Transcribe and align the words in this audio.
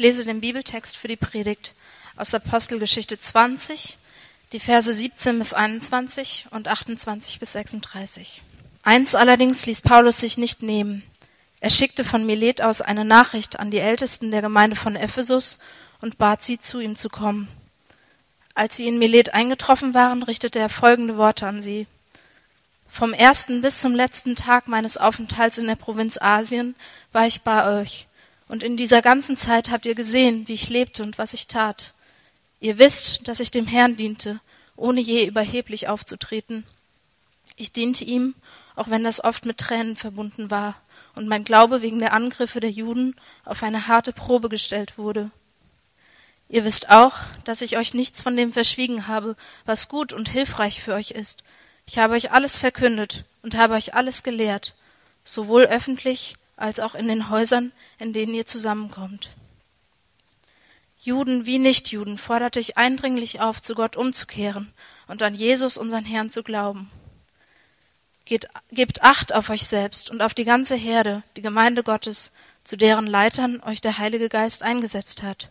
lese 0.00 0.24
den 0.24 0.40
Bibeltext 0.40 0.96
für 0.96 1.08
die 1.08 1.16
Predigt 1.16 1.74
aus 2.16 2.34
Apostelgeschichte 2.34 3.20
20, 3.20 3.98
die 4.52 4.58
Verse 4.58 4.92
17 4.92 5.38
bis 5.38 5.52
21 5.52 6.46
und 6.50 6.68
28 6.68 7.38
bis 7.38 7.52
36. 7.52 8.42
Eins 8.82 9.14
allerdings 9.14 9.66
ließ 9.66 9.82
Paulus 9.82 10.18
sich 10.18 10.38
nicht 10.38 10.62
nehmen. 10.62 11.02
Er 11.60 11.68
schickte 11.68 12.04
von 12.04 12.24
Milet 12.24 12.62
aus 12.62 12.80
eine 12.80 13.04
Nachricht 13.04 13.60
an 13.60 13.70
die 13.70 13.78
Ältesten 13.78 14.30
der 14.30 14.40
Gemeinde 14.40 14.74
von 14.74 14.96
Ephesus 14.96 15.58
und 16.00 16.16
bat 16.16 16.42
sie, 16.42 16.58
zu 16.58 16.80
ihm 16.80 16.96
zu 16.96 17.10
kommen. 17.10 17.48
Als 18.54 18.76
sie 18.76 18.88
in 18.88 18.98
Milet 18.98 19.34
eingetroffen 19.34 19.92
waren, 19.92 20.22
richtete 20.22 20.58
er 20.58 20.70
folgende 20.70 21.18
Worte 21.18 21.46
an 21.46 21.60
sie. 21.60 21.86
Vom 22.90 23.12
ersten 23.12 23.60
bis 23.60 23.80
zum 23.80 23.94
letzten 23.94 24.34
Tag 24.34 24.66
meines 24.66 24.96
Aufenthalts 24.96 25.58
in 25.58 25.66
der 25.66 25.76
Provinz 25.76 26.18
Asien 26.18 26.74
war 27.12 27.26
ich 27.26 27.42
bei 27.42 27.80
euch, 27.80 28.06
und 28.50 28.64
in 28.64 28.76
dieser 28.76 29.00
ganzen 29.00 29.36
Zeit 29.36 29.70
habt 29.70 29.86
ihr 29.86 29.94
gesehen, 29.94 30.48
wie 30.48 30.54
ich 30.54 30.68
lebte 30.68 31.04
und 31.04 31.18
was 31.18 31.34
ich 31.34 31.46
tat. 31.46 31.94
Ihr 32.58 32.78
wisst, 32.78 33.28
dass 33.28 33.38
ich 33.38 33.52
dem 33.52 33.68
Herrn 33.68 33.94
diente, 33.94 34.40
ohne 34.74 35.00
je 35.00 35.24
überheblich 35.24 35.86
aufzutreten. 35.86 36.66
Ich 37.54 37.70
diente 37.70 38.02
ihm, 38.02 38.34
auch 38.74 38.90
wenn 38.90 39.04
das 39.04 39.22
oft 39.22 39.46
mit 39.46 39.58
Tränen 39.58 39.94
verbunden 39.94 40.50
war 40.50 40.74
und 41.14 41.28
mein 41.28 41.44
Glaube 41.44 41.80
wegen 41.80 42.00
der 42.00 42.12
Angriffe 42.12 42.58
der 42.58 42.72
Juden 42.72 43.14
auf 43.44 43.62
eine 43.62 43.86
harte 43.86 44.12
Probe 44.12 44.48
gestellt 44.48 44.98
wurde. 44.98 45.30
Ihr 46.48 46.64
wisst 46.64 46.90
auch, 46.90 47.18
dass 47.44 47.60
ich 47.60 47.76
euch 47.76 47.94
nichts 47.94 48.20
von 48.20 48.36
dem 48.36 48.52
verschwiegen 48.52 49.06
habe, 49.06 49.36
was 49.64 49.88
gut 49.88 50.12
und 50.12 50.28
hilfreich 50.28 50.82
für 50.82 50.94
euch 50.94 51.12
ist. 51.12 51.44
Ich 51.86 51.98
habe 51.98 52.14
euch 52.14 52.32
alles 52.32 52.58
verkündet 52.58 53.24
und 53.42 53.54
habe 53.54 53.74
euch 53.74 53.94
alles 53.94 54.24
gelehrt, 54.24 54.74
sowohl 55.22 55.66
öffentlich 55.66 56.34
als 56.60 56.80
auch 56.80 56.94
in 56.94 57.08
den 57.08 57.30
Häusern, 57.30 57.72
in 57.98 58.12
denen 58.12 58.34
ihr 58.34 58.46
zusammenkommt. 58.46 59.30
Juden 60.98 61.46
wie 61.46 61.58
Nichtjuden 61.58 62.18
forderte 62.18 62.60
ich 62.60 62.76
eindringlich 62.76 63.40
auf, 63.40 63.62
zu 63.62 63.74
Gott 63.74 63.96
umzukehren 63.96 64.72
und 65.06 65.22
an 65.22 65.34
Jesus, 65.34 65.78
unseren 65.78 66.04
Herrn, 66.04 66.30
zu 66.30 66.42
glauben. 66.42 66.90
Geht, 68.26 68.48
gebt 68.70 69.02
Acht 69.02 69.32
auf 69.32 69.48
euch 69.48 69.66
selbst 69.66 70.10
und 70.10 70.20
auf 70.20 70.34
die 70.34 70.44
ganze 70.44 70.76
Herde, 70.76 71.22
die 71.36 71.42
Gemeinde 71.42 71.82
Gottes, 71.82 72.32
zu 72.64 72.76
deren 72.76 73.06
Leitern 73.06 73.62
euch 73.62 73.80
der 73.80 73.98
Heilige 73.98 74.28
Geist 74.28 74.62
eingesetzt 74.62 75.22
hat 75.22 75.50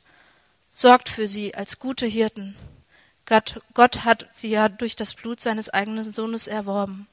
Sorgt 0.72 1.10
für 1.10 1.26
sie 1.26 1.56
als 1.56 1.80
gute 1.80 2.06
Hirten. 2.06 2.56
Gott, 3.26 3.62
Gott 3.74 4.06
hat 4.06 4.28
sie 4.34 4.50
ja 4.50 4.70
durch 4.70 4.96
das 4.96 5.14
Blut 5.14 5.40
seines 5.40 5.70
eigenen 5.70 6.14
Sohnes 6.14 6.48
erworben. 6.48 7.08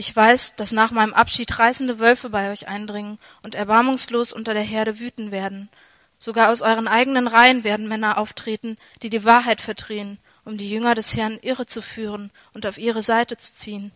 Ich 0.00 0.14
weiß, 0.14 0.54
dass 0.54 0.70
nach 0.70 0.92
meinem 0.92 1.12
Abschied 1.12 1.58
reißende 1.58 1.98
Wölfe 1.98 2.30
bei 2.30 2.52
euch 2.52 2.68
eindringen 2.68 3.18
und 3.42 3.56
erbarmungslos 3.56 4.32
unter 4.32 4.54
der 4.54 4.62
Herde 4.62 5.00
wüten 5.00 5.32
werden. 5.32 5.70
Sogar 6.18 6.52
aus 6.52 6.62
euren 6.62 6.86
eigenen 6.86 7.26
Reihen 7.26 7.64
werden 7.64 7.88
Männer 7.88 8.16
auftreten, 8.16 8.76
die 9.02 9.10
die 9.10 9.24
Wahrheit 9.24 9.60
verdrehen, 9.60 10.18
um 10.44 10.56
die 10.56 10.70
Jünger 10.70 10.94
des 10.94 11.16
Herrn 11.16 11.40
irre 11.42 11.66
zu 11.66 11.82
führen 11.82 12.30
und 12.52 12.64
auf 12.64 12.78
ihre 12.78 13.02
Seite 13.02 13.38
zu 13.38 13.52
ziehen. 13.52 13.90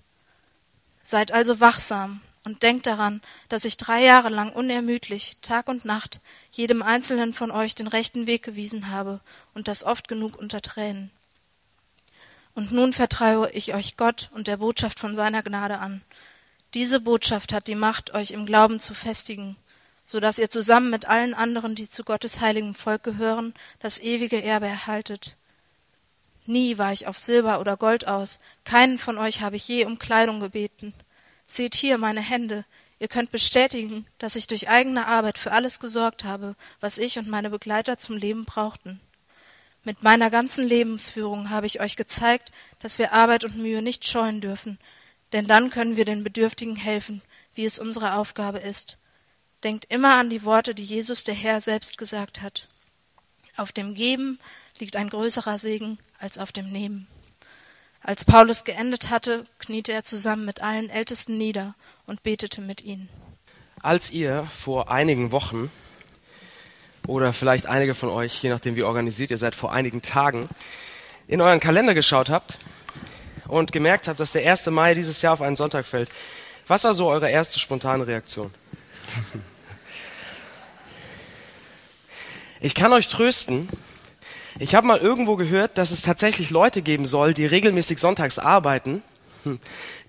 Seid 1.05 1.31
also 1.31 1.61
wachsam, 1.61 2.21
und 2.43 2.65
denkt 2.65 2.89
daran, 2.89 3.21
dass 3.49 3.65
ich 3.65 3.77
drei 3.77 4.03
Jahre 4.03 4.29
lang 4.29 4.53
unermüdlich, 4.53 5.37
Tag 5.41 5.69
und 5.69 5.85
Nacht, 5.85 6.19
jedem 6.51 6.83
einzelnen 6.83 7.33
von 7.33 7.53
euch 7.53 7.77
den 7.77 7.87
rechten 7.87 8.27
Weg 8.27 8.43
gewiesen 8.43 8.91
habe 8.91 9.21
und 9.55 9.69
das 9.69 9.85
oft 9.85 10.09
genug 10.09 10.37
unter 10.37 10.63
Tränen. 10.63 11.13
Und 12.55 12.73
nun 12.73 12.93
vertraue 12.93 13.51
ich 13.51 13.75
euch 13.75 13.97
Gott 13.97 14.31
und 14.35 14.47
der 14.47 14.59
Botschaft 14.59 15.01
von 15.01 15.15
seiner 15.15 15.43
Gnade 15.43 15.79
an. 15.79 16.03
Diese 16.75 17.01
Botschaft 17.01 17.53
hat 17.53 17.67
die 17.67 17.75
Macht, 17.75 18.15
euch 18.15 18.31
im 18.31 18.47
Glauben 18.47 18.79
zu 18.79 18.95
festigen, 18.95 19.57
so 20.05 20.21
dass 20.21 20.39
ihr 20.39 20.51
zusammen 20.51 20.91
mit 20.91 21.07
allen 21.07 21.35
anderen, 21.35 21.75
die 21.75 21.89
zu 21.89 22.05
Gottes 22.05 22.41
heiligem 22.41 22.75
Volk 22.75 23.03
gehören, 23.03 23.55
das 23.81 23.99
ewige 23.99 24.43
Erbe 24.43 24.67
erhaltet. 24.67 25.37
Nie 26.47 26.77
war 26.79 26.93
ich 26.93 27.07
auf 27.07 27.19
Silber 27.19 27.61
oder 27.61 27.77
Gold 27.77 28.09
aus, 28.09 28.39
keinen 28.65 28.99
von 28.99 29.17
euch 29.19 29.43
habe 29.43 29.57
ich 29.57 29.69
je 29.69 29.85
um 29.85 29.99
Kleidung 29.99 30.41
gebeten. 30.41 30.93
Seht 31.47 31.75
hier 31.75 31.99
meine 31.99 32.21
Hände. 32.21 32.65
Ihr 32.99 33.09
könnt 33.09 33.31
bestätigen, 33.31 34.07
dass 34.19 34.37
ich 34.37 34.47
durch 34.47 34.69
eigene 34.69 35.07
Arbeit 35.07 35.39
für 35.39 35.53
alles 35.53 35.81
gesorgt 35.81 36.25
habe, 36.25 36.57
was 36.81 36.99
ich 36.99 37.19
und 37.19 37.29
meine 37.29 37.51
Begleiter 37.51 37.99
zum 37.99 38.17
Leben 38.17 38.45
brauchten. 38.45 39.01
Mit 39.85 40.03
meiner 40.03 40.31
ganzen 40.31 40.67
Lebensführung 40.67 41.51
habe 41.51 41.67
ich 41.67 41.81
euch 41.81 41.97
gezeigt, 41.97 42.53
dass 42.81 42.99
wir 42.99 43.13
Arbeit 43.13 43.45
und 43.45 43.57
Mühe 43.57 43.83
nicht 43.83 44.07
scheuen 44.07 44.41
dürfen, 44.41 44.79
denn 45.33 45.47
dann 45.47 45.71
können 45.71 45.97
wir 45.97 46.05
den 46.05 46.23
Bedürftigen 46.23 46.77
helfen, 46.77 47.23
wie 47.55 47.65
es 47.65 47.79
unsere 47.79 48.15
Aufgabe 48.15 48.59
ist. 48.59 48.99
Denkt 49.65 49.87
immer 49.89 50.15
an 50.15 50.31
die 50.31 50.45
Worte, 50.45 50.75
die 50.75 50.85
Jesus 50.85 51.25
der 51.25 51.35
Herr 51.35 51.61
selbst 51.61 51.99
gesagt 51.99 52.43
hat. 52.43 52.69
Auf 53.57 53.73
dem 53.73 53.95
Geben 53.95 54.39
liegt 54.79 54.97
ein 54.97 55.11
größerer 55.11 55.59
Segen 55.59 55.99
als 56.19 56.39
auf 56.39 56.53
dem 56.53 56.71
Nehmen. 56.71 57.07
Als 58.01 58.25
Paulus 58.25 58.65
geendet 58.65 59.11
hatte, 59.11 59.45
kniete 59.59 59.93
er 59.93 60.03
zusammen 60.03 60.45
mit 60.45 60.63
allen 60.63 60.91
Ältesten 60.91 61.39
nieder 61.39 61.75
und 62.07 62.23
betete 62.23 62.61
mit 62.61 62.83
ihnen. 62.83 63.09
Als 63.81 64.11
ihr 64.11 64.45
vor 64.47 64.91
einigen 64.91 65.33
Wochen 65.33 65.71
oder 67.07 67.33
vielleicht 67.33 67.67
einige 67.67 67.95
von 67.95 68.09
euch, 68.09 68.43
je 68.43 68.51
nachdem 68.51 68.77
wie 68.77 68.83
organisiert 68.83 69.31
ihr 69.31 69.39
seid, 69.39 69.55
vor 69.55 69.73
einigen 69.73 70.03
Tagen 70.03 70.49
in 71.27 71.41
euren 71.41 71.61
Kalender 71.61 71.95
geschaut 71.95 72.31
habt 72.31 72.59
und 73.49 73.73
gemerkt 73.73 74.09
habt, 74.09 74.21
dass 74.21 74.33
der 74.33 74.49
1. 74.51 74.67
Mai 74.67 74.95
dieses 74.95 75.23
Jahr 75.23 75.33
auf 75.33 75.43
einen 75.43 75.57
Sonntag 75.57 75.87
fällt, 75.87 76.09
was 76.67 76.85
war 76.85 76.95
so 76.95 77.09
eure 77.09 77.31
erste 77.31 77.59
spontane 77.59 78.07
Reaktion? 78.07 78.53
Ich 82.65 82.77
kann 82.77 82.93
euch 82.93 83.09
trösten, 83.09 83.69
ich 84.61 84.77
habe 84.77 84.87
mal 84.87 84.99
irgendwo 84.99 85.35
gehört, 85.35 85.79
dass 85.79 85.91
es 85.91 86.03
tatsächlich 86.03 86.51
Leute 86.51 86.81
geben 86.81 87.07
soll, 87.07 87.35
die 87.35 87.45
regelmäßig 87.45 87.99
sonntags 87.99 88.39
arbeiten, 88.39 89.03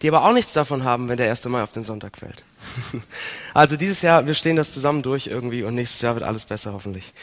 die 0.02 0.08
aber 0.08 0.24
auch 0.24 0.34
nichts 0.34 0.54
davon 0.54 0.84
haben, 0.84 1.10
wenn 1.10 1.18
der 1.18 1.30
1. 1.30 1.46
Mai 1.46 1.64
auf 1.64 1.72
den 1.72 1.84
Sonntag 1.84 2.18
fällt. 2.18 2.44
Also 3.54 3.78
dieses 3.78 4.02
Jahr, 4.02 4.26
wir 4.26 4.34
stehen 4.34 4.56
das 4.56 4.72
zusammen 4.72 5.04
durch 5.04 5.28
irgendwie 5.28 5.64
und 5.64 5.76
nächstes 5.76 6.02
Jahr 6.02 6.16
wird 6.16 6.24
alles 6.24 6.46
besser 6.46 6.74
hoffentlich. 6.74 7.14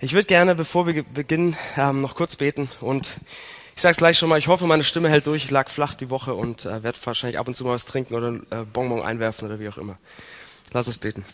Ich 0.00 0.12
würde 0.12 0.26
gerne, 0.26 0.54
bevor 0.54 0.86
wir 0.86 1.02
beginnen, 1.02 1.56
ähm, 1.76 2.00
noch 2.00 2.14
kurz 2.14 2.36
beten 2.36 2.68
und 2.80 3.16
ich 3.74 3.82
sage 3.82 3.92
es 3.92 3.96
gleich 3.96 4.18
schon 4.18 4.28
mal, 4.28 4.38
ich 4.38 4.48
hoffe, 4.48 4.66
meine 4.66 4.84
Stimme 4.84 5.08
hält 5.08 5.26
durch. 5.26 5.44
Ich 5.44 5.50
lag 5.50 5.70
flach 5.70 5.94
die 5.94 6.10
Woche 6.10 6.34
und 6.34 6.66
äh, 6.66 6.82
werde 6.82 6.98
wahrscheinlich 7.04 7.38
ab 7.38 7.48
und 7.48 7.56
zu 7.56 7.64
mal 7.64 7.72
was 7.72 7.86
trinken 7.86 8.14
oder 8.14 8.34
äh, 8.50 8.64
Bonbon 8.70 9.02
einwerfen 9.02 9.46
oder 9.48 9.58
wie 9.58 9.68
auch 9.68 9.78
immer. 9.78 9.96
Lass 10.72 10.86
uns 10.86 10.98
beten. 10.98 11.24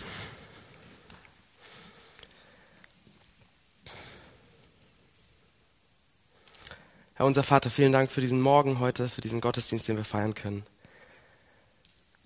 Herr 7.19 7.27
unser 7.27 7.43
Vater, 7.43 7.69
vielen 7.69 7.91
Dank 7.91 8.13
für 8.13 8.21
diesen 8.21 8.41
Morgen 8.41 8.79
heute, 8.79 9.09
für 9.09 9.21
diesen 9.21 9.41
Gottesdienst, 9.41 9.89
den 9.89 9.97
wir 9.97 10.05
feiern 10.05 10.35
können. 10.35 10.65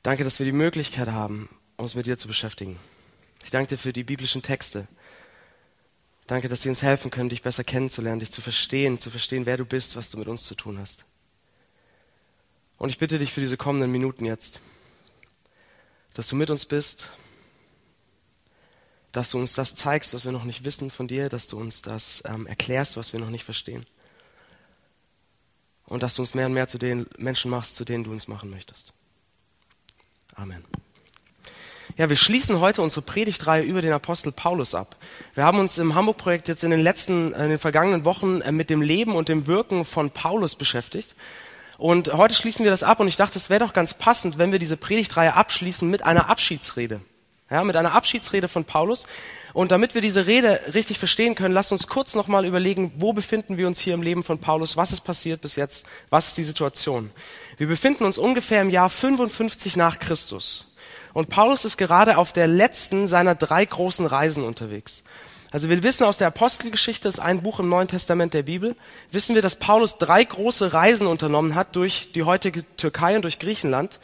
Danke, 0.03 0.23
dass 0.23 0.39
wir 0.39 0.45
die 0.45 0.53
Möglichkeit 0.53 1.09
haben, 1.09 1.49
uns 1.79 1.95
mit 1.95 2.05
dir 2.05 2.19
zu 2.19 2.29
beschäftigen. 2.29 2.79
Ich 3.43 3.49
danke 3.49 3.71
dir 3.71 3.79
für 3.79 3.95
die 3.95 4.05
biblischen 4.05 4.43
Texte. 4.43 4.87
Danke, 6.27 6.51
dass 6.51 6.61
sie 6.61 6.69
uns 6.69 6.83
helfen 6.83 7.11
können, 7.11 7.31
dich 7.31 7.41
besser 7.41 7.65
kennenzulernen, 7.65 8.21
dich 8.21 8.31
zu 8.31 8.43
verstehen, 8.43 8.99
zu 8.99 9.09
verstehen, 9.09 9.47
wer 9.47 9.57
du 9.57 9.65
bist, 9.65 9.97
was 9.97 10.11
du 10.11 10.19
mit 10.19 10.29
uns 10.29 10.45
zu 10.45 10.55
tun 10.55 10.79
hast. 10.79 11.07
Und 12.77 12.91
ich 12.91 12.99
bitte 12.99 13.17
dich 13.17 13.33
für 13.33 13.41
diese 13.41 13.57
kommenden 13.57 13.91
Minuten 13.91 14.27
jetzt, 14.27 14.61
dass 16.13 16.29
du 16.29 16.37
mit 16.37 16.51
uns 16.51 16.67
bist, 16.67 17.13
dass 19.13 19.31
du 19.31 19.39
uns 19.39 19.55
das 19.55 19.75
zeigst, 19.75 20.13
was 20.13 20.27
wir 20.27 20.33
noch 20.33 20.45
nicht 20.45 20.67
wissen 20.67 20.91
von 20.91 21.09
dir, 21.09 21.31
dass 21.31 21.47
du 21.47 21.59
uns 21.59 21.81
das 21.81 22.23
ähm, 22.27 22.47
erklärst, 22.47 22.99
was 22.99 23.15
wir 23.15 23.21
noch 23.21 23.31
nicht 23.31 23.45
verstehen 23.45 23.87
und 25.93 26.03
dass 26.03 26.15
du 26.15 26.23
uns 26.23 26.33
mehr 26.33 26.47
und 26.47 26.55
mehr 26.55 26.69
zu 26.69 26.79
den 26.79 27.07
Menschen 27.19 27.51
machst, 27.51 27.77
zu 27.77 27.85
denen 27.85 28.03
du 28.03 28.13
uns 28.13 28.27
machen 28.27 28.49
möchtest. 28.49 28.95
Amen. 30.35 30.65
Ja, 31.99 32.09
wir 32.09 32.17
schließen 32.17 32.61
heute 32.61 32.81
unsere 32.81 33.03
Predigtreihe 33.03 33.63
über 33.63 33.83
den 33.83 33.93
Apostel 33.93 34.33
Paulus 34.33 34.75
ab. 34.75 34.97
Wir 35.35 35.45
haben 35.45 35.59
uns 35.59 35.77
im 35.77 35.95
Hamburg-Projekt 35.95 36.49
jetzt 36.49 36.65
in 36.65 36.71
den 36.71 36.81
letzten, 36.81 37.35
in 37.35 37.51
den 37.51 37.59
vergangenen 37.59 38.07
Wochen 38.07 38.41
äh, 38.41 38.53
mit 38.53 38.71
dem 38.71 38.81
Leben 38.81 39.15
und 39.15 39.29
dem 39.29 39.47
Wirken 39.47 39.85
von 39.85 40.11
Paulus 40.11 40.55
beschäftigt. 40.55 41.15
Und 41.77 42.15
heute 42.15 42.35
schließen 42.35 42.65
wir 42.65 42.71
das 42.71 42.85
ab 42.85 42.99
und 42.99 43.09
ich 43.09 43.17
dachte, 43.17 43.39
es 43.39 43.51
wäre 43.51 43.63
doch 43.63 43.75
ganz 43.75 43.93
passend, 43.93 44.39
wenn 44.39 44.51
wir 44.51 44.59
diese 44.59 44.79
Predigtreihe 44.79 45.35
abschließen 45.35 45.91
mit 45.91 46.05
einer 46.05 46.31
Abschiedsrede. 46.31 47.03
Ja, 47.53 47.63
mit 47.65 47.77
einer 47.77 47.93
Abschiedsrede 47.93 48.49
von 48.49 48.65
Paulus. 48.65 49.07
Und 49.53 49.73
damit 49.73 49.95
wir 49.95 50.01
diese 50.01 50.27
Rede 50.27 50.59
richtig 50.73 50.99
verstehen 50.99 51.35
können, 51.35 51.53
lasst 51.53 51.71
uns 51.71 51.87
kurz 51.87 52.15
nochmal 52.15 52.47
überlegen, 52.47 52.93
wo 52.97 53.13
befinden 53.13 53.59
wir 53.59 53.67
uns 53.67 53.79
hier 53.79 53.93
im 53.93 54.01
Leben 54.01 54.23
von 54.23 54.39
Paulus? 54.39 54.79
Was 54.79 54.91
ist 54.91 55.03
passiert 55.03 55.43
bis 55.43 55.57
jetzt? 55.57 55.85
Was 56.09 56.29
ist 56.29 56.39
die 56.39 56.45
Situation? 56.45 57.11
Wir 57.59 57.67
befinden 57.67 58.05
uns 58.05 58.17
ungefähr 58.17 58.63
im 58.63 58.71
Jahr 58.71 58.89
55 58.89 59.77
nach 59.77 59.99
Christus. 59.99 60.73
Und 61.13 61.29
Paulus 61.29 61.67
ist 61.67 61.77
gerade 61.77 62.17
auf 62.17 62.33
der 62.33 62.47
letzten 62.47 63.07
seiner 63.07 63.35
drei 63.35 63.67
großen 63.67 64.07
Reisen 64.07 64.45
unterwegs. 64.45 65.05
Also 65.51 65.69
wir 65.69 65.83
wissen 65.83 66.05
aus 66.05 66.17
der 66.17 66.29
Apostelgeschichte, 66.29 67.07
das 67.07 67.17
ist 67.17 67.21
ein 67.21 67.43
Buch 67.43 67.61
im 67.61 67.69
Neuen 67.69 67.89
Testament 67.89 68.33
der 68.33 68.45
Bibel, 68.45 68.77
wissen 69.11 69.35
wir, 69.35 69.43
dass 69.43 69.57
Paulus 69.57 69.99
drei 69.99 70.25
große 70.25 70.73
Reisen 70.73 71.07
unternommen 71.07 71.55
hat 71.55 71.77
durch 71.77 72.13
die 72.13 72.23
heutige 72.23 72.65
Türkei 72.79 73.15
und 73.15 73.23
durch 73.23 73.39
Griechenland 73.39 74.01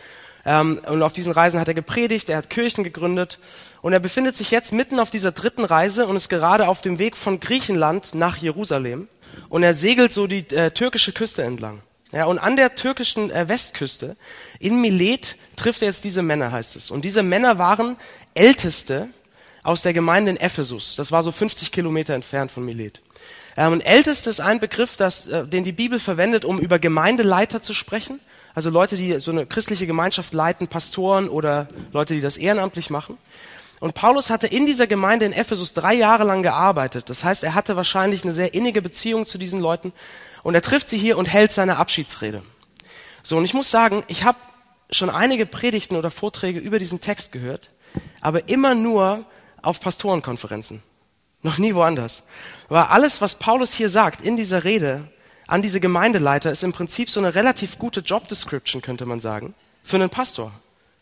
Ähm, 0.49 0.81
und 0.87 1.03
auf 1.03 1.13
diesen 1.13 1.33
Reisen 1.33 1.61
hat 1.61 1.69
er 1.69 1.75
gepredigt, 1.75 2.31
er 2.31 2.39
hat 2.39 2.49
Kirchen 2.49 2.83
gegründet. 2.83 3.39
Und 3.83 3.93
er 3.93 4.01
befindet 4.01 4.35
sich 4.35 4.51
jetzt 4.51 4.73
mitten 4.73 4.99
auf 4.99 5.11
dieser 5.11 5.31
dritten 5.31 5.63
Reise 5.63 6.07
und 6.07 6.17
ist 6.17 6.31
gerade 6.31 6.69
auf 6.69 6.81
dem 6.81 6.99
Weg 6.99 7.19
von 7.19 7.39
Griechenland 7.39 8.15
nach 8.15 8.39
Jerusalem. 8.39 9.09
Und 9.51 9.63
er 9.63 9.75
segelt 9.75 10.11
so 10.11 10.27
die 10.27 10.49
äh, 10.57 10.71
türkische 10.71 11.13
Küste 11.13 11.43
entlang. 11.43 11.83
Ja, 12.13 12.25
und 12.25 12.39
an 12.39 12.57
der 12.57 12.75
türkischen 12.77 13.31
äh, 13.31 13.47
Westküste, 13.47 14.17
in 14.59 14.81
Milet, 14.81 15.37
trifft 15.57 15.83
er 15.83 15.89
jetzt 15.89 16.05
diese 16.05 16.23
Männer, 16.23 16.51
heißt 16.51 16.77
es. 16.77 16.91
Und 16.91 17.05
diese 17.05 17.23
Männer 17.23 17.59
waren 17.59 17.97
Älteste 18.33 19.09
aus 19.63 19.83
der 19.83 19.93
Gemeinde 19.93 20.31
in 20.31 20.39
Ephesus. 20.39 20.97
Das 20.97 21.13
war 21.13 21.23
so 21.23 21.31
50 21.31 21.73
Kilometer 21.73 22.15
entfernt 22.15 22.51
von 22.51 22.65
Milet. 22.65 23.03
Ähm, 23.59 23.73
und 23.75 23.81
Älteste 23.83 24.31
ist 24.31 24.41
ein 24.41 24.61
Begriff, 24.61 24.97
das, 24.97 25.29
äh, 25.29 25.47
den 25.47 25.65
die 25.65 25.73
Bibel 25.73 25.99
verwendet, 25.99 26.47
um 26.47 26.59
über 26.59 26.79
Gemeindeleiter 26.79 27.61
zu 27.61 27.75
sprechen. 27.75 28.19
Also 28.59 28.71
Leute, 28.71 28.97
die 28.97 29.21
so 29.21 29.31
eine 29.31 29.47
christliche 29.47 29.87
Gemeinschaft 29.87 30.35
leiten, 30.35 30.67
Pastoren 30.67 31.29
oder 31.29 31.69
Leute, 31.93 32.15
die 32.15 32.21
das 32.21 32.37
ehrenamtlich 32.37 32.91
machen. 32.91 33.17
Und 33.79 33.95
Paulus 33.95 34.31
hatte 34.31 34.49
in 34.49 34.67
dieser 34.67 34.89
Gemeinde 34.89 35.27
in 35.27 35.33
Ephesus 35.33 35.75
drei 35.75 35.95
Jahre 35.95 36.25
lang 36.25 36.43
gearbeitet. 36.43 37.09
Das 37.09 37.23
heißt, 37.23 37.45
er 37.45 37.55
hatte 37.55 37.77
wahrscheinlich 37.77 38.25
eine 38.25 38.33
sehr 38.33 38.55
innige 38.55 38.83
Beziehung 38.83 39.27
zu 39.27 39.39
diesen 39.39 39.61
Leuten. 39.61 39.93
Und 40.43 40.57
er 40.57 40.61
trifft 40.63 40.89
sie 40.89 40.99
hier 40.99 41.19
und 41.19 41.27
hält 41.27 41.53
seine 41.53 41.77
Abschiedsrede. 41.77 42.43
So, 43.23 43.37
und 43.37 43.45
ich 43.45 43.55
muss 43.55 43.71
sagen, 43.71 44.03
ich 44.09 44.25
habe 44.25 44.39
schon 44.91 45.09
einige 45.09 45.47
Predigten 45.47 45.95
oder 45.95 46.11
Vorträge 46.11 46.59
über 46.59 46.81
diesen 46.81 47.01
Text 47.01 47.31
gehört, 47.31 47.71
aber 48.21 48.49
immer 48.49 48.75
nur 48.75 49.25
auf 49.63 49.81
Pastorenkonferenzen. 49.81 50.83
Noch 51.43 51.59
nie 51.59 51.77
woanders. 51.77 52.25
Aber 52.69 52.91
alles, 52.91 53.21
was 53.21 53.37
Paulus 53.37 53.73
hier 53.73 53.89
sagt 53.89 54.21
in 54.21 54.37
dieser 54.37 54.65
Rede 54.65 55.07
an 55.49 55.63
diese 55.63 55.81
Gemeindeleiter, 55.81 56.53
ist 56.53 56.63
im 56.63 56.73
Prinzip 56.73 57.11
so 57.11 57.19
eine 57.19 57.35
relativ 57.35 57.79
gute 57.79 58.01
Job 58.01 58.29
Description, 58.29 58.83
könnte 58.83 59.07
man 59.07 59.19
sagen, 59.19 59.55
für 59.83 59.97
einen 59.97 60.11
Pastor. 60.11 60.53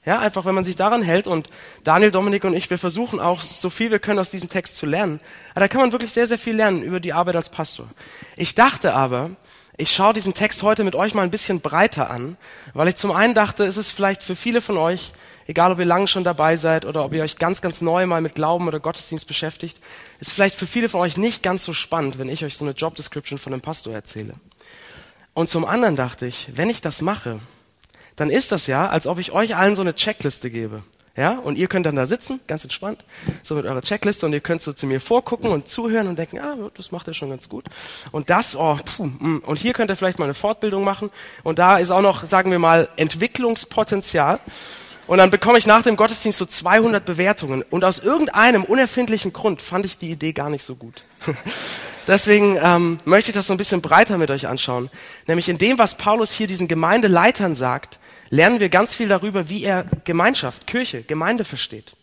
Ja, 0.06 0.20
einfach 0.20 0.44
wenn 0.44 0.54
man 0.54 0.62
sich 0.62 0.76
daran 0.76 1.02
hält 1.02 1.26
und 1.26 1.50
Daniel, 1.82 2.12
Dominik 2.12 2.44
und 2.44 2.54
ich, 2.54 2.70
wir 2.70 2.78
versuchen 2.78 3.18
auch 3.18 3.42
so 3.42 3.70
viel 3.70 3.90
wir 3.90 3.98
können 3.98 4.20
aus 4.20 4.30
diesem 4.30 4.48
Text 4.48 4.76
zu 4.76 4.86
lernen. 4.86 5.18
Aber 5.50 5.60
da 5.60 5.68
kann 5.68 5.80
man 5.80 5.90
wirklich 5.90 6.12
sehr, 6.12 6.28
sehr 6.28 6.38
viel 6.38 6.54
lernen 6.54 6.82
über 6.84 7.00
die 7.00 7.12
Arbeit 7.12 7.34
als 7.34 7.48
Pastor. 7.48 7.88
Ich 8.36 8.54
dachte 8.54 8.94
aber, 8.94 9.30
ich 9.76 9.92
schaue 9.92 10.14
diesen 10.14 10.32
Text 10.32 10.62
heute 10.62 10.84
mit 10.84 10.94
euch 10.94 11.12
mal 11.12 11.22
ein 11.22 11.32
bisschen 11.32 11.60
breiter 11.60 12.08
an, 12.08 12.36
weil 12.72 12.86
ich 12.86 12.94
zum 12.94 13.10
einen 13.10 13.34
dachte, 13.34 13.64
es 13.64 13.76
ist 13.76 13.90
vielleicht 13.90 14.22
für 14.22 14.36
viele 14.36 14.60
von 14.60 14.76
euch, 14.76 15.12
egal 15.46 15.72
ob 15.72 15.78
ihr 15.78 15.84
lange 15.84 16.08
schon 16.08 16.24
dabei 16.24 16.56
seid 16.56 16.84
oder 16.84 17.04
ob 17.04 17.14
ihr 17.14 17.22
euch 17.22 17.38
ganz, 17.38 17.60
ganz 17.60 17.80
neu 17.80 18.06
mal 18.06 18.20
mit 18.20 18.34
Glauben 18.34 18.68
oder 18.68 18.80
Gottesdienst 18.80 19.26
beschäftigt, 19.26 19.80
ist 20.20 20.32
vielleicht 20.32 20.54
für 20.54 20.66
viele 20.66 20.88
von 20.88 21.00
euch 21.00 21.16
nicht 21.16 21.42
ganz 21.42 21.64
so 21.64 21.72
spannend, 21.72 22.18
wenn 22.18 22.28
ich 22.28 22.44
euch 22.44 22.56
so 22.56 22.64
eine 22.64 22.74
Job 22.74 22.96
Description 22.96 23.38
von 23.38 23.52
einem 23.52 23.62
Pastor 23.62 23.92
erzähle. 23.92 24.34
Und 25.34 25.50
zum 25.50 25.64
anderen 25.64 25.96
dachte 25.96 26.26
ich, 26.26 26.50
wenn 26.54 26.70
ich 26.70 26.80
das 26.80 27.02
mache, 27.02 27.40
dann 28.16 28.30
ist 28.30 28.52
das 28.52 28.66
ja, 28.66 28.88
als 28.88 29.06
ob 29.06 29.18
ich 29.18 29.32
euch 29.32 29.56
allen 29.56 29.76
so 29.76 29.82
eine 29.82 29.94
Checkliste 29.94 30.50
gebe. 30.50 30.82
Ja, 31.16 31.38
und 31.38 31.56
ihr 31.56 31.66
könnt 31.66 31.86
dann 31.86 31.96
da 31.96 32.04
sitzen, 32.04 32.40
ganz 32.46 32.62
entspannt, 32.64 33.02
so 33.42 33.54
mit 33.54 33.64
eurer 33.64 33.80
Checkliste 33.80 34.26
und 34.26 34.34
ihr 34.34 34.40
könnt 34.40 34.60
so 34.60 34.74
zu 34.74 34.86
mir 34.86 35.00
vorgucken 35.00 35.50
und 35.50 35.66
zuhören 35.66 36.08
und 36.08 36.18
denken, 36.18 36.38
ah, 36.38 36.56
das 36.74 36.92
macht 36.92 37.08
er 37.08 37.14
schon 37.14 37.30
ganz 37.30 37.48
gut. 37.48 37.64
Und 38.12 38.28
das, 38.28 38.54
oh, 38.54 38.78
puh, 38.84 39.06
mm. 39.06 39.42
und 39.46 39.58
hier 39.58 39.72
könnt 39.72 39.90
ihr 39.90 39.96
vielleicht 39.96 40.18
mal 40.18 40.26
eine 40.26 40.34
Fortbildung 40.34 40.84
machen 40.84 41.10
und 41.42 41.58
da 41.58 41.78
ist 41.78 41.90
auch 41.90 42.02
noch, 42.02 42.24
sagen 42.24 42.50
wir 42.50 42.58
mal, 42.58 42.90
Entwicklungspotenzial. 42.96 44.40
Und 45.06 45.18
dann 45.18 45.30
bekomme 45.30 45.58
ich 45.58 45.66
nach 45.66 45.82
dem 45.82 45.96
Gottesdienst 45.96 46.38
so 46.38 46.46
200 46.46 47.04
Bewertungen 47.04 47.62
und 47.70 47.84
aus 47.84 48.00
irgendeinem 48.00 48.64
unerfindlichen 48.64 49.32
Grund 49.32 49.62
fand 49.62 49.84
ich 49.84 49.98
die 49.98 50.10
Idee 50.10 50.32
gar 50.32 50.50
nicht 50.50 50.64
so 50.64 50.74
gut. 50.74 51.04
Deswegen 52.08 52.58
ähm, 52.62 52.98
möchte 53.04 53.30
ich 53.30 53.34
das 53.34 53.46
so 53.46 53.54
ein 53.54 53.56
bisschen 53.56 53.82
breiter 53.82 54.18
mit 54.18 54.30
euch 54.30 54.46
anschauen. 54.46 54.90
Nämlich 55.26 55.48
in 55.48 55.58
dem, 55.58 55.78
was 55.78 55.96
Paulus 55.96 56.32
hier 56.32 56.46
diesen 56.46 56.68
Gemeindeleitern 56.68 57.54
sagt, 57.54 57.98
lernen 58.30 58.60
wir 58.60 58.68
ganz 58.68 58.94
viel 58.94 59.08
darüber, 59.08 59.48
wie 59.48 59.64
er 59.64 59.84
Gemeinschaft, 60.04 60.66
Kirche, 60.66 61.02
Gemeinde 61.02 61.44
versteht. 61.44 61.96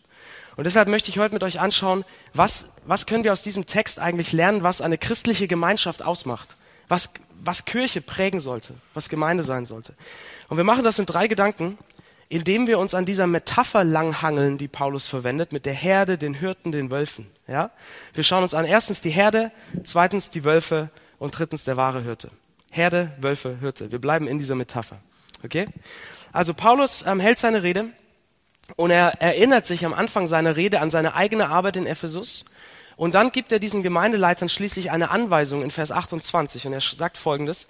Und 0.56 0.64
deshalb 0.64 0.88
möchte 0.88 1.10
ich 1.10 1.18
heute 1.18 1.34
mit 1.34 1.42
euch 1.42 1.60
anschauen, 1.60 2.04
was, 2.32 2.66
was 2.86 3.06
können 3.06 3.24
wir 3.24 3.32
aus 3.32 3.42
diesem 3.42 3.66
Text 3.66 3.98
eigentlich 3.98 4.32
lernen, 4.32 4.62
was 4.62 4.80
eine 4.80 4.98
christliche 4.98 5.48
Gemeinschaft 5.48 6.02
ausmacht, 6.02 6.56
was, 6.88 7.10
was 7.42 7.64
Kirche 7.64 8.00
prägen 8.00 8.40
sollte, 8.40 8.74
was 8.92 9.08
Gemeinde 9.08 9.42
sein 9.42 9.66
sollte. 9.66 9.94
Und 10.48 10.56
wir 10.56 10.64
machen 10.64 10.84
das 10.84 10.98
in 10.98 11.06
drei 11.06 11.26
Gedanken, 11.26 11.76
indem 12.34 12.66
wir 12.66 12.80
uns 12.80 12.94
an 12.94 13.04
dieser 13.04 13.28
Metapher 13.28 13.84
langhangeln, 13.84 14.58
die 14.58 14.66
Paulus 14.66 15.06
verwendet, 15.06 15.52
mit 15.52 15.66
der 15.66 15.72
Herde, 15.72 16.18
den 16.18 16.34
Hirten, 16.34 16.72
den 16.72 16.90
Wölfen. 16.90 17.30
Ja? 17.46 17.70
Wir 18.12 18.24
schauen 18.24 18.42
uns 18.42 18.54
an 18.54 18.64
erstens 18.64 19.00
die 19.00 19.10
Herde, 19.10 19.52
zweitens 19.84 20.30
die 20.30 20.42
Wölfe 20.42 20.90
und 21.20 21.38
drittens 21.38 21.62
der 21.62 21.76
wahre 21.76 22.02
Hirte. 22.02 22.32
Herde, 22.72 23.12
Wölfe, 23.20 23.58
Hirte. 23.60 23.92
Wir 23.92 24.00
bleiben 24.00 24.26
in 24.26 24.40
dieser 24.40 24.56
Metapher. 24.56 24.96
Okay? 25.44 25.66
Also 26.32 26.54
Paulus 26.54 27.04
ähm, 27.06 27.20
hält 27.20 27.38
seine 27.38 27.62
Rede 27.62 27.90
und 28.74 28.90
er 28.90 29.22
erinnert 29.22 29.64
sich 29.64 29.86
am 29.86 29.94
Anfang 29.94 30.26
seiner 30.26 30.56
Rede 30.56 30.80
an 30.80 30.90
seine 30.90 31.14
eigene 31.14 31.50
Arbeit 31.50 31.76
in 31.76 31.86
Ephesus. 31.86 32.46
Und 32.96 33.14
dann 33.14 33.30
gibt 33.30 33.52
er 33.52 33.60
diesen 33.60 33.84
Gemeindeleitern 33.84 34.48
schließlich 34.48 34.90
eine 34.90 35.10
Anweisung 35.10 35.62
in 35.62 35.70
Vers 35.70 35.92
28 35.92 36.66
und 36.66 36.72
er 36.72 36.80
sagt 36.80 37.16
folgendes, 37.16 37.68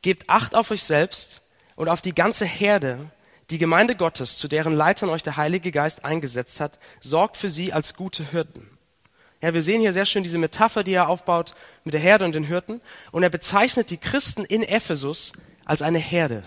Gebt 0.00 0.30
Acht 0.30 0.54
auf 0.54 0.70
euch 0.70 0.84
selbst 0.84 1.42
und 1.74 1.90
auf 1.90 2.00
die 2.00 2.14
ganze 2.14 2.46
Herde, 2.46 3.10
die 3.50 3.58
Gemeinde 3.58 3.94
Gottes, 3.94 4.38
zu 4.38 4.48
deren 4.48 4.72
Leitern 4.72 5.08
euch 5.08 5.22
der 5.22 5.36
Heilige 5.36 5.70
Geist 5.70 6.04
eingesetzt 6.04 6.60
hat, 6.60 6.78
sorgt 7.00 7.36
für 7.36 7.50
sie 7.50 7.72
als 7.72 7.94
gute 7.94 8.24
Hirten. 8.24 8.76
Ja, 9.40 9.54
wir 9.54 9.62
sehen 9.62 9.80
hier 9.80 9.92
sehr 9.92 10.06
schön 10.06 10.22
diese 10.22 10.38
Metapher, 10.38 10.82
die 10.82 10.94
er 10.94 11.08
aufbaut 11.08 11.54
mit 11.84 11.94
der 11.94 12.00
Herde 12.00 12.24
und 12.24 12.34
den 12.34 12.44
Hirten. 12.44 12.80
Und 13.12 13.22
er 13.22 13.30
bezeichnet 13.30 13.90
die 13.90 13.98
Christen 13.98 14.44
in 14.44 14.62
Ephesus 14.62 15.32
als 15.64 15.82
eine 15.82 15.98
Herde. 15.98 16.42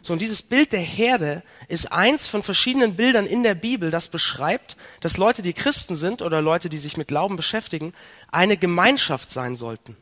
So, 0.00 0.12
und 0.12 0.22
dieses 0.22 0.42
Bild 0.42 0.72
der 0.72 0.80
Herde 0.80 1.42
ist 1.66 1.92
eins 1.92 2.26
von 2.26 2.42
verschiedenen 2.42 2.94
Bildern 2.94 3.26
in 3.26 3.42
der 3.42 3.54
Bibel, 3.54 3.90
das 3.90 4.08
beschreibt, 4.08 4.76
dass 5.00 5.16
Leute, 5.16 5.42
die 5.42 5.52
Christen 5.52 5.96
sind 5.96 6.22
oder 6.22 6.40
Leute, 6.40 6.68
die 6.68 6.78
sich 6.78 6.96
mit 6.96 7.08
Glauben 7.08 7.36
beschäftigen, 7.36 7.92
eine 8.30 8.56
Gemeinschaft 8.56 9.28
sein 9.28 9.56
sollten. 9.56 9.96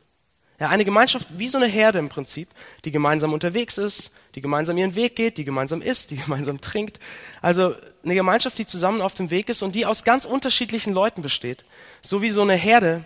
Ja, 0.58 0.68
eine 0.68 0.84
Gemeinschaft 0.84 1.38
wie 1.38 1.48
so 1.48 1.58
eine 1.58 1.66
Herde 1.66 1.98
im 1.98 2.08
Prinzip, 2.08 2.48
die 2.84 2.90
gemeinsam 2.90 3.34
unterwegs 3.34 3.76
ist, 3.76 4.10
die 4.34 4.40
gemeinsam 4.40 4.78
ihren 4.78 4.94
Weg 4.94 5.14
geht, 5.14 5.36
die 5.36 5.44
gemeinsam 5.44 5.82
isst, 5.82 6.10
die 6.10 6.16
gemeinsam 6.24 6.60
trinkt. 6.60 6.98
Also 7.42 7.74
eine 8.04 8.14
Gemeinschaft, 8.14 8.58
die 8.58 8.66
zusammen 8.66 9.02
auf 9.02 9.14
dem 9.14 9.30
Weg 9.30 9.48
ist 9.48 9.62
und 9.62 9.74
die 9.74 9.84
aus 9.84 10.04
ganz 10.04 10.24
unterschiedlichen 10.24 10.94
Leuten 10.94 11.20
besteht. 11.20 11.64
So 12.00 12.22
wie 12.22 12.30
so 12.30 12.42
eine 12.42 12.54
Herde 12.54 13.04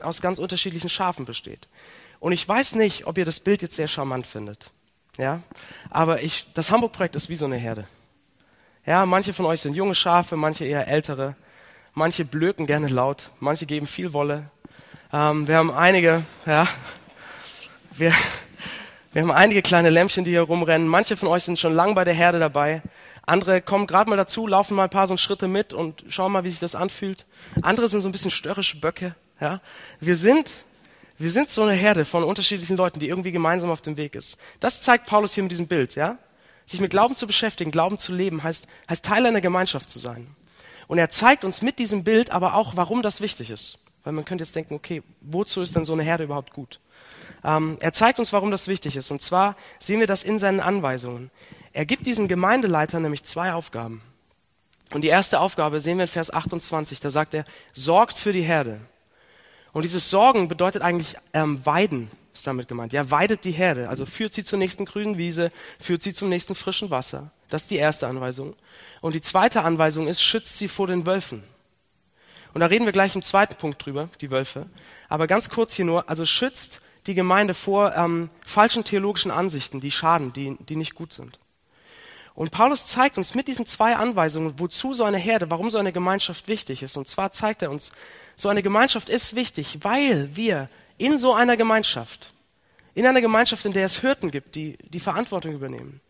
aus 0.00 0.20
ganz 0.20 0.38
unterschiedlichen 0.38 0.88
Schafen 0.88 1.24
besteht. 1.24 1.68
Und 2.18 2.32
ich 2.32 2.48
weiß 2.48 2.74
nicht, 2.76 3.06
ob 3.06 3.18
ihr 3.18 3.24
das 3.24 3.40
Bild 3.40 3.62
jetzt 3.62 3.76
sehr 3.76 3.88
charmant 3.88 4.26
findet. 4.26 4.70
Ja, 5.18 5.42
aber 5.90 6.22
ich, 6.22 6.46
das 6.54 6.70
Hamburg-Projekt 6.70 7.16
ist 7.16 7.28
wie 7.28 7.36
so 7.36 7.46
eine 7.46 7.56
Herde. 7.56 7.86
Ja, 8.84 9.04
manche 9.06 9.32
von 9.32 9.46
euch 9.46 9.60
sind 9.60 9.74
junge 9.74 9.94
Schafe, 9.94 10.36
manche 10.36 10.64
eher 10.64 10.88
ältere. 10.88 11.34
Manche 11.94 12.26
blöken 12.26 12.66
gerne 12.66 12.88
laut, 12.88 13.32
manche 13.40 13.64
geben 13.64 13.86
viel 13.86 14.12
Wolle. 14.12 14.50
Ähm, 15.16 15.48
wir 15.48 15.56
haben 15.56 15.70
einige, 15.70 16.24
ja, 16.44 16.68
wir, 17.92 18.12
wir 19.14 19.22
haben 19.22 19.30
einige 19.30 19.62
kleine 19.62 19.88
Lämpchen, 19.88 20.26
die 20.26 20.32
hier 20.32 20.42
rumrennen. 20.42 20.86
Manche 20.86 21.16
von 21.16 21.28
euch 21.28 21.44
sind 21.44 21.58
schon 21.58 21.72
lang 21.72 21.94
bei 21.94 22.04
der 22.04 22.12
Herde 22.12 22.38
dabei. 22.38 22.82
Andere 23.24 23.62
kommen 23.62 23.86
gerade 23.86 24.10
mal 24.10 24.16
dazu, 24.16 24.46
laufen 24.46 24.74
mal 24.74 24.84
ein 24.84 24.90
paar 24.90 25.06
so 25.06 25.16
Schritte 25.16 25.48
mit 25.48 25.72
und 25.72 26.04
schauen 26.10 26.32
mal, 26.32 26.44
wie 26.44 26.50
sich 26.50 26.60
das 26.60 26.74
anfühlt. 26.74 27.24
Andere 27.62 27.88
sind 27.88 28.02
so 28.02 28.10
ein 28.10 28.12
bisschen 28.12 28.30
störrische 28.30 28.78
Böcke. 28.78 29.14
Ja, 29.40 29.62
wir 30.00 30.16
sind 30.16 30.64
wir 31.16 31.30
sind 31.30 31.48
so 31.48 31.62
eine 31.62 31.72
Herde 31.72 32.04
von 32.04 32.22
unterschiedlichen 32.22 32.76
Leuten, 32.76 33.00
die 33.00 33.08
irgendwie 33.08 33.32
gemeinsam 33.32 33.70
auf 33.70 33.80
dem 33.80 33.96
Weg 33.96 34.14
ist. 34.16 34.36
Das 34.60 34.82
zeigt 34.82 35.06
Paulus 35.06 35.32
hier 35.32 35.44
mit 35.44 35.50
diesem 35.50 35.66
Bild, 35.66 35.94
ja? 35.94 36.18
Sich 36.66 36.78
mit 36.78 36.90
Glauben 36.90 37.16
zu 37.16 37.26
beschäftigen, 37.26 37.70
Glauben 37.70 37.96
zu 37.96 38.12
leben, 38.12 38.42
heißt, 38.42 38.66
heißt 38.90 39.02
Teil 39.02 39.24
einer 39.24 39.40
Gemeinschaft 39.40 39.88
zu 39.88 39.98
sein. 39.98 40.26
Und 40.88 40.98
er 40.98 41.08
zeigt 41.08 41.42
uns 41.42 41.62
mit 41.62 41.78
diesem 41.78 42.04
Bild 42.04 42.32
aber 42.32 42.52
auch, 42.52 42.76
warum 42.76 43.00
das 43.00 43.22
wichtig 43.22 43.48
ist. 43.48 43.78
Weil 44.06 44.12
man 44.12 44.24
könnte 44.24 44.44
jetzt 44.44 44.54
denken, 44.54 44.74
okay, 44.74 45.02
wozu 45.20 45.60
ist 45.62 45.74
denn 45.74 45.84
so 45.84 45.92
eine 45.92 46.04
Herde 46.04 46.22
überhaupt 46.22 46.52
gut? 46.52 46.78
Ähm, 47.42 47.76
er 47.80 47.92
zeigt 47.92 48.20
uns, 48.20 48.32
warum 48.32 48.52
das 48.52 48.68
wichtig 48.68 48.94
ist. 48.94 49.10
Und 49.10 49.20
zwar 49.20 49.56
sehen 49.80 49.98
wir 49.98 50.06
das 50.06 50.22
in 50.22 50.38
seinen 50.38 50.60
Anweisungen. 50.60 51.32
Er 51.72 51.86
gibt 51.86 52.06
diesen 52.06 52.28
Gemeindeleitern 52.28 53.02
nämlich 53.02 53.24
zwei 53.24 53.52
Aufgaben. 53.52 54.02
Und 54.92 55.02
die 55.02 55.08
erste 55.08 55.40
Aufgabe 55.40 55.80
sehen 55.80 55.98
wir 55.98 56.04
in 56.04 56.08
Vers 56.08 56.32
28. 56.32 57.00
Da 57.00 57.10
sagt 57.10 57.34
er, 57.34 57.44
sorgt 57.72 58.16
für 58.16 58.32
die 58.32 58.42
Herde. 58.42 58.78
Und 59.72 59.82
dieses 59.82 60.08
Sorgen 60.08 60.46
bedeutet 60.46 60.82
eigentlich 60.82 61.16
ähm, 61.32 61.66
Weiden, 61.66 62.08
ist 62.32 62.46
damit 62.46 62.68
gemeint. 62.68 62.92
Ja, 62.92 63.10
weidet 63.10 63.42
die 63.42 63.50
Herde, 63.50 63.88
also 63.88 64.06
führt 64.06 64.34
sie 64.34 64.44
zur 64.44 64.60
nächsten 64.60 64.84
grünen 64.84 65.18
Wiese, 65.18 65.50
führt 65.80 66.02
sie 66.02 66.14
zum 66.14 66.28
nächsten 66.28 66.54
frischen 66.54 66.90
Wasser. 66.90 67.32
Das 67.50 67.62
ist 67.62 67.72
die 67.72 67.78
erste 67.78 68.06
Anweisung. 68.06 68.54
Und 69.00 69.16
die 69.16 69.20
zweite 69.20 69.62
Anweisung 69.62 70.06
ist, 70.06 70.22
schützt 70.22 70.58
sie 70.58 70.68
vor 70.68 70.86
den 70.86 71.06
Wölfen. 71.06 71.42
Und 72.56 72.60
da 72.60 72.66
reden 72.68 72.86
wir 72.86 72.92
gleich 72.92 73.14
im 73.14 73.20
zweiten 73.20 73.54
Punkt 73.56 73.84
drüber, 73.84 74.08
die 74.22 74.30
Wölfe. 74.30 74.64
Aber 75.10 75.26
ganz 75.26 75.50
kurz 75.50 75.74
hier 75.74 75.84
nur, 75.84 76.08
also 76.08 76.24
schützt 76.24 76.80
die 77.06 77.12
Gemeinde 77.12 77.52
vor 77.52 77.94
ähm, 77.94 78.30
falschen 78.46 78.82
theologischen 78.82 79.30
Ansichten, 79.30 79.82
die 79.82 79.90
schaden, 79.90 80.32
die, 80.32 80.56
die 80.60 80.76
nicht 80.76 80.94
gut 80.94 81.12
sind. 81.12 81.38
Und 82.34 82.52
Paulus 82.52 82.86
zeigt 82.86 83.18
uns 83.18 83.34
mit 83.34 83.46
diesen 83.48 83.66
zwei 83.66 83.96
Anweisungen, 83.96 84.54
wozu 84.56 84.94
so 84.94 85.04
eine 85.04 85.18
Herde, 85.18 85.50
warum 85.50 85.70
so 85.70 85.76
eine 85.76 85.92
Gemeinschaft 85.92 86.48
wichtig 86.48 86.82
ist. 86.82 86.96
Und 86.96 87.06
zwar 87.06 87.30
zeigt 87.30 87.60
er 87.60 87.70
uns, 87.70 87.92
so 88.36 88.48
eine 88.48 88.62
Gemeinschaft 88.62 89.10
ist 89.10 89.36
wichtig, 89.36 89.80
weil 89.82 90.34
wir 90.34 90.70
in 90.96 91.18
so 91.18 91.34
einer 91.34 91.58
Gemeinschaft, 91.58 92.32
in 92.94 93.04
einer 93.04 93.20
Gemeinschaft, 93.20 93.66
in 93.66 93.74
der 93.74 93.84
es 93.84 94.00
Hirten 94.00 94.30
gibt, 94.30 94.54
die 94.54 94.78
die 94.82 95.00
Verantwortung 95.00 95.52
übernehmen, 95.52 96.00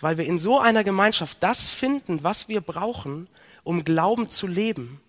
weil 0.00 0.18
wir 0.18 0.24
in 0.24 0.38
so 0.38 0.60
einer 0.60 0.84
Gemeinschaft 0.84 1.38
das 1.40 1.68
finden, 1.68 2.22
was 2.22 2.48
wir 2.48 2.60
brauchen, 2.60 3.26
um 3.64 3.82
Glauben 3.82 4.28
zu 4.28 4.46
leben, 4.46 5.00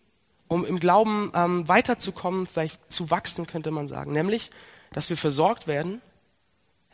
um 0.47 0.65
im 0.65 0.79
Glauben 0.79 1.31
ähm, 1.33 1.67
weiterzukommen, 1.67 2.47
vielleicht 2.47 2.91
zu 2.91 3.09
wachsen, 3.11 3.47
könnte 3.47 3.71
man 3.71 3.87
sagen. 3.87 4.13
Nämlich, 4.13 4.51
dass 4.93 5.09
wir 5.09 5.17
versorgt 5.17 5.67
werden, 5.67 6.01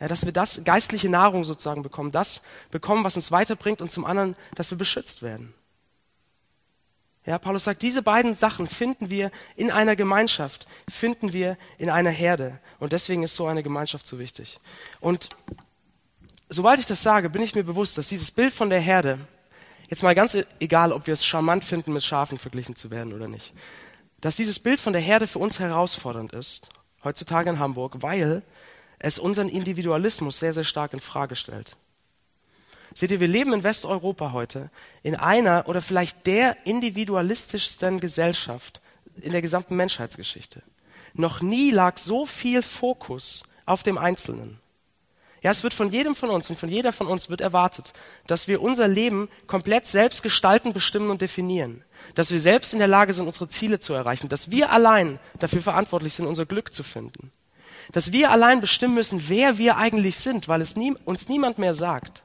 ja, 0.00 0.08
dass 0.08 0.24
wir 0.24 0.32
das 0.32 0.62
geistliche 0.64 1.08
Nahrung 1.08 1.44
sozusagen 1.44 1.82
bekommen, 1.82 2.10
das 2.10 2.42
bekommen, 2.70 3.04
was 3.04 3.16
uns 3.16 3.30
weiterbringt 3.30 3.80
und 3.80 3.90
zum 3.90 4.04
anderen, 4.04 4.36
dass 4.54 4.70
wir 4.70 4.78
beschützt 4.78 5.22
werden. 5.22 5.54
Ja, 7.26 7.38
Paulus 7.38 7.64
sagt, 7.64 7.80
diese 7.80 8.02
beiden 8.02 8.34
Sachen 8.34 8.66
finden 8.66 9.08
wir 9.08 9.30
in 9.56 9.70
einer 9.70 9.96
Gemeinschaft, 9.96 10.66
finden 10.88 11.32
wir 11.32 11.56
in 11.78 11.88
einer 11.88 12.10
Herde. 12.10 12.60
Und 12.80 12.92
deswegen 12.92 13.22
ist 13.22 13.34
so 13.34 13.46
eine 13.46 13.62
Gemeinschaft 13.62 14.06
so 14.06 14.18
wichtig. 14.18 14.60
Und 15.00 15.30
sobald 16.50 16.80
ich 16.80 16.86
das 16.86 17.02
sage, 17.02 17.30
bin 17.30 17.40
ich 17.40 17.54
mir 17.54 17.64
bewusst, 17.64 17.96
dass 17.96 18.08
dieses 18.08 18.30
Bild 18.30 18.52
von 18.52 18.68
der 18.68 18.80
Herde, 18.80 19.18
jetzt 19.88 20.02
mal 20.02 20.14
ganz 20.14 20.36
egal, 20.60 20.92
ob 20.92 21.06
wir 21.06 21.14
es 21.14 21.24
charmant 21.24 21.64
finden, 21.64 21.92
mit 21.92 22.02
Schafen 22.02 22.38
verglichen 22.38 22.76
zu 22.76 22.90
werden 22.90 23.12
oder 23.12 23.28
nicht, 23.28 23.52
dass 24.20 24.36
dieses 24.36 24.58
Bild 24.58 24.80
von 24.80 24.92
der 24.92 25.02
Herde 25.02 25.26
für 25.26 25.38
uns 25.38 25.58
herausfordernd 25.58 26.32
ist, 26.32 26.68
heutzutage 27.02 27.50
in 27.50 27.58
Hamburg, 27.58 27.96
weil 28.02 28.42
es 28.98 29.18
unseren 29.18 29.48
Individualismus 29.48 30.38
sehr, 30.38 30.54
sehr 30.54 30.64
stark 30.64 30.94
in 30.94 31.00
Frage 31.00 31.36
stellt. 31.36 31.76
Seht 32.94 33.10
ihr, 33.10 33.20
wir 33.20 33.28
leben 33.28 33.52
in 33.52 33.64
Westeuropa 33.64 34.32
heute 34.32 34.70
in 35.02 35.16
einer 35.16 35.68
oder 35.68 35.82
vielleicht 35.82 36.26
der 36.26 36.64
individualistischsten 36.64 37.98
Gesellschaft 37.98 38.80
in 39.20 39.32
der 39.32 39.42
gesamten 39.42 39.76
Menschheitsgeschichte. 39.76 40.62
Noch 41.12 41.40
nie 41.40 41.70
lag 41.70 41.98
so 41.98 42.24
viel 42.24 42.62
Fokus 42.62 43.44
auf 43.66 43.82
dem 43.82 43.98
Einzelnen. 43.98 44.60
Ja, 45.44 45.50
es 45.50 45.62
wird 45.62 45.74
von 45.74 45.92
jedem 45.92 46.16
von 46.16 46.30
uns 46.30 46.50
und 46.50 46.58
von 46.58 46.68
jeder 46.68 46.90
von 46.90 47.06
uns 47.06 47.30
wird 47.30 47.40
erwartet, 47.40 47.92
dass 48.26 48.48
wir 48.48 48.62
unser 48.62 48.88
Leben 48.88 49.28
komplett 49.46 49.86
selbst 49.86 50.22
gestalten, 50.22 50.72
bestimmen 50.72 51.10
und 51.10 51.20
definieren. 51.20 51.84
Dass 52.16 52.32
wir 52.32 52.40
selbst 52.40 52.72
in 52.72 52.80
der 52.80 52.88
Lage 52.88 53.12
sind, 53.12 53.26
unsere 53.26 53.48
Ziele 53.48 53.78
zu 53.78 53.92
erreichen. 53.92 54.28
Dass 54.28 54.50
wir 54.50 54.72
allein 54.72 55.20
dafür 55.38 55.62
verantwortlich 55.62 56.14
sind, 56.14 56.26
unser 56.26 56.46
Glück 56.46 56.74
zu 56.74 56.82
finden. 56.82 57.30
Dass 57.92 58.10
wir 58.10 58.32
allein 58.32 58.60
bestimmen 58.60 58.94
müssen, 58.94 59.28
wer 59.28 59.58
wir 59.58 59.76
eigentlich 59.76 60.16
sind, 60.16 60.48
weil 60.48 60.60
es 60.62 60.74
nie, 60.74 60.96
uns 61.04 61.28
niemand 61.28 61.58
mehr 61.58 61.74
sagt 61.74 62.24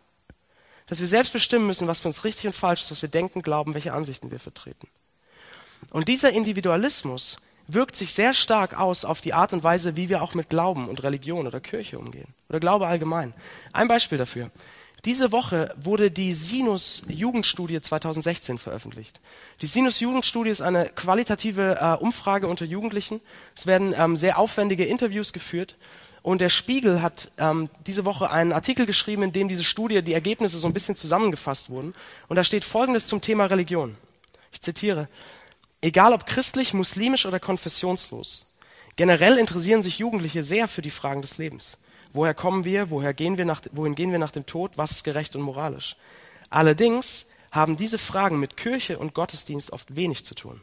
dass 0.90 1.00
wir 1.00 1.08
selbst 1.08 1.34
bestimmen 1.34 1.68
müssen, 1.68 1.88
was 1.88 2.00
für 2.00 2.08
uns 2.08 2.24
richtig 2.24 2.48
und 2.48 2.56
falsch 2.56 2.82
ist, 2.82 2.90
was 2.90 3.04
wir 3.04 3.10
denken, 3.10 3.44
glauben, 3.44 3.76
welche 3.76 3.94
Ansichten 3.94 4.32
wir 4.32 4.40
vertreten. 4.40 4.88
Und 5.92 6.08
dieser 6.08 6.32
Individualismus 6.32 7.38
wirkt 7.74 7.96
sich 7.96 8.14
sehr 8.14 8.34
stark 8.34 8.78
aus 8.78 9.06
auf 9.06 9.22
die 9.22 9.34
Art 9.34 9.54
und 9.54 9.64
Weise, 9.64 9.96
wie 9.96 10.10
wir 10.10 10.22
auch 10.22 10.34
mit 10.34 10.50
Glauben 10.50 10.90
und 10.90 11.04
Religion 11.04 11.48
oder 11.48 11.60
Kirche 11.60 12.00
umgehen. 12.00 12.34
Oder 12.50 12.60
Glaube 12.60 12.88
allgemein. 12.88 13.34
Ein 13.74 13.88
Beispiel 13.88 14.18
dafür. 14.18 14.50
Diese 15.06 15.32
Woche 15.32 15.74
wurde 15.78 16.12
die 16.12 16.34
Sinus 16.34 17.04
Jugendstudie 17.08 17.80
2016 17.80 18.58
veröffentlicht. 18.58 19.22
Die 19.62 19.68
Sinus 19.68 20.00
Jugendstudie 20.02 20.50
ist 20.50 20.62
eine 20.62 20.90
qualitative 20.90 21.78
äh, 21.80 22.04
Umfrage 22.04 22.48
unter 22.48 22.66
Jugendlichen. 22.66 23.22
Es 23.56 23.66
werden 23.66 23.94
ähm, 23.98 24.18
sehr 24.18 24.38
aufwendige 24.38 24.86
Interviews 24.86 25.32
geführt 25.32 25.78
und 26.22 26.42
der 26.42 26.50
Spiegel 26.50 27.02
hat 27.02 27.32
ähm, 27.38 27.70
diese 27.88 28.04
Woche 28.04 28.30
einen 28.30 28.52
Artikel 28.52 28.86
geschrieben, 28.86 29.24
in 29.24 29.32
dem 29.32 29.48
diese 29.48 29.64
Studie, 29.64 30.02
die 30.02 30.14
Ergebnisse 30.14 30.58
so 30.58 30.68
ein 30.68 30.74
bisschen 30.74 30.96
zusammengefasst 30.96 31.70
wurden. 31.70 31.94
Und 32.28 32.36
da 32.36 32.44
steht 32.44 32.66
Folgendes 32.66 33.08
zum 33.08 33.22
Thema 33.22 33.46
Religion. 33.46 33.96
Ich 34.52 34.62
zitiere. 34.62 35.08
Egal 35.82 36.14
ob 36.14 36.26
christlich, 36.26 36.74
muslimisch 36.74 37.26
oder 37.26 37.40
konfessionslos. 37.40 38.46
Generell 38.98 39.38
interessieren 39.38 39.82
sich 39.82 40.00
Jugendliche 40.00 40.44
sehr 40.44 40.68
für 40.68 40.82
die 40.82 40.90
Fragen 40.90 41.22
des 41.22 41.38
Lebens. 41.38 41.78
Woher 42.12 42.34
kommen 42.34 42.66
wir? 42.66 42.90
Woher 42.90 43.14
gehen 43.14 43.38
wir 43.38 43.46
nach, 43.46 43.62
wohin 43.72 43.96
gehen 43.96 44.12
wir 44.12 44.20
nach 44.20 44.32
dem 44.32 44.46
Tod? 44.46 44.74
Was 44.78 44.92
ist 44.92 45.04
gerecht 45.04 45.36
und 45.38 45.42
moralisch? 45.42 45.96
Allerdings 46.50 47.28
haben 47.52 47.78
diese 47.78 47.98
Fragen 47.98 48.40
mit 48.40 48.58
Kirche 48.58 49.00
und 49.00 49.14
Gottesdienst 49.14 49.72
oft 49.72 49.96
wenig 49.96 50.26
zu 50.26 50.36
tun. 50.36 50.60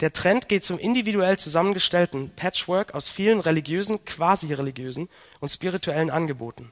Der 0.00 0.12
Trend 0.12 0.48
geht 0.48 0.64
zum 0.64 0.78
individuell 0.78 1.38
zusammengestellten 1.38 2.30
Patchwork 2.36 2.94
aus 2.94 3.08
vielen 3.08 3.40
religiösen, 3.40 4.04
quasi-religiösen 4.04 5.08
und 5.40 5.48
spirituellen 5.48 6.10
Angeboten. 6.10 6.70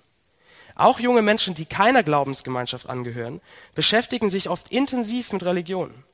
Auch 0.76 1.00
junge 1.00 1.22
Menschen, 1.22 1.54
die 1.54 1.64
keiner 1.64 2.02
Glaubensgemeinschaft 2.02 2.88
angehören, 2.88 3.40
beschäftigen 3.74 4.28
sich 4.28 4.50
oft 4.50 4.70
intensiv 4.70 5.32
mit 5.32 5.42
Religion. 5.42 6.04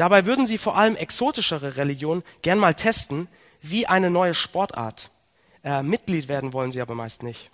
Dabei 0.00 0.24
würden 0.24 0.46
sie 0.46 0.56
vor 0.56 0.78
allem 0.78 0.96
exotischere 0.96 1.76
Religionen 1.76 2.22
gern 2.40 2.58
mal 2.58 2.72
testen, 2.72 3.28
wie 3.60 3.86
eine 3.86 4.08
neue 4.08 4.32
Sportart. 4.32 5.10
Äh, 5.62 5.82
Mitglied 5.82 6.26
werden 6.26 6.54
wollen 6.54 6.72
sie 6.72 6.80
aber 6.80 6.94
meist 6.94 7.22
nicht. 7.22 7.50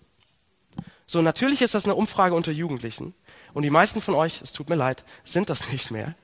So, 1.07 1.23
natürlich 1.23 1.61
ist 1.61 1.75
das 1.75 1.87
eine 1.87 1.97
Umfrage 1.97 2.37
unter 2.37 2.53
Jugendlichen. 2.53 3.15
Und 3.53 3.63
die 3.63 3.71
meisten 3.71 4.01
von 4.01 4.15
euch, 4.15 4.43
es 4.43 4.53
tut 4.53 4.69
mir 4.69 4.77
leid, 4.77 5.03
sind 5.25 5.51
das 5.51 5.73
nicht 5.73 5.91
mehr. 5.91 6.15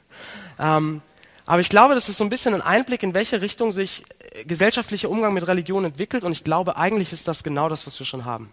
Ähm, 0.61 1.03
aber 1.45 1.61
ich 1.61 1.69
glaube, 1.69 1.97
das 1.97 2.09
ist 2.09 2.19
so 2.19 2.23
ein 2.23 2.31
bisschen 2.31 2.55
ein 2.55 2.63
Einblick, 2.63 3.03
in 3.03 3.15
welche 3.15 3.41
Richtung 3.41 3.73
sich 3.73 4.05
äh, 4.21 4.45
gesellschaftlicher 4.45 5.11
Umgang 5.11 5.35
mit 5.35 5.49
Religion 5.49 5.85
entwickelt. 5.85 6.23
Und 6.23 6.31
ich 6.31 6.45
glaube, 6.45 6.77
eigentlich 6.77 7.13
ist 7.13 7.27
das 7.27 7.43
genau 7.43 7.69
das, 7.69 7.85
was 7.85 7.99
wir 7.99 8.07
schon 8.07 8.25
haben. 8.25 8.53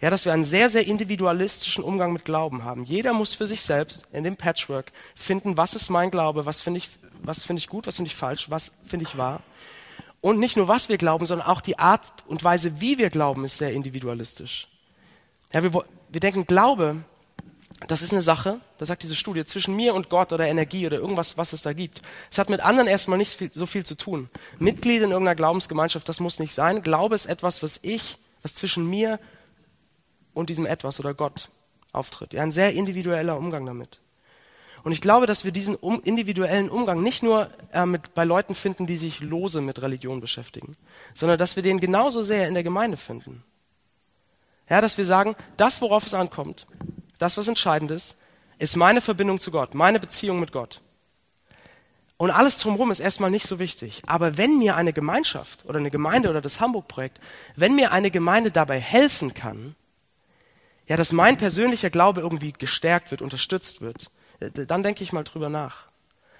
Ja, 0.00 0.10
dass 0.10 0.24
wir 0.26 0.32
einen 0.32 0.44
sehr, 0.44 0.68
sehr 0.68 0.86
individualistischen 0.86 1.82
Umgang 1.82 2.12
mit 2.12 2.24
Glauben 2.24 2.64
haben. 2.64 2.84
Jeder 2.84 3.12
muss 3.12 3.32
für 3.32 3.46
sich 3.46 3.62
selbst 3.62 4.06
in 4.12 4.24
dem 4.24 4.36
Patchwork 4.36 4.92
finden, 5.14 5.56
was 5.56 5.74
ist 5.74 5.88
mein 5.88 6.10
Glaube, 6.10 6.44
was 6.44 6.60
finde 6.60 6.78
ich, 6.78 6.90
was 7.22 7.44
finde 7.44 7.60
ich 7.60 7.68
gut, 7.68 7.86
was 7.86 7.96
finde 7.96 8.10
ich 8.10 8.16
falsch, 8.16 8.50
was 8.50 8.72
finde 8.84 9.06
ich 9.06 9.16
wahr. 9.16 9.40
Und 10.20 10.38
nicht 10.38 10.56
nur, 10.56 10.68
was 10.68 10.88
wir 10.88 10.98
glauben, 10.98 11.24
sondern 11.24 11.46
auch 11.46 11.60
die 11.60 11.78
Art 11.78 12.02
und 12.26 12.44
Weise, 12.44 12.80
wie 12.80 12.98
wir 12.98 13.10
glauben, 13.10 13.44
ist 13.44 13.58
sehr 13.58 13.72
individualistisch. 13.72 14.68
Ja, 15.52 15.62
wir, 15.62 15.72
wir 15.72 16.20
denken, 16.20 16.46
Glaube 16.46 16.96
das 17.86 18.00
ist 18.02 18.12
eine 18.12 18.22
Sache, 18.22 18.60
da 18.78 18.86
sagt 18.86 19.02
diese 19.02 19.14
Studie, 19.14 19.44
zwischen 19.44 19.76
mir 19.76 19.94
und 19.94 20.08
Gott 20.08 20.32
oder 20.32 20.46
Energie 20.46 20.86
oder 20.86 20.96
irgendwas, 20.96 21.36
was 21.36 21.52
es 21.52 21.62
da 21.62 21.74
gibt. 21.74 22.00
Es 22.30 22.38
hat 22.38 22.48
mit 22.48 22.60
anderen 22.60 22.88
erstmal 22.88 23.18
nicht 23.18 23.38
so 23.52 23.66
viel 23.66 23.84
zu 23.84 23.96
tun. 23.96 24.30
Mitglied 24.58 25.02
in 25.02 25.10
irgendeiner 25.10 25.34
Glaubensgemeinschaft, 25.34 26.08
das 26.08 26.18
muss 26.18 26.38
nicht 26.38 26.54
sein. 26.54 26.82
Glaube 26.82 27.14
ist 27.14 27.26
etwas, 27.26 27.62
was 27.62 27.78
ich, 27.82 28.18
was 28.42 28.54
zwischen 28.54 28.88
mir 28.88 29.20
und 30.36 30.50
diesem 30.50 30.66
etwas 30.66 31.00
oder 31.00 31.14
Gott 31.14 31.48
auftritt. 31.92 32.34
Ja, 32.34 32.42
ein 32.42 32.52
sehr 32.52 32.74
individueller 32.74 33.38
Umgang 33.38 33.64
damit. 33.64 34.00
Und 34.84 34.92
ich 34.92 35.00
glaube, 35.00 35.26
dass 35.26 35.44
wir 35.44 35.50
diesen 35.50 35.74
um, 35.74 36.00
individuellen 36.04 36.68
Umgang 36.68 37.02
nicht 37.02 37.22
nur 37.22 37.50
äh, 37.72 37.86
mit, 37.86 38.14
bei 38.14 38.24
Leuten 38.24 38.54
finden, 38.54 38.86
die 38.86 38.96
sich 38.96 39.20
lose 39.20 39.60
mit 39.60 39.80
Religion 39.82 40.20
beschäftigen, 40.20 40.76
sondern 41.14 41.38
dass 41.38 41.56
wir 41.56 41.62
den 41.62 41.80
genauso 41.80 42.22
sehr 42.22 42.46
in 42.46 42.54
der 42.54 42.62
Gemeinde 42.62 42.96
finden. 42.96 43.42
Ja, 44.68 44.80
dass 44.80 44.98
wir 44.98 45.06
sagen, 45.06 45.34
das, 45.56 45.80
worauf 45.80 46.06
es 46.06 46.14
ankommt, 46.14 46.66
das, 47.18 47.36
was 47.36 47.48
entscheidend 47.48 47.90
ist, 47.90 48.16
ist 48.58 48.76
meine 48.76 49.00
Verbindung 49.00 49.40
zu 49.40 49.50
Gott, 49.50 49.74
meine 49.74 49.98
Beziehung 49.98 50.38
mit 50.38 50.52
Gott. 50.52 50.82
Und 52.18 52.30
alles 52.30 52.58
drumherum 52.58 52.90
ist 52.90 53.00
erstmal 53.00 53.30
nicht 53.30 53.46
so 53.46 53.58
wichtig. 53.58 54.02
Aber 54.06 54.38
wenn 54.38 54.58
mir 54.58 54.76
eine 54.76 54.92
Gemeinschaft 54.92 55.64
oder 55.66 55.78
eine 55.78 55.90
Gemeinde 55.90 56.30
oder 56.30 56.40
das 56.40 56.60
Hamburg-Projekt, 56.60 57.20
wenn 57.56 57.74
mir 57.74 57.92
eine 57.92 58.10
Gemeinde 58.10 58.50
dabei 58.50 58.80
helfen 58.80 59.34
kann, 59.34 59.74
ja, 60.86 60.96
dass 60.96 61.12
mein 61.12 61.36
persönlicher 61.36 61.90
Glaube 61.90 62.20
irgendwie 62.20 62.52
gestärkt 62.52 63.10
wird, 63.10 63.22
unterstützt 63.22 63.80
wird, 63.80 64.10
dann 64.40 64.82
denke 64.82 65.02
ich 65.02 65.12
mal 65.12 65.24
drüber 65.24 65.48
nach. 65.48 65.86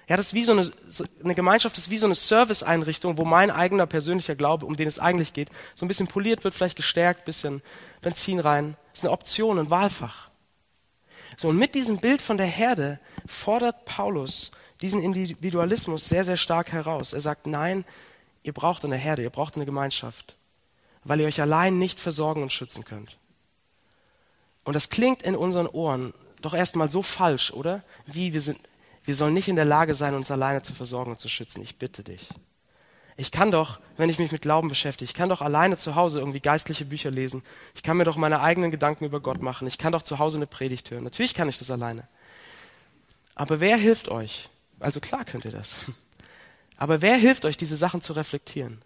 Ja, 0.07 0.15
das 0.15 0.27
ist 0.27 0.33
wie 0.33 0.43
so 0.43 0.53
eine, 0.53 0.63
so 0.63 1.03
eine 1.21 1.35
Gemeinschaft 1.35 1.77
ist 1.77 1.89
wie 1.89 1.97
so 1.97 2.05
eine 2.05 2.15
Serviceeinrichtung, 2.15 3.17
wo 3.17 3.25
mein 3.25 3.51
eigener 3.51 3.85
persönlicher 3.85 4.35
Glaube, 4.35 4.65
um 4.65 4.77
den 4.77 4.87
es 4.87 4.99
eigentlich 4.99 5.33
geht, 5.33 5.49
so 5.75 5.83
ein 5.83 5.89
bisschen 5.89 6.07
poliert 6.07 6.45
wird, 6.45 6.55
vielleicht 6.55 6.77
gestärkt, 6.77 7.25
bisschen 7.25 7.61
Benzin 8.01 8.39
rein. 8.39 8.77
Das 8.91 8.99
ist 8.99 9.03
eine 9.03 9.11
Option, 9.11 9.59
ein 9.59 9.69
Wahlfach. 9.69 10.29
So, 11.35 11.49
und 11.49 11.57
mit 11.57 11.75
diesem 11.75 11.97
Bild 11.97 12.21
von 12.21 12.37
der 12.37 12.45
Herde 12.45 12.99
fordert 13.25 13.83
Paulus 13.83 14.51
diesen 14.81 15.03
Individualismus 15.03 16.07
sehr, 16.07 16.23
sehr 16.23 16.37
stark 16.37 16.71
heraus. 16.71 17.11
Er 17.11 17.21
sagt, 17.21 17.45
nein, 17.45 17.83
ihr 18.43 18.53
braucht 18.53 18.85
eine 18.85 18.95
Herde, 18.95 19.23
ihr 19.23 19.29
braucht 19.29 19.55
eine 19.55 19.65
Gemeinschaft, 19.65 20.37
weil 21.03 21.19
ihr 21.19 21.27
euch 21.27 21.41
allein 21.41 21.79
nicht 21.79 21.99
versorgen 21.99 22.43
und 22.43 22.53
schützen 22.53 22.85
könnt. 22.85 23.16
Und 24.67 24.73
das 24.73 24.89
klingt 24.89 25.23
in 25.23 25.37
unseren 25.37 25.65
Ohren 25.65 26.13
doch 26.41 26.53
erstmal 26.53 26.89
so 26.89 27.01
falsch, 27.01 27.51
oder? 27.51 27.83
Wie 28.05 28.33
wir 28.33 28.41
sind, 28.41 28.59
wir 29.05 29.15
sollen 29.15 29.33
nicht 29.33 29.47
in 29.47 29.55
der 29.55 29.63
Lage 29.63 29.95
sein, 29.95 30.13
uns 30.13 30.29
alleine 30.29 30.61
zu 30.61 30.73
versorgen 30.73 31.11
und 31.11 31.21
zu 31.21 31.29
schützen. 31.29 31.61
Ich 31.61 31.77
bitte 31.77 32.03
dich. 32.03 32.27
Ich 33.15 33.31
kann 33.31 33.49
doch, 33.49 33.79
wenn 33.95 34.09
ich 34.09 34.19
mich 34.19 34.33
mit 34.33 34.41
Glauben 34.41 34.67
beschäftige, 34.67 35.05
ich 35.05 35.13
kann 35.13 35.29
doch 35.29 35.39
alleine 35.39 35.77
zu 35.77 35.95
Hause 35.95 36.19
irgendwie 36.19 36.41
geistliche 36.41 36.83
Bücher 36.83 37.11
lesen. 37.11 37.43
Ich 37.75 37.81
kann 37.81 37.95
mir 37.95 38.03
doch 38.03 38.17
meine 38.17 38.41
eigenen 38.41 38.69
Gedanken 38.69 39.05
über 39.05 39.21
Gott 39.21 39.41
machen. 39.41 39.69
Ich 39.69 39.77
kann 39.77 39.93
doch 39.93 40.01
zu 40.01 40.19
Hause 40.19 40.37
eine 40.37 40.47
Predigt 40.47 40.91
hören. 40.91 41.05
Natürlich 41.05 41.33
kann 41.33 41.47
ich 41.47 41.57
das 41.57 41.71
alleine. 41.71 42.05
Aber 43.35 43.61
wer 43.61 43.77
hilft 43.77 44.09
euch? 44.09 44.49
Also 44.81 44.99
klar 44.99 45.23
könnt 45.23 45.45
ihr 45.45 45.51
das. 45.51 45.77
Aber 46.75 47.01
wer 47.01 47.15
hilft 47.15 47.45
euch, 47.45 47.55
diese 47.55 47.77
Sachen 47.77 48.01
zu 48.01 48.11
reflektieren? 48.11 48.81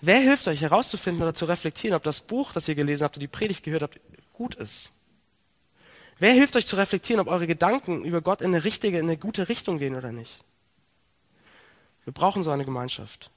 Wer 0.00 0.18
hilft 0.18 0.48
euch 0.48 0.62
herauszufinden 0.62 1.22
oder 1.22 1.34
zu 1.34 1.44
reflektieren, 1.44 1.94
ob 1.94 2.02
das 2.02 2.20
Buch, 2.20 2.52
das 2.52 2.66
ihr 2.66 2.74
gelesen 2.74 3.04
habt 3.04 3.16
oder 3.16 3.20
die 3.20 3.28
Predigt 3.28 3.62
gehört 3.62 3.82
habt, 3.82 4.00
gut 4.40 4.54
ist? 4.54 4.90
Wer 6.18 6.32
hilft 6.32 6.56
euch 6.56 6.64
zu 6.64 6.76
reflektieren, 6.76 7.20
ob 7.20 7.28
eure 7.28 7.46
Gedanken 7.46 8.06
über 8.06 8.22
Gott 8.22 8.40
in 8.40 8.54
eine 8.54 8.64
richtige, 8.64 8.98
in 8.98 9.04
eine 9.04 9.18
gute 9.18 9.50
Richtung 9.50 9.76
gehen 9.76 9.94
oder 9.94 10.12
nicht? 10.12 10.42
Wir 12.04 12.14
brauchen 12.14 12.42
so 12.42 12.50
eine 12.50 12.64
Gemeinschaft. 12.64 13.30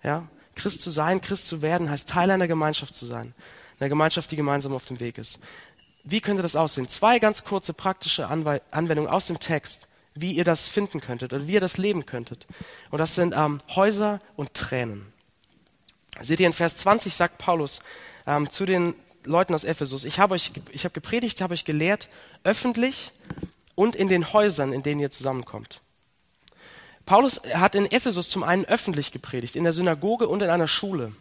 Ja? 0.00 0.28
Christ 0.54 0.80
zu 0.80 0.92
sein, 0.92 1.20
Christ 1.20 1.48
zu 1.48 1.60
werden, 1.60 1.90
heißt 1.90 2.08
Teil 2.08 2.30
einer 2.30 2.46
Gemeinschaft 2.46 2.94
zu 2.94 3.04
sein. 3.04 3.34
Einer 3.80 3.88
Gemeinschaft, 3.88 4.30
die 4.30 4.36
gemeinsam 4.36 4.74
auf 4.74 4.84
dem 4.84 5.00
Weg 5.00 5.18
ist. 5.18 5.40
Wie 6.04 6.20
könnte 6.20 6.42
das 6.42 6.54
aussehen? 6.54 6.86
Zwei 6.86 7.18
ganz 7.18 7.42
kurze 7.42 7.74
praktische 7.74 8.28
Anwendungen 8.28 9.10
aus 9.10 9.26
dem 9.26 9.40
Text, 9.40 9.88
wie 10.14 10.30
ihr 10.34 10.44
das 10.44 10.68
finden 10.68 11.00
könntet 11.00 11.32
oder 11.32 11.48
wie 11.48 11.54
ihr 11.54 11.60
das 11.60 11.78
leben 11.78 12.06
könntet. 12.06 12.46
Und 12.92 12.98
das 12.98 13.16
sind 13.16 13.34
ähm, 13.36 13.58
Häuser 13.74 14.20
und 14.36 14.54
Tränen. 14.54 15.12
Seht 16.20 16.38
ihr 16.38 16.46
in 16.46 16.52
Vers 16.52 16.76
20 16.76 17.16
sagt 17.16 17.38
Paulus 17.38 17.80
ähm, 18.24 18.48
zu 18.50 18.66
den 18.66 18.94
Leuten 19.24 19.54
aus 19.54 19.64
Ephesus, 19.64 20.04
ich 20.04 20.18
habe 20.18 20.34
euch, 20.34 20.52
ich 20.72 20.84
habe 20.84 20.92
gepredigt, 20.92 21.40
habe 21.40 21.54
euch 21.54 21.64
gelehrt, 21.64 22.08
öffentlich 22.44 23.12
und 23.74 23.94
in 23.94 24.08
den 24.08 24.32
Häusern, 24.32 24.72
in 24.72 24.82
denen 24.82 25.00
ihr 25.00 25.10
zusammenkommt. 25.10 25.80
Paulus 27.06 27.40
hat 27.54 27.74
in 27.74 27.90
Ephesus 27.90 28.28
zum 28.28 28.42
einen 28.42 28.64
öffentlich 28.66 29.12
gepredigt, 29.12 29.56
in 29.56 29.64
der 29.64 29.72
Synagoge 29.72 30.28
und 30.28 30.42
in 30.42 30.50
einer 30.50 30.68
Schule. 30.68 31.12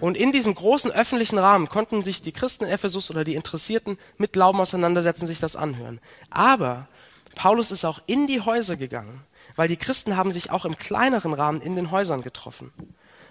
Und 0.00 0.16
in 0.16 0.32
diesem 0.32 0.54
großen 0.54 0.90
öffentlichen 0.92 1.38
Rahmen 1.38 1.68
konnten 1.68 2.02
sich 2.02 2.22
die 2.22 2.32
Christen 2.32 2.64
in 2.64 2.70
Ephesus 2.70 3.10
oder 3.10 3.24
die 3.24 3.34
Interessierten 3.34 3.98
mit 4.18 4.32
Glauben 4.32 4.60
auseinandersetzen, 4.60 5.26
sich 5.26 5.40
das 5.40 5.56
anhören. 5.56 6.00
Aber 6.30 6.88
Paulus 7.34 7.70
ist 7.70 7.84
auch 7.84 8.00
in 8.06 8.26
die 8.26 8.40
Häuser 8.40 8.76
gegangen, 8.76 9.22
weil 9.56 9.68
die 9.68 9.76
Christen 9.76 10.16
haben 10.16 10.32
sich 10.32 10.50
auch 10.50 10.64
im 10.64 10.76
kleineren 10.76 11.32
Rahmen 11.32 11.60
in 11.60 11.76
den 11.76 11.90
Häusern 11.90 12.22
getroffen. 12.22 12.72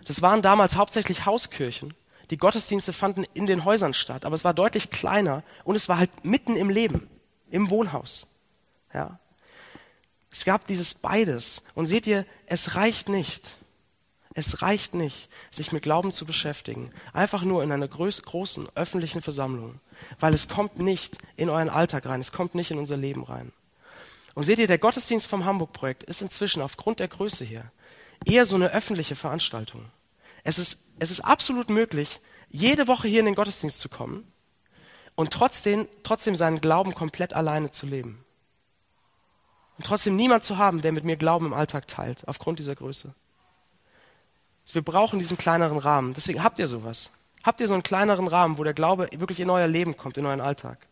Das 0.05 0.21
waren 0.21 0.41
damals 0.41 0.75
hauptsächlich 0.75 1.25
Hauskirchen. 1.25 1.93
Die 2.29 2.37
Gottesdienste 2.37 2.93
fanden 2.93 3.25
in 3.33 3.45
den 3.45 3.65
Häusern 3.65 3.93
statt, 3.93 4.25
aber 4.25 4.35
es 4.35 4.43
war 4.43 4.53
deutlich 4.53 4.89
kleiner 4.89 5.43
und 5.63 5.75
es 5.75 5.89
war 5.89 5.97
halt 5.97 6.23
mitten 6.23 6.55
im 6.55 6.69
Leben, 6.69 7.09
im 7.49 7.69
Wohnhaus. 7.69 8.27
Ja. 8.93 9.19
Es 10.31 10.45
gab 10.45 10.65
dieses 10.65 10.95
beides. 10.95 11.61
Und 11.75 11.85
seht 11.85 12.07
ihr, 12.07 12.25
es 12.47 12.75
reicht 12.75 13.07
nicht. 13.09 13.55
Es 14.33 14.63
reicht 14.63 14.95
nicht, 14.95 15.29
sich 15.51 15.71
mit 15.71 15.83
Glauben 15.83 16.11
zu 16.11 16.25
beschäftigen, 16.25 16.91
einfach 17.13 17.43
nur 17.43 17.63
in 17.63 17.71
einer 17.71 17.87
groß, 17.87 18.23
großen 18.23 18.67
öffentlichen 18.73 19.21
Versammlung, 19.21 19.79
weil 20.19 20.33
es 20.33 20.47
kommt 20.47 20.79
nicht 20.79 21.19
in 21.35 21.49
euren 21.49 21.69
Alltag 21.69 22.07
rein, 22.07 22.19
es 22.19 22.31
kommt 22.31 22.55
nicht 22.55 22.71
in 22.71 22.79
unser 22.79 22.97
Leben 22.97 23.23
rein. 23.23 23.51
Und 24.33 24.43
seht 24.43 24.57
ihr, 24.57 24.65
der 24.65 24.79
Gottesdienst 24.79 25.27
vom 25.27 25.45
Hamburg-Projekt 25.45 26.03
ist 26.03 26.23
inzwischen 26.23 26.63
aufgrund 26.63 26.99
der 26.99 27.09
Größe 27.09 27.45
hier 27.45 27.71
eher 28.25 28.47
so 28.47 28.55
eine 28.55 28.71
öffentliche 28.71 29.15
Veranstaltung. 29.15 29.85
Es 30.43 30.59
ist, 30.59 30.79
es 30.99 31.11
ist 31.11 31.21
absolut 31.21 31.69
möglich, 31.69 32.19
jede 32.49 32.87
Woche 32.87 33.07
hier 33.07 33.19
in 33.19 33.25
den 33.25 33.35
Gottesdienst 33.35 33.79
zu 33.79 33.89
kommen 33.89 34.31
und 35.15 35.31
trotzdem, 35.31 35.87
trotzdem 36.03 36.35
seinen 36.35 36.61
Glauben 36.61 36.93
komplett 36.93 37.33
alleine 37.33 37.71
zu 37.71 37.85
leben. 37.85 38.23
Und 39.77 39.87
trotzdem 39.87 40.15
niemand 40.15 40.43
zu 40.43 40.57
haben, 40.57 40.81
der 40.81 40.91
mit 40.91 41.03
mir 41.03 41.15
Glauben 41.15 41.47
im 41.47 41.53
Alltag 41.53 41.87
teilt, 41.87 42.27
aufgrund 42.27 42.59
dieser 42.59 42.75
Größe. 42.75 43.15
Wir 44.71 44.81
brauchen 44.81 45.19
diesen 45.19 45.37
kleineren 45.37 45.77
Rahmen. 45.77 46.13
Deswegen 46.13 46.43
habt 46.43 46.57
ihr 46.59 46.67
sowas. 46.67 47.11
Habt 47.43 47.59
ihr 47.59 47.67
so 47.67 47.73
einen 47.73 47.83
kleineren 47.83 48.27
Rahmen, 48.27 48.57
wo 48.57 48.63
der 48.63 48.73
Glaube 48.73 49.09
wirklich 49.11 49.39
in 49.39 49.49
euer 49.49 49.67
Leben 49.67 49.97
kommt, 49.97 50.17
in 50.17 50.25
euren 50.25 50.41
Alltag. 50.41 50.87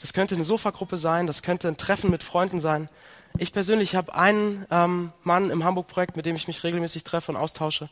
Das 0.00 0.12
könnte 0.12 0.34
eine 0.34 0.44
Sofagruppe 0.44 0.96
sein, 0.96 1.26
das 1.26 1.42
könnte 1.42 1.68
ein 1.68 1.76
Treffen 1.76 2.10
mit 2.10 2.22
Freunden 2.22 2.60
sein. 2.60 2.90
Ich 3.38 3.52
persönlich 3.52 3.94
habe 3.94 4.14
einen 4.14 4.66
ähm, 4.70 5.12
Mann 5.22 5.50
im 5.50 5.64
Hamburg-Projekt, 5.64 6.16
mit 6.16 6.26
dem 6.26 6.36
ich 6.36 6.46
mich 6.46 6.62
regelmäßig 6.62 7.04
treffe 7.04 7.32
und 7.32 7.38
austausche 7.38 7.88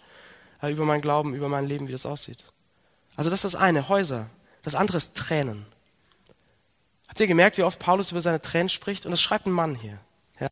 über 0.70 0.84
mein 0.84 1.00
Glauben, 1.00 1.34
über 1.34 1.48
mein 1.48 1.66
Leben, 1.66 1.88
wie 1.88 1.92
das 1.92 2.06
aussieht. 2.06 2.52
Also 3.16 3.30
das 3.30 3.44
ist 3.44 3.54
das 3.54 3.60
eine, 3.60 3.88
Häuser. 3.88 4.26
Das 4.62 4.74
andere 4.74 4.96
ist 4.96 5.16
Tränen. 5.16 5.66
Habt 7.08 7.20
ihr 7.20 7.26
gemerkt, 7.26 7.58
wie 7.58 7.62
oft 7.62 7.78
Paulus 7.78 8.10
über 8.10 8.20
seine 8.20 8.40
Tränen 8.40 8.68
spricht? 8.68 9.04
Und 9.04 9.10
das 9.10 9.20
schreibt 9.20 9.46
ein 9.46 9.52
Mann 9.52 9.74
hier. 9.74 9.98
Ja. 10.40 10.48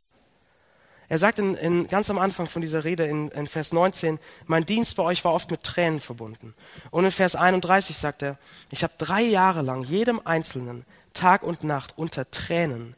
Er 1.08 1.18
sagt 1.18 1.38
in, 1.38 1.54
in, 1.54 1.88
ganz 1.88 2.10
am 2.10 2.18
Anfang 2.18 2.48
von 2.48 2.60
dieser 2.60 2.84
Rede 2.84 3.06
in, 3.06 3.28
in 3.28 3.46
Vers 3.46 3.72
19, 3.72 4.18
mein 4.46 4.66
Dienst 4.66 4.96
bei 4.96 5.02
euch 5.02 5.24
war 5.24 5.32
oft 5.32 5.50
mit 5.50 5.62
Tränen 5.62 6.00
verbunden. 6.00 6.54
Und 6.90 7.04
in 7.04 7.12
Vers 7.12 7.34
31 7.34 7.96
sagt 7.96 8.22
er, 8.22 8.36
ich 8.70 8.82
habe 8.82 8.92
drei 8.98 9.22
Jahre 9.22 9.62
lang 9.62 9.84
jedem 9.84 10.20
Einzelnen 10.26 10.84
Tag 11.14 11.42
und 11.42 11.64
Nacht 11.64 11.96
unter 11.96 12.30
Tränen 12.30 12.94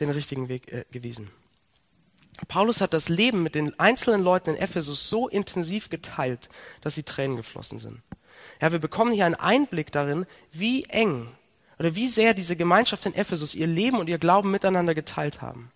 den 0.00 0.10
richtigen 0.10 0.48
Weg 0.48 0.72
äh, 0.72 0.84
gewiesen. 0.90 1.30
Paulus 2.48 2.80
hat 2.80 2.92
das 2.92 3.08
Leben 3.08 3.42
mit 3.42 3.54
den 3.54 3.78
einzelnen 3.80 4.22
Leuten 4.22 4.50
in 4.50 4.56
Ephesus 4.56 5.08
so 5.08 5.28
intensiv 5.28 5.88
geteilt, 5.88 6.48
dass 6.82 6.94
sie 6.94 7.02
Tränen 7.02 7.36
geflossen 7.36 7.78
sind. 7.78 8.02
Ja, 8.60 8.72
wir 8.72 8.78
bekommen 8.78 9.12
hier 9.12 9.26
einen 9.26 9.34
Einblick 9.34 9.90
darin, 9.92 10.26
wie 10.52 10.84
eng 10.84 11.28
oder 11.78 11.94
wie 11.94 12.08
sehr 12.08 12.34
diese 12.34 12.56
Gemeinschaft 12.56 13.06
in 13.06 13.14
Ephesus 13.14 13.54
ihr 13.54 13.66
Leben 13.66 13.98
und 13.98 14.08
ihr 14.08 14.18
Glauben 14.18 14.50
miteinander 14.50 14.94
geteilt 14.94 15.42
haben. 15.42 15.72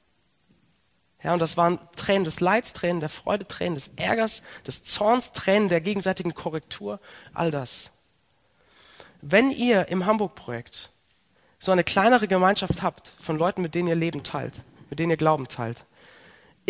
Ja, 1.22 1.34
und 1.34 1.38
das 1.38 1.56
waren 1.56 1.78
Tränen 1.96 2.24
des 2.24 2.40
Leids, 2.40 2.72
Tränen 2.72 3.00
der 3.00 3.10
Freude, 3.10 3.46
Tränen 3.46 3.74
des 3.74 3.88
Ärgers, 3.96 4.42
des 4.66 4.84
Zorns, 4.84 5.32
Tränen 5.32 5.68
der 5.68 5.82
gegenseitigen 5.82 6.34
Korrektur, 6.34 6.98
all 7.34 7.50
das. 7.50 7.90
Wenn 9.20 9.50
ihr 9.50 9.88
im 9.88 10.06
Hamburg-Projekt 10.06 10.90
so 11.58 11.72
eine 11.72 11.84
kleinere 11.84 12.26
Gemeinschaft 12.26 12.80
habt 12.80 13.12
von 13.20 13.36
Leuten, 13.36 13.60
mit 13.60 13.74
denen 13.74 13.88
ihr 13.88 13.94
Leben 13.94 14.22
teilt, 14.22 14.64
mit 14.88 14.98
denen 14.98 15.10
ihr 15.10 15.18
Glauben 15.18 15.46
teilt, 15.46 15.84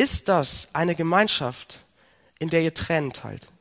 ist 0.00 0.28
das 0.28 0.68
eine 0.72 0.94
Gemeinschaft, 0.94 1.84
in 2.38 2.48
der 2.48 2.62
ihr 2.62 2.72
Tränen 2.72 3.12
teilt? 3.12 3.52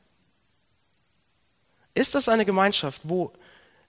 Ist 1.94 2.16
das 2.16 2.30
eine 2.30 2.46
Gemeinschaft, 2.46 3.02
wo, 3.04 3.34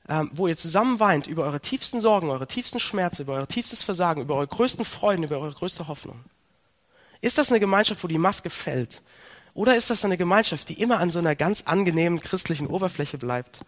ähm, 0.09 0.31
wo 0.33 0.49
ihr 0.49 0.57
zusammen 0.57 0.99
weint 0.99 1.29
über 1.29 1.45
eure 1.45 1.61
tiefsten 1.61 2.01
Sorgen, 2.01 2.29
eure 2.29 2.49
tiefsten 2.49 2.81
Schmerzen, 2.81 3.23
über 3.23 3.35
euer 3.35 3.47
tiefstes 3.47 3.85
Versagen, 3.85 4.23
über 4.23 4.35
eure 4.35 4.49
größten 4.49 4.85
Freuden, 4.85 5.23
über 5.23 5.39
eure 5.39 5.55
größte 5.55 5.87
Hoffnung? 5.87 6.25
Ist 7.21 7.39
das 7.39 7.51
eine 7.51 7.61
Gemeinschaft, 7.61 8.03
wo 8.03 8.09
die 8.09 8.19
Maske 8.19 8.51
fällt? 8.51 9.01
Oder 9.55 9.77
ist 9.77 9.91
das 9.91 10.05
eine 10.05 10.17
Gemeinschaft, 10.17 10.69
die 10.71 10.81
immer 10.81 10.99
an 10.99 11.13
so 11.13 11.21
einer 11.21 11.37
ganz 11.37 11.63
angenehmen 11.63 12.21
christlichen 12.21 12.67
Oberfläche 12.67 13.19
bleibt, 13.19 13.61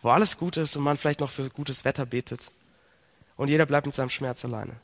wo 0.00 0.08
alles 0.08 0.38
gut 0.38 0.56
ist 0.56 0.74
und 0.74 0.84
man 0.84 0.96
vielleicht 0.96 1.20
noch 1.20 1.30
für 1.30 1.50
gutes 1.50 1.84
Wetter 1.84 2.06
betet? 2.06 2.50
und 3.36 3.48
jeder 3.48 3.66
bleibt 3.66 3.86
mit 3.86 3.94
seinem 3.94 4.10
Schmerz 4.10 4.44
alleine. 4.44 4.76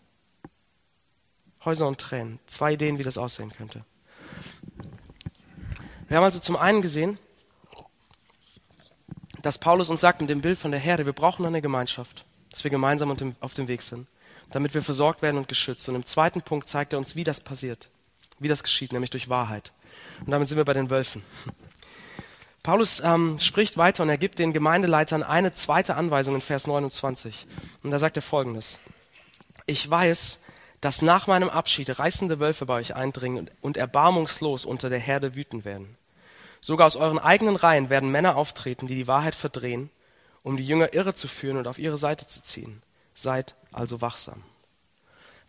Häuser 1.65 1.87
und 1.87 1.99
Tränen. 1.99 2.39
Zwei 2.47 2.75
Ideen, 2.75 2.99
wie 2.99 3.03
das 3.03 3.19
aussehen 3.19 3.53
könnte. 3.57 3.85
Wir 6.09 6.17
haben 6.17 6.25
also 6.25 6.39
zum 6.39 6.57
einen 6.57 6.81
gesehen, 6.81 7.19
dass 9.43 9.59
Paulus 9.59 9.91
uns 9.91 10.01
sagt 10.01 10.21
mit 10.21 10.31
dem 10.31 10.41
Bild 10.41 10.59
von 10.59 10.71
der 10.71 10.81
Herde, 10.81 11.07
wir 11.07 11.13
brauchen 11.13 11.45
eine 11.45 11.61
Gemeinschaft, 11.61 12.25
dass 12.51 12.65
wir 12.65 12.71
gemeinsam 12.71 13.15
auf 13.41 13.55
dem 13.55 13.69
Weg 13.69 13.83
sind, 13.83 14.07
damit 14.51 14.75
wir 14.75 14.83
versorgt 14.83 15.23
werden 15.23 15.37
und 15.37 15.49
geschützt. 15.49 15.89
Und 15.89 15.95
im 15.95 16.07
zweiten 16.07 16.43
Punkt 16.43 16.69
zeigt 16.69 16.93
er 16.93 16.99
uns, 16.99 17.15
wie 17.15 17.25
das 17.25 17.41
passiert, 17.41 17.91
wie 18.39 18.49
das 18.49 18.63
geschieht, 18.63 18.93
nämlich 18.93 19.11
durch 19.11 19.29
Wahrheit. 19.29 19.73
Und 20.21 20.31
damit 20.31 20.49
sind 20.49 20.57
wir 20.57 20.65
bei 20.65 20.73
den 20.73 20.91
Wölfen. 20.91 21.23
Paulus 22.63 23.01
ähm, 23.01 23.39
spricht 23.39 23.77
weiter 23.77 24.03
und 24.03 24.09
er 24.09 24.19
gibt 24.19 24.39
den 24.39 24.53
Gemeindeleitern 24.53 25.23
eine 25.23 25.53
zweite 25.53 25.95
Anweisung 25.95 26.35
in 26.35 26.41
Vers 26.41 26.67
29. 26.67 27.47
Und 27.83 27.91
da 27.91 27.99
sagt 27.99 28.17
er 28.17 28.23
folgendes. 28.23 28.79
Ich 29.67 29.89
weiß, 29.89 30.39
dass 30.81 31.03
nach 31.03 31.27
meinem 31.27 31.49
Abschied 31.49 31.99
reißende 31.99 32.39
Wölfe 32.39 32.67
bei 32.67 32.75
euch 32.75 32.95
eindringen 32.95 33.51
und 33.61 33.77
erbarmungslos 33.77 34.65
unter 34.65 34.89
der 34.91 35.01
Herde 35.01 35.35
wüten 35.35 35.65
werden. 35.65 35.97
Sogar 36.61 36.87
aus 36.87 36.97
euren 36.97 37.19
eigenen 37.19 37.57
Reihen 37.57 37.91
werden 37.91 38.11
Männer 38.11 38.37
auftreten, 38.37 38.87
die 38.87 38.95
die 38.95 39.09
Wahrheit 39.09 39.35
verdrehen, 39.35 39.91
um 40.43 40.57
die 40.57 40.67
Jünger 40.67 40.95
irre 40.95 41.15
zu 41.15 41.29
führen 41.29 41.57
und 41.57 41.69
auf 41.69 41.79
ihre 41.79 41.99
Seite 41.99 42.27
zu 42.27 42.43
ziehen. 42.43 42.83
Seid 43.15 43.55
also 43.73 44.01
wachsam. 44.01 44.43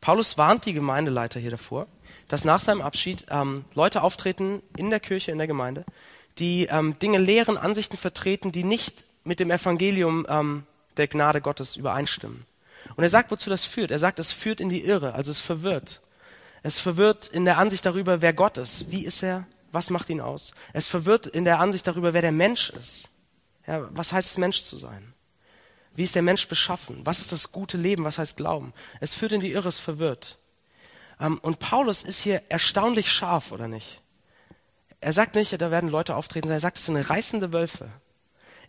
Paulus 0.02 0.38
warnt 0.38 0.66
die 0.66 0.74
Gemeindeleiter 0.74 1.40
hier 1.40 1.52
davor, 1.52 1.88
dass 2.28 2.46
nach 2.46 2.62
seinem 2.62 2.82
Abschied 2.82 3.26
ähm, 3.30 3.66
Leute 3.74 4.02
auftreten 4.02 4.62
in 4.78 4.90
der 4.90 5.00
Kirche, 5.00 5.32
in 5.32 5.38
der 5.38 5.48
Gemeinde, 5.48 5.84
die 6.38 6.68
ähm, 6.68 6.98
Dinge 7.00 7.18
lehren, 7.18 7.58
Ansichten 7.58 7.98
vertreten, 7.98 8.52
die 8.52 8.64
nicht 8.64 9.04
mit 9.24 9.40
dem 9.40 9.52
Evangelium 9.52 10.26
ähm, 10.30 10.64
der 10.98 11.08
Gnade 11.08 11.42
Gottes 11.42 11.76
übereinstimmen. 11.76 12.46
Und 12.96 13.04
er 13.04 13.10
sagt, 13.10 13.32
wozu 13.32 13.50
das 13.50 13.66
führt. 13.66 13.92
Er 13.92 14.00
sagt, 14.00 14.20
es 14.20 14.32
führt 14.32 14.60
in 14.60 14.70
die 14.70 14.84
Irre, 14.84 15.14
also 15.14 15.32
es 15.32 15.40
verwirrt. 15.40 16.02
Es 16.64 16.80
verwirrt 16.80 17.28
in 17.28 17.46
der 17.46 17.58
Ansicht 17.58 17.86
darüber, 17.86 18.22
wer 18.22 18.34
Gott 18.34 18.58
ist. 18.58 18.92
Wie 18.92 19.06
ist 19.06 19.24
er? 19.24 19.48
Was 19.72 19.90
macht 19.90 20.10
ihn 20.10 20.22
aus? 20.22 20.54
Es 20.74 20.88
verwirrt 20.88 21.28
in 21.28 21.46
der 21.46 21.60
Ansicht 21.60 21.86
darüber, 21.88 22.14
wer 22.14 22.22
der 22.22 22.32
Mensch 22.32 22.72
ist. 22.72 23.10
Ja, 23.68 23.88
was 23.92 24.12
heißt 24.12 24.32
es, 24.32 24.38
Mensch 24.38 24.64
zu 24.64 24.78
sein? 24.78 25.14
Wie 25.96 26.04
ist 26.04 26.16
der 26.16 26.22
Mensch 26.22 26.48
beschaffen? 26.48 27.06
Was 27.06 27.20
ist 27.20 27.32
das 27.32 27.52
gute 27.52 27.78
Leben? 27.78 28.04
Was 28.04 28.18
heißt 28.18 28.38
Glauben? 28.38 28.74
Es 29.00 29.16
führt 29.16 29.32
in 29.32 29.42
die 29.42 29.52
Irre, 29.52 29.70
es 29.70 29.80
verwirrt. 29.80 30.38
Ähm, 31.20 31.40
und 31.40 31.60
Paulus 31.60 32.04
ist 32.04 32.22
hier 32.22 32.42
erstaunlich 32.50 33.12
scharf, 33.12 33.52
oder 33.52 33.68
nicht? 33.68 34.02
Er 35.02 35.14
sagt 35.14 35.36
nicht, 35.36 35.60
da 35.62 35.72
werden 35.72 35.90
Leute 35.90 36.16
auftreten, 36.16 36.48
sondern 36.48 36.58
er 36.58 36.62
sagt, 36.62 36.78
es 36.78 36.86
sind 36.86 36.98
reißende 36.98 37.54
Wölfe. 37.54 37.90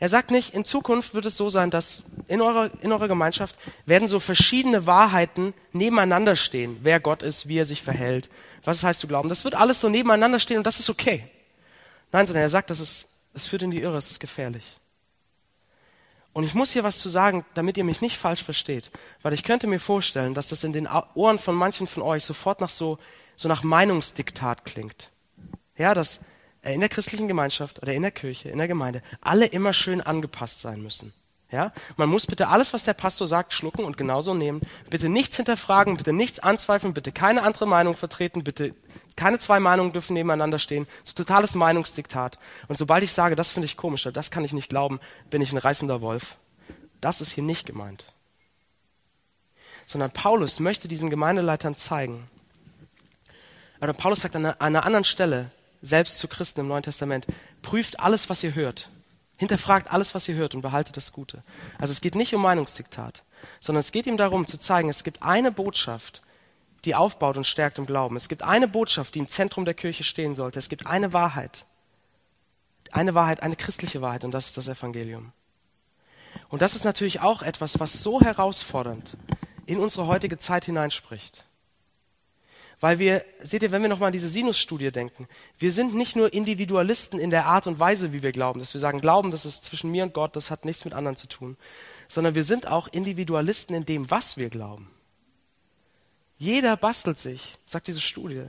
Er 0.01 0.09
sagt 0.09 0.31
nicht, 0.31 0.55
in 0.55 0.65
Zukunft 0.65 1.13
wird 1.13 1.27
es 1.27 1.37
so 1.37 1.51
sein, 1.51 1.71
dass 1.71 2.03
in 2.27 2.41
eurer, 2.41 2.71
in 2.81 2.91
eurer 2.91 3.07
Gemeinschaft 3.07 3.57
werden 3.85 4.09
so 4.09 4.19
verschiedene 4.19 4.87
Wahrheiten 4.87 5.53
nebeneinander 5.73 6.37
stehen, 6.37 6.79
wer 6.81 7.01
Gott 7.01 7.23
ist, 7.23 7.49
wie 7.49 7.59
er 7.59 7.67
sich 7.67 7.83
verhält, 7.83 8.31
was 8.65 8.79
es 8.79 8.83
heißt 8.83 9.01
zu 9.01 9.09
glauben. 9.09 9.29
Das 9.29 9.45
wird 9.45 9.55
alles 9.55 9.79
so 9.79 9.91
nebeneinander 9.91 10.39
stehen 10.39 10.57
und 10.57 10.67
das 10.67 10.81
ist 10.81 10.89
okay. 10.89 11.29
Nein, 12.13 12.27
sondern 12.27 12.43
er 12.43 12.49
sagt, 12.49 12.71
das 12.71 12.81
ist, 12.81 13.09
es 13.35 13.47
führt 13.47 13.61
in 13.61 13.71
die 13.71 13.83
Irre, 13.83 13.99
es 13.99 14.11
ist 14.11 14.21
gefährlich. 14.21 14.79
Und 16.33 16.45
ich 16.45 16.55
muss 16.55 16.73
hier 16.73 16.85
was 16.85 16.99
zu 16.99 17.11
sagen, 17.11 17.45
damit 17.53 17.77
ihr 17.77 17.85
mich 17.85 18.01
nicht 18.01 18.17
falsch 18.17 18.43
versteht, 18.43 18.91
weil 19.21 19.35
ich 19.35 19.43
könnte 19.43 19.67
mir 19.67 19.81
vorstellen, 19.81 20.33
dass 20.33 20.49
das 20.49 20.65
in 20.65 20.73
den 20.73 20.89
Ohren 21.15 21.39
von 21.39 21.55
manchen 21.55 21.87
von 21.87 22.03
euch 22.03 22.25
sofort 22.25 22.63
nach 22.63 22.71
so, 22.71 22.99
so 23.37 23.49
nach 23.49 23.65
Meinungsdiktat 23.65 24.65
klingt. 24.65 25.11
Ja, 25.77 25.93
dass 25.93 26.21
in 26.63 26.81
der 26.81 26.89
christlichen 26.89 27.29
Gemeinschaft 27.29 27.83
oder 27.83 27.93
in 27.93 28.03
der 28.03 28.11
Kirche, 28.11 28.51
in 28.51 28.59
der 28.59 28.69
Gemeinde 28.69 29.03
alle 29.21 29.47
immer 29.47 29.73
schön 29.73 30.01
angepasst 30.01 30.61
sein 30.61 30.83
müssen. 30.83 31.13
Ja? 31.51 31.73
Man 31.97 32.09
muss 32.09 32.27
bitte 32.27 32.49
alles, 32.49 32.73
was 32.73 32.85
der 32.85 32.95
Pastor 32.95 33.27
sagt, 33.27 33.53
schlucken 33.53 33.85
und 33.85 33.97
genauso 33.97 34.35
nehmen. 34.35 34.61
Bitte 34.89 35.09
nichts 35.09 35.37
hinterfragen, 35.37 35.97
bitte 35.97 36.13
nichts 36.13 36.39
anzweifeln, 36.39 36.95
bitte 36.95 37.13
keine 37.13 37.43
andere 37.43 37.67
Meinung 37.67 37.97
vertreten, 37.97 38.45
bitte 38.45 38.75
keine 39.17 39.39
zwei 39.39 39.61
Meinungen 39.61 39.93
dürfen 39.93 40.15
nebeneinander 40.15 40.59
stehen. 40.59 40.87
So 41.03 41.15
totales 41.15 41.55
Meinungsdiktat. 41.55 42.39
Und 42.69 42.79
sobald 42.79 43.03
ich 43.03 43.13
sage, 43.13 43.37
das 43.37 43.53
finde 43.53 43.67
ich 43.67 43.77
komisch, 43.77 44.09
das 44.13 44.31
kann 44.31 44.45
ich 44.45 44.53
nicht 44.53 44.69
glauben, 44.69 45.01
bin 45.31 45.43
ich 45.43 45.53
ein 45.53 45.59
reißender 45.59 46.01
Wolf. 46.01 46.37
Das 47.01 47.21
ist 47.21 47.31
hier 47.31 47.45
nicht 47.45 47.67
gemeint. 47.67 48.05
Sondern 49.87 50.13
Paulus 50.13 50.61
möchte 50.61 50.89
diesen 50.89 51.11
Gemeindeleitern 51.11 51.77
zeigen. 51.77 52.29
Oder 53.81 53.93
Paulus 53.93 54.21
sagt 54.21 54.37
an 54.37 54.47
einer 54.47 54.85
anderen 54.85 55.05
Stelle, 55.05 55.51
selbst 55.83 56.19
zu 56.19 56.29
Christen 56.29 56.61
im 56.61 56.69
Neuen 56.69 56.83
Testament, 56.83 57.27
prüft 57.63 58.01
alles, 58.01 58.29
was 58.29 58.43
ihr 58.43 58.55
hört. 58.55 58.91
Hinterfragt 59.37 59.91
alles, 59.91 60.15
was 60.15 60.29
ihr 60.29 60.35
hört 60.35 60.55
und 60.55 60.61
behaltet 60.61 60.97
das 60.97 61.13
Gute. 61.13 61.43
Also 61.79 61.93
es 61.93 62.01
geht 62.01 62.15
nicht 62.15 62.35
um 62.35 62.43
Meinungsdiktat, 62.43 63.23
sondern 63.61 63.81
es 63.81 63.93
geht 63.93 64.07
ihm 64.07 64.19
darum 64.19 64.47
zu 64.47 64.59
zeigen, 64.59 64.91
es 64.91 65.05
gibt 65.05 65.23
eine 65.23 65.51
Botschaft, 65.51 66.23
die 66.85 66.95
aufbaut 66.95 67.37
und 67.37 67.47
stärkt 67.47 67.79
im 67.79 67.87
Glauben. 67.87 68.17
Es 68.17 68.29
gibt 68.29 68.43
eine 68.43 68.69
Botschaft, 68.69 69.15
die 69.15 69.19
im 69.19 69.29
Zentrum 69.29 69.65
der 69.65 69.75
Kirche 69.75 70.05
stehen 70.05 70.35
sollte. 70.35 70.59
Es 70.59 70.69
gibt 70.69 70.87
eine 70.87 71.13
Wahrheit. 71.13 71.67
Eine 72.93 73.15
Wahrheit, 73.15 73.43
eine 73.43 73.57
christliche 73.57 74.03
Wahrheit 74.03 74.25
und 74.25 74.33
das 74.33 74.47
ist 74.47 74.57
das 74.57 74.69
Evangelium. 74.69 75.33
Und 76.49 76.63
das 76.63 76.75
ist 76.75 76.85
natürlich 76.85 77.21
auch 77.21 77.43
etwas, 77.43 77.81
was 77.81 78.03
so 78.03 78.21
herausfordernd 78.21 79.17
in 79.67 79.79
unsere 79.79 80.07
heutige 80.07 80.39
Zeit 80.39 80.65
hineinspricht. 80.65 81.45
Weil 82.81 82.99
wir, 82.99 83.25
seht 83.41 83.63
ihr, 83.63 83.73
wenn 83.73 83.83
wir 83.83 83.91
nochmal 83.91 84.07
an 84.07 84.13
diese 84.15 84.29
Sinus-Studie 84.29 84.91
denken, 84.91 85.29
wir 85.59 85.71
sind 85.71 85.95
nicht 85.95 86.17
nur 86.17 86.33
Individualisten 86.33 87.21
in 87.21 87.31
der 87.31 87.45
Art 87.45 87.67
und 87.67 87.79
Weise, 87.79 88.15
wie 88.15 88.23
wir 88.23 88.33
glauben, 88.33 88.59
dass 88.59 88.73
wir 88.73 88.81
sagen, 88.81 89.03
Glauben, 89.03 89.31
das 89.31 89.45
ist 89.45 89.65
zwischen 89.65 89.91
mir 89.91 90.03
und 90.03 90.15
Gott, 90.15 90.35
das 90.35 90.51
hat 90.51 90.65
nichts 90.65 90.87
mit 90.87 90.95
anderen 90.95 91.17
zu 91.17 91.29
tun, 91.29 91.59
sondern 92.09 92.35
wir 92.35 92.43
sind 92.43 92.67
auch 92.67 92.89
Individualisten 92.89 93.75
in 93.75 93.85
dem, 93.85 94.11
was 94.11 94.39
wir 94.39 94.49
glauben. 94.49 94.91
Jeder 96.39 96.75
bastelt 96.79 97.19
sich, 97.19 97.59
sagt 97.67 97.87
diese 97.87 98.01
Studie, 98.01 98.47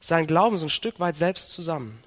sein 0.00 0.26
Glauben 0.26 0.56
so 0.56 0.66
ein 0.66 0.70
Stück 0.70 0.98
weit 0.98 1.16
selbst 1.16 1.50
zusammen. 1.50 2.02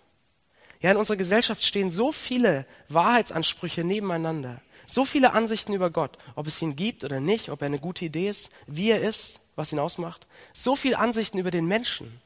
Ja, 0.82 0.90
in 0.90 0.98
unserer 0.98 1.18
Gesellschaft 1.18 1.64
stehen 1.64 1.92
so 1.92 2.12
viele 2.12 2.66
Wahrheitsansprüche 2.88 3.84
nebeneinander, 3.84 4.60
so 4.88 5.06
viele 5.06 5.34
Ansichten 5.34 5.74
über 5.74 5.92
Gott, 5.92 6.18
ob 6.34 6.48
es 6.48 6.60
ihn 6.64 6.76
gibt 6.76 7.04
oder 7.04 7.20
nicht, 7.20 7.50
ob 7.50 7.62
er 7.62 7.68
eine 7.68 7.78
gute 7.78 8.06
Idee 8.06 8.30
ist, 8.30 8.50
wie 8.66 8.90
er 8.90 9.02
ist, 9.02 9.40
was 9.60 9.72
ihn 9.74 9.78
ausmacht. 9.78 10.26
So 10.54 10.76
viele 10.76 10.98
Ansichten 10.98 11.38
über 11.38 11.52
den 11.52 11.66
Menschen. 11.66 12.22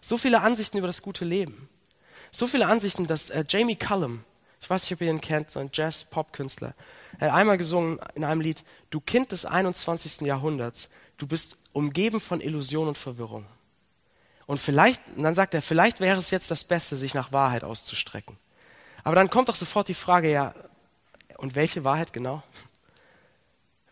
So 0.00 0.18
viele 0.18 0.42
Ansichten 0.42 0.78
über 0.78 0.86
das 0.86 1.02
gute 1.02 1.24
Leben. 1.24 1.68
So 2.30 2.46
viele 2.46 2.66
Ansichten, 2.66 3.06
dass 3.06 3.30
äh, 3.30 3.44
Jamie 3.48 3.76
Cullum, 3.76 4.22
ich 4.60 4.68
weiß 4.68 4.82
nicht, 4.82 4.92
ob 4.92 5.00
ihr 5.00 5.10
ihn 5.10 5.20
kennt, 5.20 5.50
so 5.50 5.58
ein 5.58 5.70
Jazz-Pop-Künstler, 5.72 6.74
er 7.18 7.28
hat 7.28 7.38
einmal 7.38 7.56
gesungen 7.56 7.98
in 8.14 8.24
einem 8.24 8.42
Lied, 8.42 8.62
du 8.90 9.00
Kind 9.00 9.32
des 9.32 9.46
21. 9.46 10.20
Jahrhunderts, 10.20 10.90
du 11.16 11.26
bist 11.26 11.56
umgeben 11.72 12.20
von 12.20 12.42
Illusion 12.42 12.88
und 12.88 12.98
Verwirrung. 12.98 13.46
Und 14.44 14.60
vielleicht, 14.60 15.00
und 15.16 15.22
dann 15.22 15.34
sagt 15.34 15.54
er, 15.54 15.62
vielleicht 15.62 15.98
wäre 15.98 16.20
es 16.20 16.30
jetzt 16.30 16.50
das 16.50 16.62
Beste, 16.62 16.96
sich 16.96 17.14
nach 17.14 17.32
Wahrheit 17.32 17.64
auszustrecken. 17.64 18.36
Aber 19.02 19.16
dann 19.16 19.30
kommt 19.30 19.48
doch 19.48 19.56
sofort 19.56 19.88
die 19.88 19.94
Frage, 19.94 20.30
ja, 20.30 20.54
und 21.38 21.54
welche 21.54 21.84
Wahrheit 21.84 22.12
genau? 22.12 22.42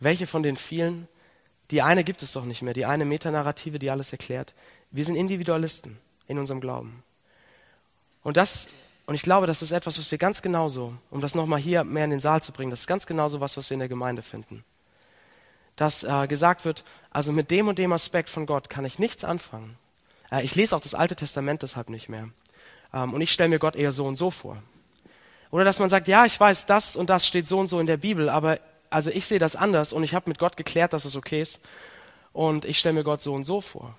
Welche 0.00 0.26
von 0.26 0.42
den 0.42 0.56
vielen? 0.56 1.08
Die 1.70 1.82
eine 1.82 2.04
gibt 2.04 2.22
es 2.22 2.32
doch 2.32 2.44
nicht 2.44 2.62
mehr, 2.62 2.74
die 2.74 2.84
eine 2.84 3.04
Metanarrative, 3.04 3.78
die 3.78 3.90
alles 3.90 4.12
erklärt. 4.12 4.54
Wir 4.90 5.04
sind 5.04 5.16
Individualisten 5.16 5.98
in 6.28 6.38
unserem 6.38 6.60
Glauben. 6.60 7.02
Und 8.22 8.36
das, 8.36 8.68
und 9.06 9.14
ich 9.14 9.22
glaube, 9.22 9.46
das 9.46 9.62
ist 9.62 9.70
etwas, 9.70 9.98
was 9.98 10.10
wir 10.10 10.18
ganz 10.18 10.42
genauso, 10.42 10.94
um 11.10 11.20
das 11.20 11.34
nochmal 11.34 11.60
hier 11.60 11.84
mehr 11.84 12.04
in 12.04 12.10
den 12.10 12.20
Saal 12.20 12.42
zu 12.42 12.52
bringen, 12.52 12.70
das 12.70 12.80
ist 12.80 12.86
ganz 12.86 13.06
genauso 13.06 13.40
was, 13.40 13.56
was 13.56 13.70
wir 13.70 13.74
in 13.74 13.80
der 13.80 13.88
Gemeinde 13.88 14.22
finden. 14.22 14.64
Dass 15.76 16.04
äh, 16.04 16.26
gesagt 16.28 16.64
wird, 16.64 16.84
also 17.10 17.32
mit 17.32 17.50
dem 17.50 17.68
und 17.68 17.78
dem 17.78 17.92
Aspekt 17.92 18.30
von 18.30 18.46
Gott 18.46 18.70
kann 18.70 18.84
ich 18.84 18.98
nichts 18.98 19.24
anfangen. 19.24 19.76
Äh, 20.30 20.44
ich 20.44 20.54
lese 20.54 20.76
auch 20.76 20.80
das 20.80 20.94
Alte 20.94 21.16
Testament 21.16 21.62
deshalb 21.62 21.90
nicht 21.90 22.08
mehr. 22.08 22.28
Ähm, 22.92 23.12
und 23.12 23.20
ich 23.20 23.32
stelle 23.32 23.48
mir 23.48 23.58
Gott 23.58 23.76
eher 23.76 23.92
so 23.92 24.06
und 24.06 24.16
so 24.16 24.30
vor. 24.30 24.62
Oder 25.50 25.64
dass 25.64 25.78
man 25.78 25.90
sagt, 25.90 26.08
ja, 26.08 26.24
ich 26.24 26.38
weiß, 26.38 26.66
das 26.66 26.96
und 26.96 27.10
das 27.10 27.26
steht 27.26 27.46
so 27.46 27.58
und 27.58 27.68
so 27.68 27.80
in 27.80 27.86
der 27.86 27.96
Bibel, 27.96 28.28
aber 28.28 28.58
also 28.94 29.10
ich 29.10 29.26
sehe 29.26 29.40
das 29.40 29.56
anders 29.56 29.92
und 29.92 30.04
ich 30.04 30.14
habe 30.14 30.30
mit 30.30 30.38
Gott 30.38 30.56
geklärt, 30.56 30.92
dass 30.92 31.04
es 31.04 31.16
okay 31.16 31.42
ist. 31.42 31.58
Und 32.32 32.64
ich 32.64 32.78
stelle 32.78 32.94
mir 32.94 33.02
Gott 33.02 33.22
so 33.22 33.34
und 33.34 33.44
so 33.44 33.60
vor. 33.60 33.98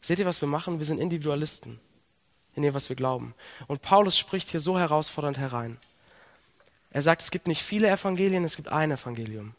Seht 0.00 0.20
ihr, 0.20 0.24
was 0.24 0.40
wir 0.40 0.46
machen? 0.46 0.78
Wir 0.78 0.86
sind 0.86 1.00
Individualisten 1.00 1.80
in 2.54 2.62
dem, 2.62 2.74
was 2.74 2.88
wir 2.88 2.94
glauben. 2.94 3.34
Und 3.66 3.82
Paulus 3.82 4.16
spricht 4.16 4.50
hier 4.50 4.60
so 4.60 4.78
herausfordernd 4.78 5.38
herein. 5.38 5.78
Er 6.90 7.02
sagt, 7.02 7.22
es 7.22 7.32
gibt 7.32 7.48
nicht 7.48 7.60
viele 7.60 7.90
Evangelien, 7.90 8.44
es 8.44 8.54
gibt 8.54 8.68
ein 8.68 8.92
Evangelium. 8.92 9.56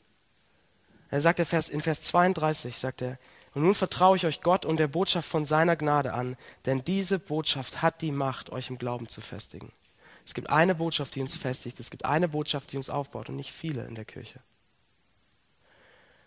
Er 1.11 1.19
sagt 1.19 1.39
in 1.39 1.81
Vers 1.81 2.01
32, 2.01 2.77
sagt 2.77 3.01
er, 3.01 3.19
und 3.53 3.63
nun 3.63 3.75
vertraue 3.75 4.15
ich 4.15 4.25
euch 4.25 4.39
Gott 4.39 4.65
und 4.65 4.77
der 4.77 4.87
Botschaft 4.87 5.27
von 5.27 5.43
seiner 5.43 5.75
Gnade 5.75 6.13
an, 6.13 6.37
denn 6.65 6.83
diese 6.85 7.19
Botschaft 7.19 7.81
hat 7.81 8.01
die 8.01 8.11
Macht, 8.11 8.51
euch 8.51 8.69
im 8.69 8.77
Glauben 8.77 9.09
zu 9.09 9.19
festigen. 9.19 9.73
Es 10.27 10.33
gibt 10.33 10.49
eine 10.49 10.75
Botschaft, 10.75 11.15
die 11.15 11.21
uns 11.21 11.37
festigt. 11.37 11.79
Es 11.79 11.89
gibt 11.89 12.03
eine 12.03 12.27
Botschaft, 12.27 12.73
die 12.73 12.77
uns 12.77 12.89
aufbaut 12.89 13.29
und 13.29 13.37
nicht 13.37 13.53
viele 13.53 13.85
in 13.85 13.95
der 13.95 14.03
Kirche. 14.03 14.41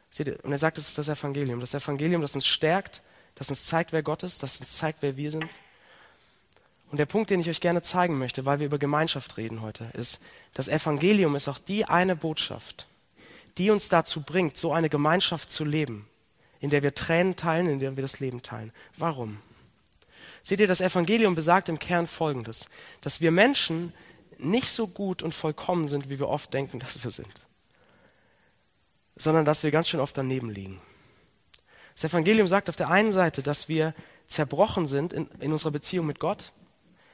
Seht 0.08 0.26
ihr? 0.26 0.42
Und 0.42 0.52
er 0.52 0.58
sagt, 0.58 0.78
es 0.78 0.88
ist 0.88 0.96
das 0.96 1.10
Evangelium. 1.10 1.60
Das 1.60 1.74
Evangelium, 1.74 2.22
das 2.22 2.34
uns 2.34 2.46
stärkt, 2.46 3.02
das 3.34 3.50
uns 3.50 3.66
zeigt, 3.66 3.92
wer 3.92 4.02
Gott 4.02 4.22
ist, 4.22 4.42
das 4.42 4.56
uns 4.58 4.74
zeigt, 4.74 5.02
wer 5.02 5.18
wir 5.18 5.30
sind. 5.30 5.44
Und 6.90 6.96
der 6.96 7.04
Punkt, 7.04 7.28
den 7.28 7.40
ich 7.40 7.50
euch 7.50 7.60
gerne 7.60 7.82
zeigen 7.82 8.18
möchte, 8.18 8.46
weil 8.46 8.58
wir 8.58 8.66
über 8.66 8.78
Gemeinschaft 8.78 9.36
reden 9.36 9.60
heute, 9.60 9.90
ist, 9.92 10.18
das 10.54 10.68
Evangelium 10.68 11.36
ist 11.36 11.48
auch 11.48 11.58
die 11.58 11.84
eine 11.84 12.16
Botschaft, 12.16 12.86
die 13.58 13.70
uns 13.70 13.90
dazu 13.90 14.22
bringt, 14.22 14.56
so 14.56 14.72
eine 14.72 14.88
Gemeinschaft 14.88 15.50
zu 15.50 15.62
leben, 15.62 16.08
in 16.58 16.70
der 16.70 16.82
wir 16.82 16.94
Tränen 16.94 17.36
teilen, 17.36 17.68
in 17.68 17.80
der 17.80 17.96
wir 17.96 18.02
das 18.02 18.18
Leben 18.18 18.42
teilen. 18.42 18.72
Warum? 18.96 19.42
Seht 20.42 20.60
ihr, 20.60 20.66
das 20.66 20.80
Evangelium 20.80 21.34
besagt 21.34 21.68
im 21.68 21.78
Kern 21.78 22.06
Folgendes, 22.06 22.66
dass 23.00 23.20
wir 23.20 23.30
Menschen 23.30 23.92
nicht 24.38 24.70
so 24.70 24.86
gut 24.86 25.22
und 25.22 25.34
vollkommen 25.34 25.86
sind, 25.86 26.08
wie 26.08 26.18
wir 26.18 26.28
oft 26.28 26.52
denken, 26.54 26.78
dass 26.78 27.02
wir 27.04 27.10
sind, 27.10 27.32
sondern 29.16 29.44
dass 29.44 29.62
wir 29.62 29.70
ganz 29.70 29.88
schön 29.88 30.00
oft 30.00 30.16
daneben 30.16 30.50
liegen. 30.50 30.80
Das 31.94 32.04
Evangelium 32.04 32.46
sagt 32.46 32.68
auf 32.68 32.76
der 32.76 32.88
einen 32.88 33.12
Seite, 33.12 33.42
dass 33.42 33.68
wir 33.68 33.94
zerbrochen 34.26 34.86
sind 34.86 35.12
in, 35.12 35.26
in 35.40 35.52
unserer 35.52 35.72
Beziehung 35.72 36.06
mit 36.06 36.20
Gott, 36.20 36.52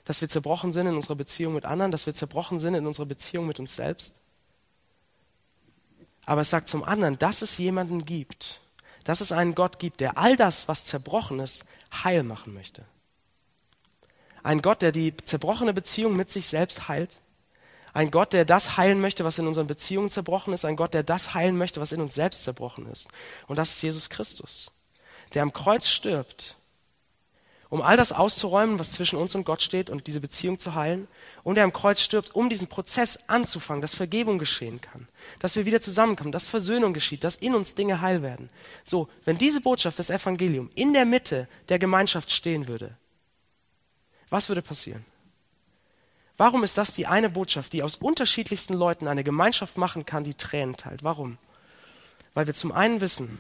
dass 0.05 0.21
wir 0.21 0.29
zerbrochen 0.29 0.73
sind 0.73 0.87
in 0.87 0.95
unserer 0.95 1.17
Beziehung 1.17 1.55
mit 1.55 1.65
anderen, 1.65 1.91
dass 1.91 2.07
wir 2.07 2.15
zerbrochen 2.15 2.61
sind 2.61 2.75
in 2.75 2.87
unserer 2.87 3.07
Beziehung 3.07 3.47
mit 3.47 3.59
uns 3.59 3.75
selbst. 3.75 4.21
Aber 6.25 6.43
es 6.43 6.51
sagt 6.51 6.69
zum 6.69 6.85
anderen, 6.85 7.19
dass 7.19 7.43
es 7.43 7.59
jemanden 7.59 8.05
gibt, 8.05 8.61
dass 9.05 9.21
es 9.21 9.33
einen 9.33 9.55
Gott 9.55 9.79
gibt, 9.79 10.01
der 10.01 10.19
all 10.19 10.37
das, 10.37 10.69
was 10.69 10.85
zerbrochen 10.85 11.41
ist, 11.41 11.65
heil 11.93 12.23
machen 12.23 12.55
möchte. 12.55 12.85
Ein 14.47 14.63
Gott, 14.63 14.81
der 14.81 14.93
die 14.93 15.13
zerbrochene 15.17 15.75
Beziehung 15.75 16.15
mit 16.15 16.31
sich 16.31 16.47
selbst 16.47 16.87
heilt. 16.87 17.19
Ein 17.93 18.13
Gott, 18.13 18.33
der 18.33 18.45
das 18.45 18.77
heilen 18.77 19.01
möchte, 19.01 19.25
was 19.25 19.41
in 19.41 19.49
unseren 19.49 19.67
Beziehungen 19.67 20.09
zerbrochen 20.09 20.55
ist. 20.55 20.65
Ein 20.65 20.77
Gott, 20.77 20.95
der 20.95 21.03
das 21.03 21.35
heilen 21.35 21.59
möchte, 21.59 21.81
was 21.81 21.91
in 21.91 22.01
uns 22.01 22.15
selbst 22.15 22.45
zerbrochen 22.45 22.89
ist. 22.89 23.09
Und 23.49 23.57
das 23.57 23.71
ist 23.71 23.83
Jesus 23.83 24.09
Christus, 24.09 24.71
der 25.35 25.43
am 25.43 25.53
Kreuz 25.53 25.89
stirbt, 25.89 26.55
um 27.71 27.83
all 27.83 27.97
das 27.97 28.13
auszuräumen, 28.13 28.79
was 28.79 28.93
zwischen 28.93 29.19
uns 29.19 29.35
und 29.35 29.43
Gott 29.43 29.63
steht 29.63 29.91
und 29.91 30.07
diese 30.07 30.21
Beziehung 30.21 30.61
zu 30.61 30.77
heilen. 30.77 31.09
Und 31.43 31.57
der 31.57 31.65
am 31.65 31.73
Kreuz 31.73 32.01
stirbt, 32.01 32.37
um 32.37 32.49
diesen 32.49 32.69
Prozess 32.69 33.19
anzufangen, 33.27 33.83
dass 33.83 33.97
Vergebung 33.97 34.39
geschehen 34.39 34.81
kann, 34.81 35.09
dass 35.41 35.57
wir 35.57 35.67
wieder 35.67 35.81
zusammenkommen, 35.81 36.31
dass 36.31 36.47
Versöhnung 36.47 36.95
geschieht, 36.95 37.25
dass 37.25 37.35
in 37.35 37.57
uns 37.57 37.75
Dinge 37.75 38.01
heil 38.01 38.23
werden. 38.23 38.49
So, 38.85 39.09
wenn 39.25 39.39
diese 39.39 39.61
Botschaft, 39.61 39.99
das 39.99 40.11
Evangelium, 40.11 40.71
in 40.77 40.93
der 40.93 41.05
Mitte 41.05 41.49
der 41.69 41.81
Gemeinschaft 41.81 42.31
stehen 42.31 42.69
würde, 42.69 42.97
was 44.31 44.49
würde 44.49 44.63
passieren? 44.63 45.05
Warum 46.37 46.65
ist 46.65 46.77
das 46.77 46.95
die 46.95 47.07
eine 47.07 47.31
Botschaft, 47.31 47.73
die 47.73 47.83
aus 47.83 47.97
unterschiedlichsten 47.97 48.75
Leuten 48.75 49.09
eine 49.09 49.25
Gemeinschaft 49.25 49.79
machen 49.79 50.05
kann, 50.05 50.25
die 50.25 50.35
Tränen 50.35 50.77
teilt? 50.77 51.03
Warum? 51.03 51.39
Weil 52.35 52.47
wir 52.47 52.55
zum 52.55 52.73
einen 52.73 53.01
wissen, 53.01 53.39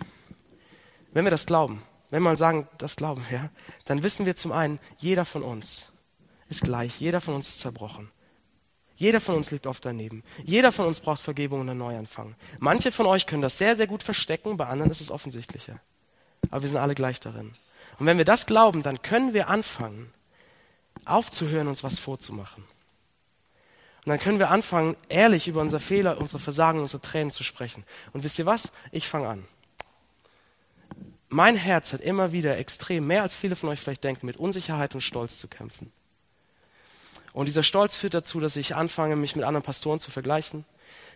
wenn 1.12 1.24
wir 1.24 1.30
das 1.30 1.46
glauben, 1.46 1.82
wenn 2.10 2.22
wir 2.22 2.30
mal 2.30 2.36
sagen, 2.36 2.68
das 2.78 2.96
glauben 2.96 3.24
wir, 3.28 3.50
dann 3.84 4.02
wissen 4.02 4.24
wir 4.24 4.36
zum 4.36 4.52
einen, 4.52 4.78
jeder 4.96 5.24
von 5.24 5.42
uns 5.42 5.92
ist 6.48 6.62
gleich, 6.62 7.00
jeder 7.00 7.20
von 7.20 7.34
uns 7.34 7.48
ist 7.48 7.60
zerbrochen. 7.60 8.10
Jeder 8.96 9.20
von 9.20 9.34
uns 9.34 9.50
liegt 9.50 9.66
oft 9.66 9.84
daneben. 9.84 10.24
Jeder 10.42 10.72
von 10.72 10.86
uns 10.86 11.00
braucht 11.00 11.20
Vergebung 11.20 11.60
und 11.60 11.68
einen 11.68 11.78
Neuanfang. 11.78 12.34
Manche 12.58 12.92
von 12.92 13.04
euch 13.04 13.26
können 13.26 13.42
das 13.42 13.58
sehr, 13.58 13.76
sehr 13.76 13.86
gut 13.86 14.02
verstecken, 14.02 14.56
bei 14.56 14.66
anderen 14.66 14.90
ist 14.90 15.02
es 15.02 15.10
offensichtlicher. 15.10 15.80
Aber 16.50 16.62
wir 16.62 16.68
sind 16.70 16.78
alle 16.78 16.94
gleich 16.94 17.20
darin. 17.20 17.54
Und 17.98 18.06
wenn 18.06 18.16
wir 18.16 18.24
das 18.24 18.46
glauben, 18.46 18.82
dann 18.82 19.02
können 19.02 19.34
wir 19.34 19.48
anfangen, 19.48 20.10
aufzuhören, 21.04 21.68
uns 21.68 21.84
was 21.84 21.98
vorzumachen. 21.98 22.64
Und 24.04 24.10
dann 24.10 24.20
können 24.20 24.38
wir 24.38 24.50
anfangen, 24.50 24.96
ehrlich 25.08 25.48
über 25.48 25.60
unsere 25.60 25.80
Fehler, 25.80 26.18
unsere 26.20 26.38
Versagen, 26.38 26.78
unsere 26.78 27.02
Tränen 27.02 27.32
zu 27.32 27.42
sprechen. 27.42 27.84
Und 28.12 28.22
wisst 28.22 28.38
ihr 28.38 28.46
was? 28.46 28.70
Ich 28.92 29.08
fange 29.08 29.28
an. 29.28 29.48
Mein 31.28 31.56
Herz 31.56 31.92
hat 31.92 32.00
immer 32.00 32.30
wieder 32.30 32.56
extrem, 32.56 33.06
mehr 33.06 33.22
als 33.22 33.34
viele 33.34 33.56
von 33.56 33.68
euch 33.68 33.80
vielleicht 33.80 34.04
denken, 34.04 34.26
mit 34.26 34.36
Unsicherheit 34.36 34.94
und 34.94 35.00
Stolz 35.00 35.38
zu 35.38 35.48
kämpfen. 35.48 35.92
Und 37.32 37.46
dieser 37.46 37.64
Stolz 37.64 37.96
führt 37.96 38.14
dazu, 38.14 38.38
dass 38.38 38.54
ich 38.56 38.76
anfange, 38.76 39.16
mich 39.16 39.34
mit 39.34 39.44
anderen 39.44 39.64
Pastoren 39.64 40.00
zu 40.00 40.10
vergleichen, 40.10 40.64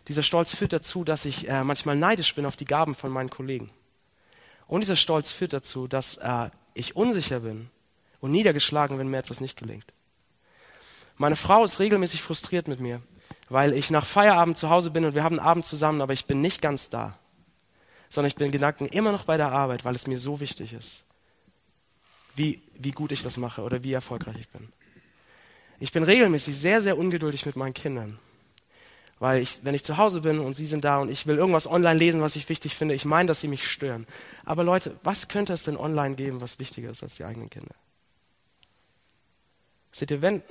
Dieser 0.08 0.22
Stolz 0.22 0.54
führt 0.54 0.72
dazu, 0.72 1.04
dass 1.04 1.24
ich 1.24 1.48
äh, 1.48 1.62
manchmal 1.62 1.94
neidisch 1.96 2.34
bin 2.34 2.46
auf 2.46 2.56
die 2.56 2.64
Gaben 2.64 2.94
von 2.94 3.10
meinen 3.10 3.30
Kollegen. 3.30 3.70
Und 4.66 4.80
dieser 4.80 4.96
Stolz 4.96 5.30
führt 5.30 5.52
dazu, 5.52 5.88
dass 5.88 6.16
äh, 6.16 6.50
ich 6.74 6.96
unsicher 6.96 7.40
bin 7.40 7.70
und 8.20 8.32
niedergeschlagen, 8.32 8.98
wenn 8.98 9.08
mir 9.08 9.18
etwas 9.18 9.40
nicht 9.40 9.56
gelingt. 9.56 9.86
Meine 11.16 11.36
Frau 11.36 11.64
ist 11.64 11.78
regelmäßig 11.78 12.22
frustriert 12.22 12.68
mit 12.68 12.80
mir, 12.80 13.02
weil 13.48 13.74
ich 13.74 13.90
nach 13.90 14.06
Feierabend 14.06 14.56
zu 14.56 14.70
Hause 14.70 14.90
bin 14.90 15.04
und 15.04 15.14
wir 15.14 15.24
haben 15.24 15.38
einen 15.38 15.46
Abend 15.46 15.66
zusammen, 15.66 16.00
aber 16.00 16.12
ich 16.12 16.26
bin 16.26 16.40
nicht 16.40 16.62
ganz 16.62 16.88
da, 16.88 17.18
sondern 18.08 18.28
ich 18.28 18.36
bin 18.36 18.50
Gedanken 18.50 18.86
immer 18.86 19.12
noch 19.12 19.24
bei 19.24 19.36
der 19.36 19.52
Arbeit, 19.52 19.84
weil 19.84 19.94
es 19.94 20.06
mir 20.06 20.18
so 20.18 20.40
wichtig 20.40 20.72
ist, 20.72 21.04
wie, 22.34 22.62
wie 22.74 22.92
gut 22.92 23.12
ich 23.12 23.22
das 23.22 23.36
mache 23.36 23.62
oder 23.62 23.82
wie 23.84 23.92
erfolgreich 23.92 24.36
ich 24.40 24.48
bin. 24.48 24.72
Ich 25.78 25.92
bin 25.92 26.04
regelmäßig 26.04 26.58
sehr, 26.58 26.82
sehr 26.82 26.98
ungeduldig 26.98 27.46
mit 27.46 27.56
meinen 27.56 27.74
Kindern. 27.74 28.18
Weil 29.18 29.42
ich, 29.42 29.60
wenn 29.62 29.74
ich 29.74 29.84
zu 29.84 29.98
Hause 29.98 30.22
bin 30.22 30.38
und 30.38 30.54
sie 30.54 30.64
sind 30.64 30.82
da 30.82 30.98
und 30.98 31.10
ich 31.10 31.26
will 31.26 31.36
irgendwas 31.36 31.66
online 31.66 31.98
lesen, 31.98 32.22
was 32.22 32.36
ich 32.36 32.48
wichtig 32.48 32.74
finde, 32.74 32.94
ich 32.94 33.04
meine, 33.04 33.28
dass 33.28 33.40
sie 33.40 33.48
mich 33.48 33.70
stören. 33.70 34.06
Aber 34.46 34.64
Leute, 34.64 34.96
was 35.02 35.28
könnte 35.28 35.52
es 35.52 35.62
denn 35.62 35.76
online 35.76 36.14
geben, 36.14 36.40
was 36.40 36.58
wichtiger 36.58 36.90
ist 36.90 37.02
als 37.02 37.16
die 37.16 37.24
eigenen 37.24 37.50
Kinder? 37.50 37.74
Seht 40.00 40.10
ihr, 40.10 40.22
wenn, 40.22 40.42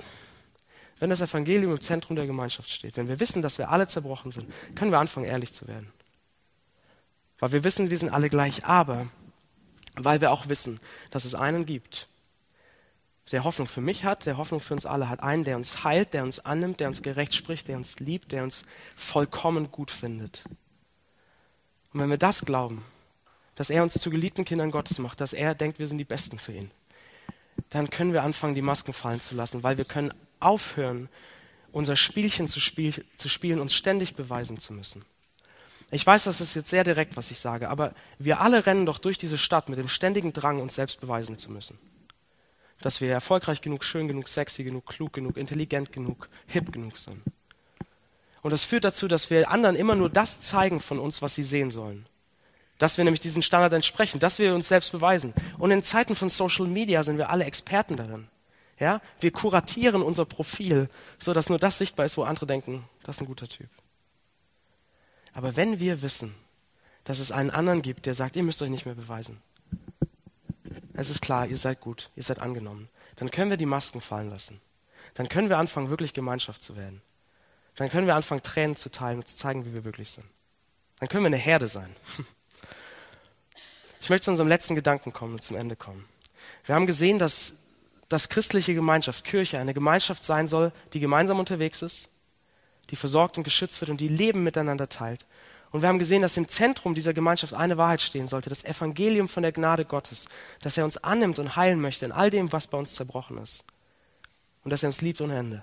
wenn 1.00 1.10
das 1.10 1.22
Evangelium 1.22 1.72
im 1.72 1.80
Zentrum 1.80 2.14
der 2.14 2.28
Gemeinschaft 2.28 2.70
steht, 2.70 2.96
wenn 2.96 3.08
wir 3.08 3.18
wissen, 3.18 3.42
dass 3.42 3.58
wir 3.58 3.68
alle 3.68 3.88
zerbrochen 3.88 4.30
sind, 4.30 4.46
können 4.76 4.92
wir 4.92 5.00
anfangen, 5.00 5.26
ehrlich 5.26 5.52
zu 5.52 5.66
werden. 5.66 5.92
Weil 7.40 7.50
wir 7.50 7.64
wissen, 7.64 7.90
wir 7.90 7.98
sind 7.98 8.10
alle 8.10 8.30
gleich, 8.30 8.64
aber 8.64 9.08
weil 9.96 10.20
wir 10.20 10.30
auch 10.30 10.48
wissen, 10.48 10.78
dass 11.10 11.24
es 11.24 11.34
einen 11.34 11.66
gibt, 11.66 12.06
der 13.32 13.42
Hoffnung 13.42 13.66
für 13.66 13.80
mich 13.80 14.04
hat, 14.04 14.24
der 14.24 14.36
Hoffnung 14.36 14.60
für 14.60 14.74
uns 14.74 14.86
alle 14.86 15.08
hat. 15.08 15.20
Einen, 15.20 15.42
der 15.42 15.56
uns 15.56 15.82
heilt, 15.82 16.14
der 16.14 16.22
uns 16.22 16.38
annimmt, 16.38 16.78
der 16.78 16.86
uns 16.86 17.02
gerecht 17.02 17.34
spricht, 17.34 17.66
der 17.66 17.76
uns 17.76 17.98
liebt, 17.98 18.30
der 18.30 18.44
uns 18.44 18.64
vollkommen 18.94 19.72
gut 19.72 19.90
findet. 19.90 20.44
Und 21.92 21.98
wenn 21.98 22.10
wir 22.10 22.18
das 22.18 22.44
glauben, 22.44 22.84
dass 23.56 23.68
er 23.68 23.82
uns 23.82 23.94
zu 23.94 24.10
geliebten 24.10 24.44
Kindern 24.44 24.70
Gottes 24.70 25.00
macht, 25.00 25.20
dass 25.20 25.32
er 25.32 25.56
denkt, 25.56 25.80
wir 25.80 25.88
sind 25.88 25.98
die 25.98 26.04
Besten 26.04 26.38
für 26.38 26.52
ihn, 26.52 26.70
dann 27.70 27.90
können 27.90 28.12
wir 28.12 28.22
anfangen, 28.22 28.54
die 28.54 28.62
Masken 28.62 28.92
fallen 28.92 29.20
zu 29.20 29.34
lassen, 29.34 29.62
weil 29.62 29.78
wir 29.78 29.84
können 29.84 30.12
aufhören, 30.40 31.08
unser 31.72 31.96
Spielchen 31.96 32.48
zu, 32.48 32.60
spiel, 32.60 32.92
zu 33.16 33.28
spielen, 33.28 33.60
uns 33.60 33.74
ständig 33.74 34.14
beweisen 34.14 34.58
zu 34.58 34.72
müssen. 34.72 35.04
Ich 35.92 36.06
weiß, 36.06 36.24
das 36.24 36.40
ist 36.40 36.54
jetzt 36.54 36.70
sehr 36.70 36.84
direkt, 36.84 37.16
was 37.16 37.30
ich 37.30 37.38
sage, 37.38 37.68
aber 37.68 37.94
wir 38.18 38.40
alle 38.40 38.66
rennen 38.66 38.86
doch 38.86 38.98
durch 38.98 39.18
diese 39.18 39.38
Stadt 39.38 39.68
mit 39.68 39.78
dem 39.78 39.88
ständigen 39.88 40.32
Drang, 40.32 40.60
uns 40.60 40.74
selbst 40.74 41.00
beweisen 41.00 41.38
zu 41.38 41.50
müssen 41.50 41.78
dass 42.80 43.00
wir 43.00 43.12
erfolgreich 43.12 43.60
genug, 43.60 43.84
schön 43.84 44.08
genug, 44.08 44.28
sexy 44.28 44.64
genug, 44.64 44.86
klug 44.86 45.12
genug, 45.12 45.36
intelligent 45.36 45.92
genug, 45.92 46.28
hip 46.46 46.72
genug 46.72 46.98
sind. 46.98 47.22
Und 48.42 48.52
das 48.52 48.64
führt 48.64 48.84
dazu, 48.84 49.06
dass 49.06 49.28
wir 49.28 49.50
anderen 49.50 49.76
immer 49.76 49.94
nur 49.94 50.08
das 50.08 50.40
zeigen 50.40 50.80
von 50.80 50.98
uns, 50.98 51.20
was 51.20 51.34
sie 51.34 51.42
sehen 51.42 51.70
sollen. 51.70 52.06
Dass 52.80 52.96
wir 52.96 53.04
nämlich 53.04 53.20
diesen 53.20 53.42
Standard 53.42 53.74
entsprechen, 53.74 54.20
dass 54.20 54.38
wir 54.38 54.54
uns 54.54 54.68
selbst 54.68 54.90
beweisen. 54.90 55.34
Und 55.58 55.70
in 55.70 55.82
Zeiten 55.82 56.16
von 56.16 56.30
Social 56.30 56.66
Media 56.66 57.04
sind 57.04 57.18
wir 57.18 57.28
alle 57.28 57.44
Experten 57.44 57.98
darin. 57.98 58.26
Ja, 58.78 59.02
wir 59.20 59.30
kuratieren 59.30 60.00
unser 60.00 60.24
Profil, 60.24 60.88
so 61.18 61.34
dass 61.34 61.50
nur 61.50 61.58
das 61.58 61.76
sichtbar 61.76 62.06
ist, 62.06 62.16
wo 62.16 62.22
andere 62.22 62.46
denken, 62.46 62.88
das 63.02 63.16
ist 63.16 63.20
ein 63.20 63.26
guter 63.26 63.48
Typ. 63.48 63.68
Aber 65.34 65.56
wenn 65.56 65.78
wir 65.78 66.00
wissen, 66.00 66.34
dass 67.04 67.18
es 67.18 67.32
einen 67.32 67.50
anderen 67.50 67.82
gibt, 67.82 68.06
der 68.06 68.14
sagt, 68.14 68.34
ihr 68.36 68.42
müsst 68.42 68.62
euch 68.62 68.70
nicht 68.70 68.86
mehr 68.86 68.94
beweisen, 68.94 69.42
es 70.94 71.10
ist 71.10 71.20
klar, 71.20 71.46
ihr 71.46 71.58
seid 71.58 71.82
gut, 71.82 72.08
ihr 72.16 72.22
seid 72.22 72.38
angenommen. 72.38 72.88
Dann 73.16 73.30
können 73.30 73.50
wir 73.50 73.58
die 73.58 73.66
Masken 73.66 74.00
fallen 74.00 74.30
lassen. 74.30 74.58
Dann 75.14 75.28
können 75.28 75.50
wir 75.50 75.58
anfangen, 75.58 75.90
wirklich 75.90 76.14
Gemeinschaft 76.14 76.62
zu 76.62 76.76
werden. 76.76 77.02
Dann 77.74 77.90
können 77.90 78.06
wir 78.06 78.16
anfangen, 78.16 78.42
Tränen 78.42 78.76
zu 78.76 78.90
teilen 78.90 79.18
und 79.18 79.28
zu 79.28 79.36
zeigen, 79.36 79.66
wie 79.66 79.74
wir 79.74 79.84
wirklich 79.84 80.10
sind. 80.10 80.26
Dann 80.98 81.10
können 81.10 81.24
wir 81.24 81.28
eine 81.28 81.36
Herde 81.36 81.68
sein. 81.68 81.94
Ich 84.00 84.08
möchte 84.08 84.24
zu 84.24 84.30
unserem 84.30 84.48
letzten 84.48 84.74
Gedanken 84.74 85.12
kommen 85.12 85.34
und 85.34 85.42
zum 85.42 85.56
Ende 85.56 85.76
kommen. 85.76 86.06
Wir 86.64 86.74
haben 86.74 86.86
gesehen, 86.86 87.18
dass, 87.18 87.54
dass 88.08 88.28
christliche 88.28 88.74
Gemeinschaft, 88.74 89.24
Kirche, 89.24 89.58
eine 89.58 89.74
Gemeinschaft 89.74 90.24
sein 90.24 90.46
soll, 90.46 90.72
die 90.92 91.00
gemeinsam 91.00 91.38
unterwegs 91.38 91.82
ist, 91.82 92.08
die 92.88 92.96
versorgt 92.96 93.36
und 93.36 93.44
geschützt 93.44 93.80
wird 93.80 93.90
und 93.90 94.00
die 94.00 94.08
Leben 94.08 94.42
miteinander 94.42 94.88
teilt. 94.88 95.26
Und 95.70 95.82
wir 95.82 95.88
haben 95.88 96.00
gesehen, 96.00 96.22
dass 96.22 96.36
im 96.36 96.48
Zentrum 96.48 96.94
dieser 96.94 97.14
Gemeinschaft 97.14 97.54
eine 97.54 97.76
Wahrheit 97.76 98.02
stehen 98.02 98.26
sollte, 98.26 98.48
das 98.48 98.64
Evangelium 98.64 99.28
von 99.28 99.42
der 99.42 99.52
Gnade 99.52 99.84
Gottes, 99.84 100.26
dass 100.62 100.76
er 100.76 100.84
uns 100.84 100.96
annimmt 100.96 101.38
und 101.38 101.54
heilen 101.54 101.80
möchte 101.80 102.04
in 102.04 102.12
all 102.12 102.30
dem, 102.30 102.52
was 102.52 102.66
bei 102.66 102.78
uns 102.78 102.94
zerbrochen 102.94 103.38
ist. 103.38 103.64
Und 104.64 104.70
dass 104.70 104.82
er 104.82 104.88
uns 104.88 105.00
liebt 105.00 105.20
ohne 105.20 105.38
Ende. 105.38 105.62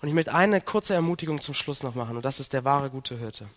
Und 0.00 0.08
ich 0.08 0.14
möchte 0.14 0.32
eine 0.32 0.60
kurze 0.60 0.94
Ermutigung 0.94 1.40
zum 1.40 1.54
Schluss 1.54 1.82
noch 1.82 1.96
machen, 1.96 2.16
und 2.16 2.24
das 2.24 2.38
ist 2.38 2.52
der 2.52 2.64
wahre 2.64 2.88
gute 2.88 3.18
Hirte. 3.18 3.48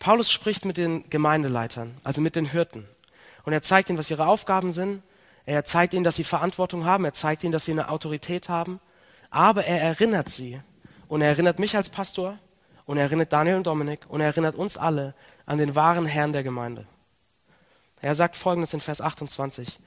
Paulus 0.00 0.32
spricht 0.32 0.64
mit 0.64 0.78
den 0.78 1.08
Gemeindeleitern, 1.10 1.96
also 2.02 2.20
mit 2.20 2.34
den 2.34 2.46
Hirten. 2.46 2.88
Und 3.44 3.52
er 3.52 3.62
zeigt 3.62 3.90
ihnen, 3.90 3.98
was 3.98 4.10
ihre 4.10 4.26
Aufgaben 4.26 4.72
sind. 4.72 5.02
Er 5.44 5.64
zeigt 5.64 5.94
ihnen, 5.94 6.04
dass 6.04 6.16
sie 6.16 6.24
Verantwortung 6.24 6.86
haben. 6.86 7.04
Er 7.04 7.12
zeigt 7.12 7.44
ihnen, 7.44 7.52
dass 7.52 7.66
sie 7.66 7.72
eine 7.72 7.90
Autorität 7.90 8.48
haben. 8.48 8.80
Aber 9.28 9.64
er 9.66 9.80
erinnert 9.80 10.30
sie. 10.30 10.60
Und 11.06 11.20
er 11.20 11.28
erinnert 11.28 11.58
mich 11.58 11.76
als 11.76 11.90
Pastor 11.90 12.38
und 12.86 12.96
er 12.96 13.04
erinnert 13.04 13.32
Daniel 13.32 13.56
und 13.56 13.66
Dominik 13.66 14.00
und 14.08 14.20
er 14.20 14.28
erinnert 14.28 14.54
uns 14.54 14.76
alle 14.76 15.14
an 15.44 15.58
den 15.58 15.74
wahren 15.74 16.06
Herrn 16.06 16.32
der 16.32 16.42
Gemeinde. 16.42 16.86
Er 18.00 18.14
sagt 18.14 18.36
folgendes 18.36 18.72
in 18.74 18.80
Vers 18.80 19.00
28. 19.00 19.78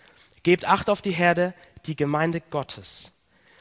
Gebt 0.43 0.65
Acht 0.65 0.89
auf 0.89 1.01
die 1.01 1.11
Herde, 1.11 1.53
die 1.85 1.95
Gemeinde 1.95 2.41
Gottes, 2.41 3.11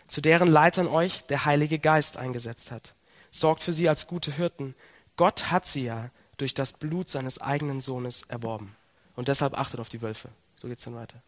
zu 0.07 0.21
deren 0.21 0.49
Leitern 0.49 0.87
euch 0.87 1.25
der 1.27 1.45
Heilige 1.45 1.79
Geist 1.79 2.17
eingesetzt 2.17 2.71
hat. 2.71 2.95
Sorgt 3.31 3.63
für 3.63 3.73
sie 3.73 3.89
als 3.89 4.07
gute 4.07 4.33
Hirten. 4.33 4.75
Gott 5.17 5.51
hat 5.51 5.67
sie 5.67 5.85
ja 5.85 6.11
durch 6.37 6.55
das 6.55 6.73
Blut 6.73 7.09
seines 7.09 7.41
eigenen 7.41 7.81
Sohnes 7.81 8.23
erworben. 8.29 8.77
Und 9.15 9.29
deshalb 9.29 9.59
achtet 9.59 9.81
auf 9.81 9.89
die 9.89 10.03
Wölfe. 10.03 10.29
So 10.57 10.69
geht's 10.69 10.85
dann 10.85 10.95
weiter. 10.95 11.23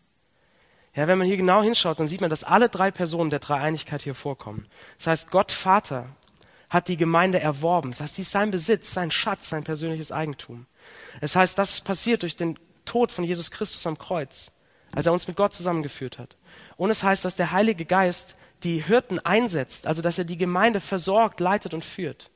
Ja, 0.94 1.08
wenn 1.08 1.18
man 1.18 1.26
hier 1.26 1.36
genau 1.36 1.62
hinschaut, 1.62 1.98
dann 1.98 2.08
sieht 2.08 2.20
man, 2.20 2.30
dass 2.30 2.44
alle 2.44 2.68
drei 2.68 2.90
Personen 2.90 3.30
der 3.30 3.40
Dreieinigkeit 3.40 4.02
hier 4.02 4.14
vorkommen. 4.14 4.66
Das 4.98 5.08
heißt, 5.08 5.30
Gott 5.30 5.50
Vater 5.50 6.06
hat 6.70 6.88
die 6.88 6.96
Gemeinde 6.96 7.40
erworben. 7.40 7.90
Das 7.90 8.00
heißt, 8.00 8.14
sie 8.14 8.22
ist 8.22 8.30
sein 8.30 8.50
Besitz, 8.50 8.92
sein 8.92 9.10
Schatz, 9.10 9.48
sein 9.48 9.64
persönliches 9.64 10.12
Eigentum. 10.12 10.66
Das 11.20 11.36
heißt, 11.36 11.58
das 11.58 11.80
passiert 11.80 12.22
durch 12.22 12.36
den 12.36 12.58
Tod 12.84 13.10
von 13.10 13.24
Jesus 13.24 13.50
Christus 13.50 13.86
am 13.86 13.98
Kreuz, 13.98 14.52
als 14.92 15.06
er 15.06 15.12
uns 15.12 15.26
mit 15.26 15.36
Gott 15.36 15.54
zusammengeführt 15.54 16.18
hat. 16.18 16.36
Und 16.76 16.90
es 16.90 17.02
heißt, 17.02 17.24
dass 17.24 17.36
der 17.36 17.52
Heilige 17.52 17.84
Geist 17.84 18.36
die 18.62 18.82
Hirten 18.82 19.18
einsetzt, 19.18 19.86
also 19.86 20.00
dass 20.00 20.18
er 20.18 20.24
die 20.24 20.38
Gemeinde 20.38 20.80
versorgt, 20.80 21.40
leitet 21.40 21.74
und 21.74 21.84
führt. 21.84 22.30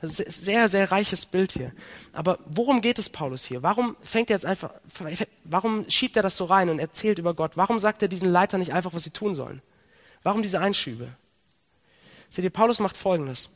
Das 0.00 0.18
ist 0.18 0.26
ein 0.26 0.30
sehr, 0.30 0.68
sehr 0.68 0.90
reiches 0.90 1.24
Bild 1.24 1.52
hier. 1.52 1.72
Aber 2.12 2.38
worum 2.46 2.80
geht 2.80 2.98
es 2.98 3.08
Paulus 3.08 3.44
hier? 3.44 3.62
Warum 3.62 3.96
fängt 4.02 4.30
er 4.30 4.36
jetzt 4.36 4.44
einfach, 4.44 4.70
warum 5.44 5.88
schiebt 5.88 6.16
er 6.16 6.22
das 6.22 6.36
so 6.36 6.44
rein 6.44 6.68
und 6.68 6.78
erzählt 6.78 7.18
über 7.18 7.34
Gott? 7.34 7.56
Warum 7.56 7.78
sagt 7.78 8.02
er 8.02 8.08
diesen 8.08 8.30
Leitern 8.30 8.60
nicht 8.60 8.74
einfach, 8.74 8.92
was 8.92 9.04
sie 9.04 9.10
tun 9.10 9.34
sollen? 9.34 9.62
Warum 10.22 10.42
diese 10.42 10.60
Einschübe? 10.60 11.12
Seht 12.28 12.44
ihr, 12.44 12.50
Paulus 12.50 12.80
macht 12.80 12.96
Folgendes. 12.96 13.48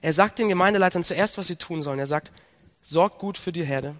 Er 0.00 0.12
sagt 0.12 0.38
den 0.38 0.48
Gemeindeleitern 0.48 1.04
zuerst, 1.04 1.36
was 1.38 1.48
sie 1.48 1.56
tun 1.56 1.82
sollen. 1.82 1.98
Er 1.98 2.06
sagt, 2.06 2.30
sorgt 2.82 3.18
gut 3.18 3.38
für 3.38 3.52
die 3.52 3.64
Herde. 3.64 3.96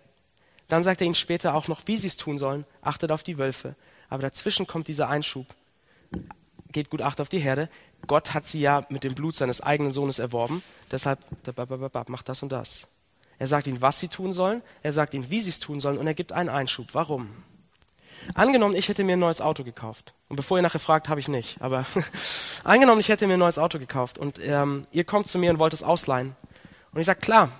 Dann 0.68 0.82
sagt 0.82 1.00
er 1.00 1.06
ihnen 1.06 1.14
später 1.14 1.54
auch 1.54 1.68
noch, 1.68 1.82
wie 1.86 1.98
sie 1.98 2.08
es 2.08 2.16
tun 2.16 2.38
sollen. 2.38 2.64
Achtet 2.82 3.10
auf 3.10 3.22
die 3.22 3.38
Wölfe. 3.38 3.74
Aber 4.08 4.22
dazwischen 4.22 4.66
kommt 4.66 4.88
dieser 4.88 5.08
Einschub. 5.08 5.46
Gebt 6.72 6.90
gut 6.90 7.02
Acht 7.02 7.20
auf 7.20 7.28
die 7.28 7.38
Herde. 7.38 7.68
Gott 8.06 8.34
hat 8.34 8.46
sie 8.46 8.60
ja 8.60 8.84
mit 8.88 9.04
dem 9.04 9.14
Blut 9.14 9.34
seines 9.34 9.60
eigenen 9.60 9.92
Sohnes 9.92 10.18
erworben. 10.18 10.62
Deshalb 10.90 11.18
macht 12.08 12.28
das 12.28 12.42
und 12.42 12.50
das. 12.50 12.86
Er 13.38 13.46
sagt 13.46 13.66
ihnen, 13.66 13.82
was 13.82 14.00
sie 14.00 14.08
tun 14.08 14.32
sollen. 14.32 14.62
Er 14.82 14.92
sagt 14.92 15.14
ihnen, 15.14 15.30
wie 15.30 15.40
sie 15.40 15.50
es 15.50 15.60
tun 15.60 15.80
sollen. 15.80 15.98
Und 15.98 16.06
er 16.06 16.14
gibt 16.14 16.32
einen 16.32 16.48
Einschub. 16.48 16.88
Warum? 16.92 17.30
Angenommen, 18.34 18.74
ich 18.74 18.88
hätte 18.88 19.04
mir 19.04 19.14
ein 19.14 19.20
neues 19.20 19.40
Auto 19.40 19.62
gekauft. 19.62 20.14
Und 20.28 20.36
bevor 20.36 20.58
ihr 20.58 20.62
nachher 20.62 20.80
fragt, 20.80 21.08
habe 21.08 21.20
ich 21.20 21.28
nicht. 21.28 21.60
Aber 21.60 21.84
angenommen, 22.64 23.00
ich 23.00 23.08
hätte 23.08 23.26
mir 23.26 23.34
ein 23.34 23.38
neues 23.38 23.58
Auto 23.58 23.78
gekauft 23.78 24.18
und 24.18 24.40
ähm, 24.42 24.86
ihr 24.90 25.04
kommt 25.04 25.28
zu 25.28 25.38
mir 25.38 25.50
und 25.50 25.58
wollt 25.58 25.72
es 25.72 25.82
ausleihen. 25.82 26.34
Und 26.92 27.00
ich 27.00 27.06
sage, 27.06 27.20
klar. 27.20 27.50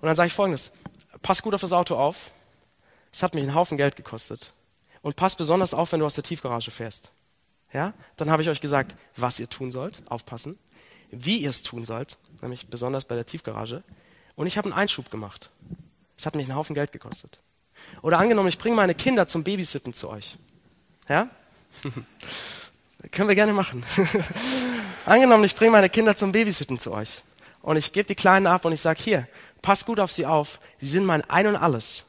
Und 0.00 0.06
dann 0.06 0.16
sage 0.16 0.28
ich 0.28 0.34
folgendes. 0.34 0.70
Pass 1.22 1.42
gut 1.42 1.54
auf 1.54 1.60
das 1.60 1.72
Auto 1.72 1.96
auf. 1.96 2.30
Es 3.12 3.22
hat 3.22 3.34
mich 3.34 3.42
einen 3.42 3.54
Haufen 3.54 3.76
Geld 3.76 3.96
gekostet. 3.96 4.52
Und 5.02 5.16
pass 5.16 5.36
besonders 5.36 5.74
auf, 5.74 5.92
wenn 5.92 6.00
du 6.00 6.06
aus 6.06 6.14
der 6.14 6.24
Tiefgarage 6.24 6.70
fährst. 6.70 7.12
Ja? 7.72 7.94
Dann 8.16 8.30
habe 8.30 8.42
ich 8.42 8.48
euch 8.48 8.60
gesagt, 8.60 8.96
was 9.16 9.40
ihr 9.40 9.48
tun 9.48 9.70
sollt. 9.70 10.02
Aufpassen. 10.10 10.58
Wie 11.10 11.38
ihr 11.38 11.50
es 11.50 11.62
tun 11.62 11.84
sollt. 11.84 12.18
Nämlich 12.40 12.68
besonders 12.68 13.04
bei 13.04 13.14
der 13.14 13.26
Tiefgarage. 13.26 13.82
Und 14.34 14.46
ich 14.46 14.58
habe 14.58 14.66
einen 14.66 14.78
Einschub 14.78 15.10
gemacht. 15.10 15.50
Es 16.16 16.26
hat 16.26 16.34
mich 16.34 16.46
einen 16.46 16.56
Haufen 16.56 16.74
Geld 16.74 16.92
gekostet. 16.92 17.40
Oder 18.02 18.18
angenommen, 18.18 18.48
ich 18.48 18.58
bringe 18.58 18.76
meine 18.76 18.94
Kinder 18.94 19.26
zum 19.26 19.44
Babysitten 19.44 19.92
zu 19.92 20.08
euch. 20.08 20.38
Ja? 21.08 21.28
Können 23.10 23.28
wir 23.28 23.34
gerne 23.34 23.52
machen. 23.52 23.84
angenommen, 25.06 25.44
ich 25.44 25.54
bringe 25.54 25.72
meine 25.72 25.90
Kinder 25.90 26.16
zum 26.16 26.32
Babysitten 26.32 26.78
zu 26.78 26.92
euch. 26.92 27.22
Und 27.60 27.76
ich 27.76 27.92
gebe 27.92 28.06
die 28.06 28.14
Kleinen 28.14 28.46
ab 28.46 28.64
und 28.64 28.72
ich 28.72 28.80
sage, 28.80 29.02
hier, 29.02 29.28
pass 29.60 29.84
gut 29.84 30.00
auf 30.00 30.12
sie 30.12 30.26
auf. 30.26 30.60
Sie 30.78 30.86
sind 30.86 31.04
mein 31.04 31.22
Ein 31.28 31.46
und 31.48 31.56
Alles. 31.56 32.04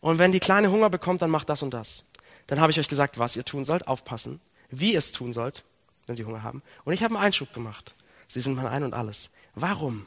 Und 0.00 0.18
wenn 0.18 0.32
die 0.32 0.40
Kleine 0.40 0.70
Hunger 0.70 0.90
bekommt, 0.90 1.22
dann 1.22 1.30
macht 1.30 1.48
das 1.48 1.62
und 1.62 1.72
das. 1.72 2.04
Dann 2.48 2.60
habe 2.60 2.72
ich 2.72 2.80
euch 2.80 2.88
gesagt, 2.88 3.18
was 3.18 3.36
ihr 3.36 3.44
tun 3.44 3.64
sollt, 3.64 3.86
aufpassen. 3.86 4.40
Wie 4.72 4.92
ihr 4.92 4.98
es 4.98 5.12
tun 5.12 5.32
sollt, 5.32 5.64
wenn 6.06 6.16
sie 6.16 6.24
Hunger 6.24 6.42
haben. 6.42 6.62
Und 6.84 6.92
ich 6.92 7.04
habe 7.04 7.14
einen 7.14 7.24
Einschub 7.24 7.52
gemacht. 7.54 7.94
Sie 8.26 8.40
sind 8.40 8.56
mein 8.56 8.66
Ein 8.66 8.82
und 8.82 8.94
alles. 8.94 9.30
Warum? 9.54 10.06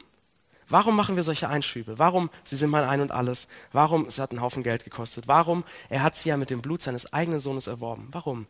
Warum 0.68 0.96
machen 0.96 1.14
wir 1.14 1.22
solche 1.22 1.48
Einschübe? 1.48 1.98
Warum, 1.98 2.28
sie 2.44 2.56
sind 2.56 2.70
mein 2.70 2.84
Ein 2.84 3.00
und 3.00 3.12
alles? 3.12 3.46
Warum, 3.72 4.06
es 4.06 4.18
hat 4.18 4.32
einen 4.32 4.40
Haufen 4.40 4.64
Geld 4.64 4.82
gekostet? 4.82 5.28
Warum, 5.28 5.62
er 5.88 6.02
hat 6.02 6.16
sie 6.16 6.28
ja 6.30 6.36
mit 6.36 6.50
dem 6.50 6.60
Blut 6.60 6.82
seines 6.82 7.12
eigenen 7.12 7.38
Sohnes 7.38 7.68
erworben? 7.68 8.08
Warum? 8.10 8.46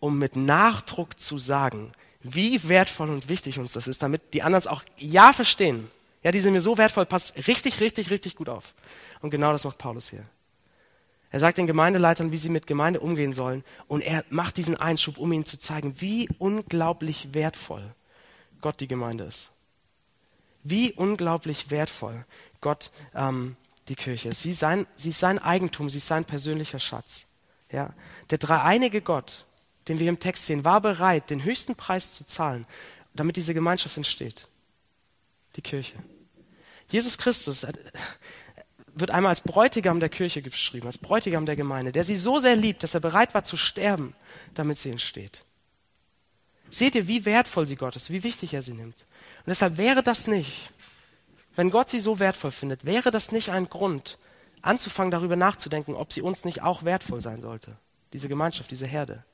Um 0.00 0.18
mit 0.18 0.34
Nachdruck 0.34 1.20
zu 1.20 1.38
sagen, 1.38 1.92
wie 2.22 2.66
wertvoll 2.68 3.10
und 3.10 3.28
wichtig 3.28 3.58
uns 3.58 3.74
das 3.74 3.86
ist, 3.86 4.02
damit 4.02 4.32
die 4.32 4.42
anderen 4.42 4.60
es 4.60 4.66
auch 4.66 4.82
ja 4.96 5.32
verstehen. 5.34 5.90
Ja, 6.22 6.32
die 6.32 6.40
sind 6.40 6.54
mir 6.54 6.60
so 6.60 6.78
wertvoll, 6.78 7.04
passt 7.04 7.36
richtig, 7.46 7.80
richtig, 7.80 8.10
richtig 8.10 8.36
gut 8.36 8.48
auf. 8.48 8.74
Und 9.20 9.30
genau 9.30 9.52
das 9.52 9.64
macht 9.64 9.76
Paulus 9.76 10.08
hier. 10.08 10.24
Er 11.32 11.40
sagt 11.40 11.56
den 11.56 11.66
Gemeindeleitern, 11.66 12.30
wie 12.30 12.36
sie 12.36 12.50
mit 12.50 12.66
Gemeinde 12.66 13.00
umgehen 13.00 13.32
sollen. 13.32 13.64
Und 13.88 14.02
er 14.02 14.22
macht 14.28 14.58
diesen 14.58 14.76
Einschub, 14.76 15.16
um 15.16 15.32
ihnen 15.32 15.46
zu 15.46 15.58
zeigen, 15.58 16.00
wie 16.00 16.28
unglaublich 16.38 17.32
wertvoll 17.32 17.82
Gott 18.60 18.80
die 18.80 18.86
Gemeinde 18.86 19.24
ist. 19.24 19.50
Wie 20.62 20.92
unglaublich 20.92 21.70
wertvoll 21.70 22.26
Gott 22.60 22.92
ähm, 23.14 23.56
die 23.88 23.94
Kirche 23.94 24.28
ist. 24.28 24.42
Sie 24.42 24.50
ist, 24.50 24.58
sein, 24.58 24.86
sie 24.94 25.08
ist 25.08 25.20
sein 25.20 25.38
Eigentum, 25.38 25.88
sie 25.88 25.96
ist 25.96 26.06
sein 26.06 26.26
persönlicher 26.26 26.78
Schatz. 26.78 27.24
Ja? 27.70 27.94
Der 28.28 28.36
dreieinige 28.36 29.00
Gott, 29.00 29.46
den 29.88 29.98
wir 29.98 30.10
im 30.10 30.20
Text 30.20 30.44
sehen, 30.44 30.66
war 30.66 30.82
bereit, 30.82 31.30
den 31.30 31.44
höchsten 31.44 31.74
Preis 31.74 32.12
zu 32.12 32.26
zahlen, 32.26 32.66
damit 33.14 33.36
diese 33.36 33.54
Gemeinschaft 33.54 33.96
entsteht. 33.96 34.48
Die 35.56 35.62
Kirche. 35.62 35.96
Jesus 36.88 37.16
Christus 37.16 37.66
wird 38.94 39.10
einmal 39.10 39.30
als 39.30 39.40
Bräutigam 39.40 40.00
der 40.00 40.08
Kirche 40.08 40.42
geschrieben, 40.42 40.86
als 40.86 40.98
Bräutigam 40.98 41.46
der 41.46 41.56
Gemeinde, 41.56 41.92
der 41.92 42.04
sie 42.04 42.16
so 42.16 42.38
sehr 42.38 42.56
liebt, 42.56 42.82
dass 42.82 42.94
er 42.94 43.00
bereit 43.00 43.34
war 43.34 43.44
zu 43.44 43.56
sterben, 43.56 44.14
damit 44.54 44.78
sie 44.78 44.90
entsteht. 44.90 45.44
Seht 46.68 46.94
ihr, 46.94 47.08
wie 47.08 47.24
wertvoll 47.24 47.66
sie 47.66 47.76
Gott 47.76 47.96
ist, 47.96 48.10
wie 48.10 48.22
wichtig 48.22 48.54
er 48.54 48.62
sie 48.62 48.72
nimmt. 48.72 49.06
Und 49.40 49.48
deshalb 49.48 49.76
wäre 49.76 50.02
das 50.02 50.26
nicht, 50.26 50.70
wenn 51.54 51.70
Gott 51.70 51.90
sie 51.90 52.00
so 52.00 52.18
wertvoll 52.18 52.50
findet, 52.50 52.84
wäre 52.84 53.10
das 53.10 53.32
nicht 53.32 53.50
ein 53.50 53.68
Grund, 53.68 54.18
anzufangen 54.62 55.10
darüber 55.10 55.36
nachzudenken, 55.36 55.94
ob 55.94 56.12
sie 56.12 56.22
uns 56.22 56.44
nicht 56.44 56.62
auch 56.62 56.82
wertvoll 56.82 57.20
sein 57.20 57.42
sollte, 57.42 57.76
diese 58.12 58.28
Gemeinschaft, 58.28 58.70
diese 58.70 58.86
Herde. 58.86 59.24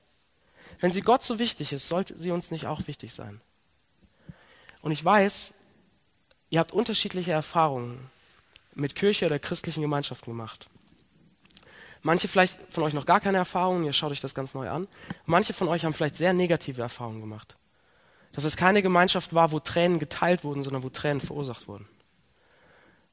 Wenn 0.80 0.90
sie 0.90 1.02
Gott 1.02 1.22
so 1.22 1.38
wichtig 1.38 1.72
ist, 1.72 1.88
sollte 1.88 2.16
sie 2.18 2.30
uns 2.30 2.50
nicht 2.50 2.66
auch 2.66 2.86
wichtig 2.86 3.12
sein. 3.12 3.40
Und 4.80 4.92
ich 4.92 5.04
weiß, 5.04 5.54
ihr 6.50 6.60
habt 6.60 6.72
unterschiedliche 6.72 7.32
Erfahrungen 7.32 8.10
mit 8.78 8.94
Kirche 8.94 9.26
oder 9.26 9.38
christlichen 9.38 9.82
Gemeinschaften 9.82 10.30
gemacht. 10.30 10.68
Manche 12.02 12.28
vielleicht 12.28 12.58
von 12.72 12.84
euch 12.84 12.94
noch 12.94 13.06
gar 13.06 13.20
keine 13.20 13.38
Erfahrungen, 13.38 13.84
ihr 13.84 13.92
schaut 13.92 14.12
euch 14.12 14.20
das 14.20 14.34
ganz 14.34 14.54
neu 14.54 14.70
an. 14.70 14.86
Manche 15.26 15.52
von 15.52 15.68
euch 15.68 15.84
haben 15.84 15.94
vielleicht 15.94 16.16
sehr 16.16 16.32
negative 16.32 16.80
Erfahrungen 16.80 17.20
gemacht. 17.20 17.56
Dass 18.32 18.44
es 18.44 18.56
keine 18.56 18.82
Gemeinschaft 18.82 19.34
war, 19.34 19.50
wo 19.50 19.58
Tränen 19.58 19.98
geteilt 19.98 20.44
wurden, 20.44 20.62
sondern 20.62 20.84
wo 20.84 20.90
Tränen 20.90 21.20
verursacht 21.20 21.66
wurden. 21.66 21.88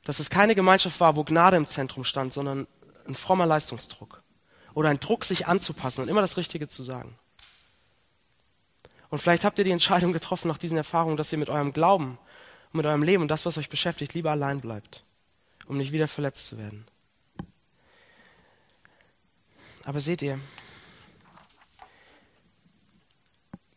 Dass 0.03 0.19
es 0.19 0.29
keine 0.29 0.53
Gemeinschaft 0.53 0.99
war, 0.99 1.15
wo 1.15 1.23
Gnade 1.23 1.57
im 1.57 1.65
Zentrum 1.65 2.03
stand, 2.03 2.31
sondern 2.31 2.67
ein 3.07 3.15
frommer 3.15 3.47
Leistungsdruck. 3.47 4.21
Oder 4.75 4.89
ein 4.89 4.99
Druck, 4.99 5.25
sich 5.25 5.47
anzupassen 5.47 6.01
und 6.01 6.09
immer 6.09 6.21
das 6.21 6.37
Richtige 6.37 6.67
zu 6.67 6.83
sagen. 6.83 7.17
Und 9.09 9.19
vielleicht 9.19 9.45
habt 9.45 9.57
ihr 9.57 9.65
die 9.65 9.71
Entscheidung 9.71 10.13
getroffen 10.13 10.47
nach 10.47 10.57
diesen 10.57 10.77
Erfahrungen, 10.77 11.17
dass 11.17 11.31
ihr 11.31 11.39
mit 11.39 11.49
eurem 11.49 11.73
Glauben 11.73 12.19
mit 12.75 12.85
eurem 12.85 13.03
Leben 13.03 13.21
und 13.23 13.29
das, 13.29 13.45
was 13.45 13.57
euch 13.57 13.69
beschäftigt, 13.69 14.13
lieber 14.13 14.31
allein 14.31 14.59
bleibt 14.59 15.05
um 15.67 15.77
nicht 15.77 15.91
wieder 15.91 16.07
verletzt 16.07 16.47
zu 16.47 16.57
werden. 16.57 16.85
Aber 19.83 20.01
seht 20.01 20.21
ihr, 20.21 20.39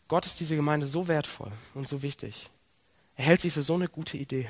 Gott 0.09 0.25
ist 0.25 0.41
diese 0.41 0.57
Gemeinde 0.57 0.87
so 0.87 1.07
wertvoll 1.07 1.53
und 1.75 1.87
so 1.87 2.01
wichtig. 2.03 2.51
Er 3.17 3.27
hält 3.27 3.43
sie 3.43 3.51
für 3.51 3.63
so 3.63 3.75
eine 3.75 3.89
gute 3.89 4.17
Idee, 4.17 4.49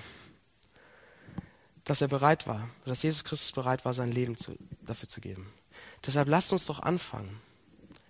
dass 1.85 2.01
er 2.01 2.09
bereit 2.09 2.47
war, 2.47 2.69
dass 2.85 3.03
Jesus 3.03 3.25
Christus 3.25 3.51
bereit 3.51 3.85
war, 3.85 3.93
sein 3.93 4.13
Leben 4.13 4.37
zu, 4.37 4.57
dafür 4.83 5.09
zu 5.09 5.21
geben. 5.21 5.53
Deshalb 6.07 6.29
lasst 6.29 6.53
uns 6.53 6.67
doch 6.67 6.81
anfangen 6.81 7.41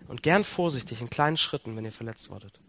und 0.08 0.22
gern 0.22 0.44
vorsichtig 0.44 1.00
in 1.00 1.08
kleinen 1.08 1.38
Schritten, 1.38 1.74
wenn 1.74 1.84
ihr 1.84 1.92
verletzt 1.92 2.28
wurdet. 2.28 2.60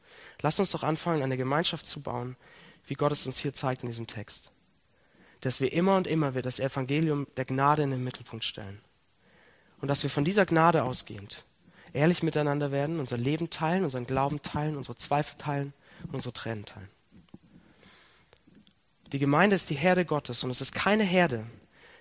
Lasst 0.41 0.59
uns 0.59 0.71
doch 0.71 0.83
anfangen, 0.83 1.23
eine 1.23 1.35
Gemeinschaft 1.35 1.85
zu 1.85 1.99
bauen, 1.99 2.37
wie 2.85 2.93
Gott 2.93 3.11
es 3.11 3.25
uns 3.25 3.37
hier 3.37 3.53
zeigt 3.53 3.83
in 3.83 3.89
diesem 3.89 4.07
Text 4.07 4.51
dass 5.41 5.61
wir 5.61 5.71
immer 5.71 5.95
und 5.95 6.07
immer 6.07 6.33
wieder 6.33 6.43
das 6.43 6.59
Evangelium 6.59 7.27
der 7.37 7.45
Gnade 7.45 7.83
in 7.83 7.91
den 7.91 8.03
Mittelpunkt 8.03 8.45
stellen. 8.45 8.79
Und 9.81 9.87
dass 9.87 10.03
wir 10.03 10.09
von 10.09 10.25
dieser 10.25 10.45
Gnade 10.45 10.83
ausgehend 10.83 11.45
ehrlich 11.91 12.21
miteinander 12.21 12.71
werden, 12.71 12.99
unser 12.99 13.17
Leben 13.17 13.49
teilen, 13.49 13.83
unseren 13.83 14.05
Glauben 14.05 14.41
teilen, 14.43 14.77
unsere 14.77 14.95
Zweifel 14.95 15.37
teilen 15.37 15.73
unsere 16.11 16.33
Tränen 16.33 16.65
teilen. 16.65 16.89
Die 19.11 19.19
Gemeinde 19.19 19.55
ist 19.55 19.69
die 19.69 19.75
Herde 19.75 20.05
Gottes 20.05 20.43
und 20.43 20.51
es 20.51 20.61
ist 20.61 20.73
keine 20.73 21.03
Herde, 21.03 21.45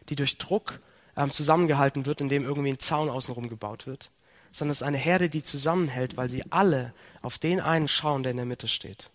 die 0.09 0.17
durch 0.17 0.39
Druck 0.39 0.81
ähm, 1.17 1.31
zusammengehalten 1.31 2.07
wird, 2.07 2.21
indem 2.21 2.45
irgendwie 2.45 2.73
ein 2.73 2.79
Zaun 2.79 3.09
außenrum 3.09 3.49
gebaut 3.49 3.87
wird, 3.87 4.11
sondern 4.53 4.73
es 4.73 4.79
ist 4.79 4.87
eine 4.87 4.99
Herde, 4.99 5.31
die 5.31 5.43
zusammenhält, 5.43 6.17
weil 6.17 6.29
sie 6.29 6.45
alle 6.51 6.93
auf 7.23 7.39
den 7.39 7.61
einen 7.61 7.89
schauen, 7.89 8.23
der 8.23 8.33
in 8.33 8.37
der 8.37 8.47
Mitte 8.47 8.69
steht. 8.69 9.11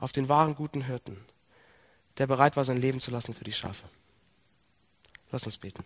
Auf 0.00 0.12
den 0.12 0.28
wahren 0.28 0.54
guten 0.54 0.82
Hirten, 0.82 1.18
der 2.18 2.26
bereit 2.26 2.56
war, 2.56 2.64
sein 2.64 2.80
Leben 2.80 3.00
zu 3.00 3.10
lassen 3.10 3.34
für 3.34 3.44
die 3.44 3.52
Schafe. 3.52 3.88
Lass 5.30 5.44
uns 5.44 5.56
beten. 5.56 5.84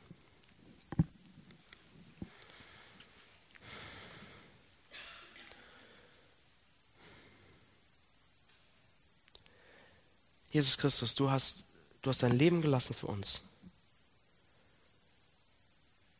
Jesus 10.51 10.77
Christus, 10.79 11.15
du 11.15 11.31
hast, 11.31 11.65
du 12.03 12.11
hast 12.11 12.23
dein 12.23 12.37
Leben 12.37 12.61
gelassen 12.61 12.95
für 12.95 13.07
uns. 13.07 13.43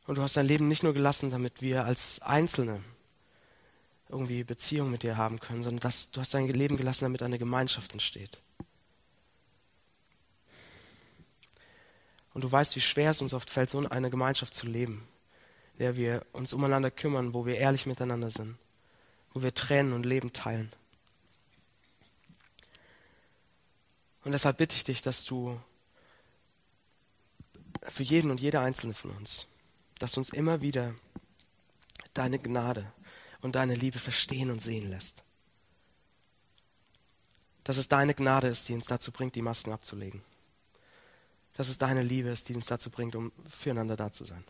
Und 0.07 0.19
du 0.19 0.23
hast 0.23 0.37
dein 0.37 0.47
Leben 0.47 0.69
nicht 0.69 0.83
nur 0.83 0.95
gelassen, 0.95 1.31
damit 1.31 1.63
wir 1.63 1.85
als 1.85 2.21
Einzelne 2.23 2.83
irgendwie 4.09 4.43
Beziehung 4.45 4.91
mit 4.91 5.03
dir 5.03 5.17
haben 5.17 5.39
können, 5.41 5.63
sondern 5.63 5.81
dass, 5.81 6.11
du 6.11 6.21
hast 6.21 6.35
dein 6.35 6.49
Leben 6.49 6.77
gelassen, 6.77 7.05
damit 7.05 7.23
eine 7.23 7.39
Gemeinschaft 7.39 7.93
entsteht. 7.93 8.41
Und 12.33 12.45
du 12.45 12.51
weißt, 12.51 12.77
wie 12.77 12.81
schwer 12.81 13.11
es 13.11 13.21
uns 13.21 13.35
oft 13.35 13.51
fällt, 13.51 13.71
so 13.71 13.79
in 13.79 13.87
einer 13.87 14.11
Gemeinschaft 14.11 14.55
zu 14.55 14.67
leben, 14.67 15.07
in 15.75 15.79
der 15.81 15.97
wir 15.97 16.25
uns 16.33 16.53
umeinander 16.53 16.91
kümmern, 16.91 17.35
wo 17.35 17.45
wir 17.45 17.59
ehrlich 17.59 17.87
miteinander 17.87 18.31
sind, 18.31 18.57
wo 19.33 19.43
wir 19.43 19.55
Tränen 19.55 19.93
und 19.93 20.07
Leben 20.07 20.33
teilen. 20.33 20.73
Und 24.23 24.33
deshalb 24.33 24.59
bitte 24.59 24.77
ich 24.77 24.85
dich, 24.85 25.03
dass 25.03 25.25
du 25.25 25.59
für 27.89 28.03
jeden 28.03 28.31
und 28.31 28.41
jede 28.41 28.61
einzelne 28.61 28.95
von 28.95 29.11
uns, 29.13 29.49
dass 29.99 30.13
du 30.13 30.21
uns 30.21 30.31
immer 30.31 30.61
wieder 30.61 30.95
deine 32.15 32.39
Gnade 32.39 32.93
und 33.41 33.57
deine 33.57 33.75
Liebe 33.75 33.99
verstehen 33.99 34.51
und 34.51 34.61
sehen 34.61 34.91
lässt. 34.91 35.25
Dass 37.65 37.79
es 37.79 37.89
deine 37.89 38.15
Gnade 38.15 38.49
ist, 38.49 38.69
die 38.69 38.75
uns 38.75 38.87
dazu 38.87 39.11
bringt, 39.11 39.35
die 39.35 39.43
Masken 39.43 39.73
abzulegen 39.73 40.23
dass 41.61 41.69
es 41.69 41.77
deine 41.77 42.03
Liebe 42.03 42.31
ist, 42.31 42.49
die 42.49 42.55
uns 42.55 42.65
dazu 42.65 42.89
bringt, 42.89 43.15
um 43.15 43.33
füreinander 43.47 43.95
da 43.95 44.11
zu 44.11 44.25
sein. 44.25 44.43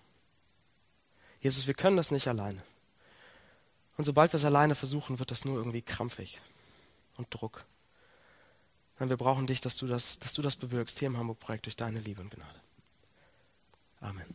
Jesus, 1.41 1.67
wir 1.67 1.75
können 1.75 1.97
das 1.97 2.13
nicht 2.13 2.29
alleine. 2.29 2.63
Und 3.97 4.05
sobald 4.05 4.33
wir 4.33 4.37
es 4.37 4.45
alleine 4.45 4.77
versuchen, 4.77 5.19
wird 5.19 5.33
das 5.33 5.45
nur 5.45 5.57
irgendwie 5.57 5.83
krampfig 5.83 6.41
und 7.17 7.27
Druck. 7.35 7.65
Denn 9.01 9.09
wir 9.09 9.17
brauchen 9.17 9.49
dich, 9.49 9.61
dass 9.61 9.77
du 9.77 9.89
das, 9.89 10.21
dass 10.21 10.35
du 10.35 10.43
das 10.43 10.55
bewirkst 10.55 11.01
hier 11.01 11.09
im 11.09 11.17
Hamburg-Projekt 11.17 11.67
durch 11.67 11.75
deine 11.75 11.99
Liebe 11.99 12.23
und 12.23 12.31
Gnade. 12.31 12.61
Amen. 14.01 14.33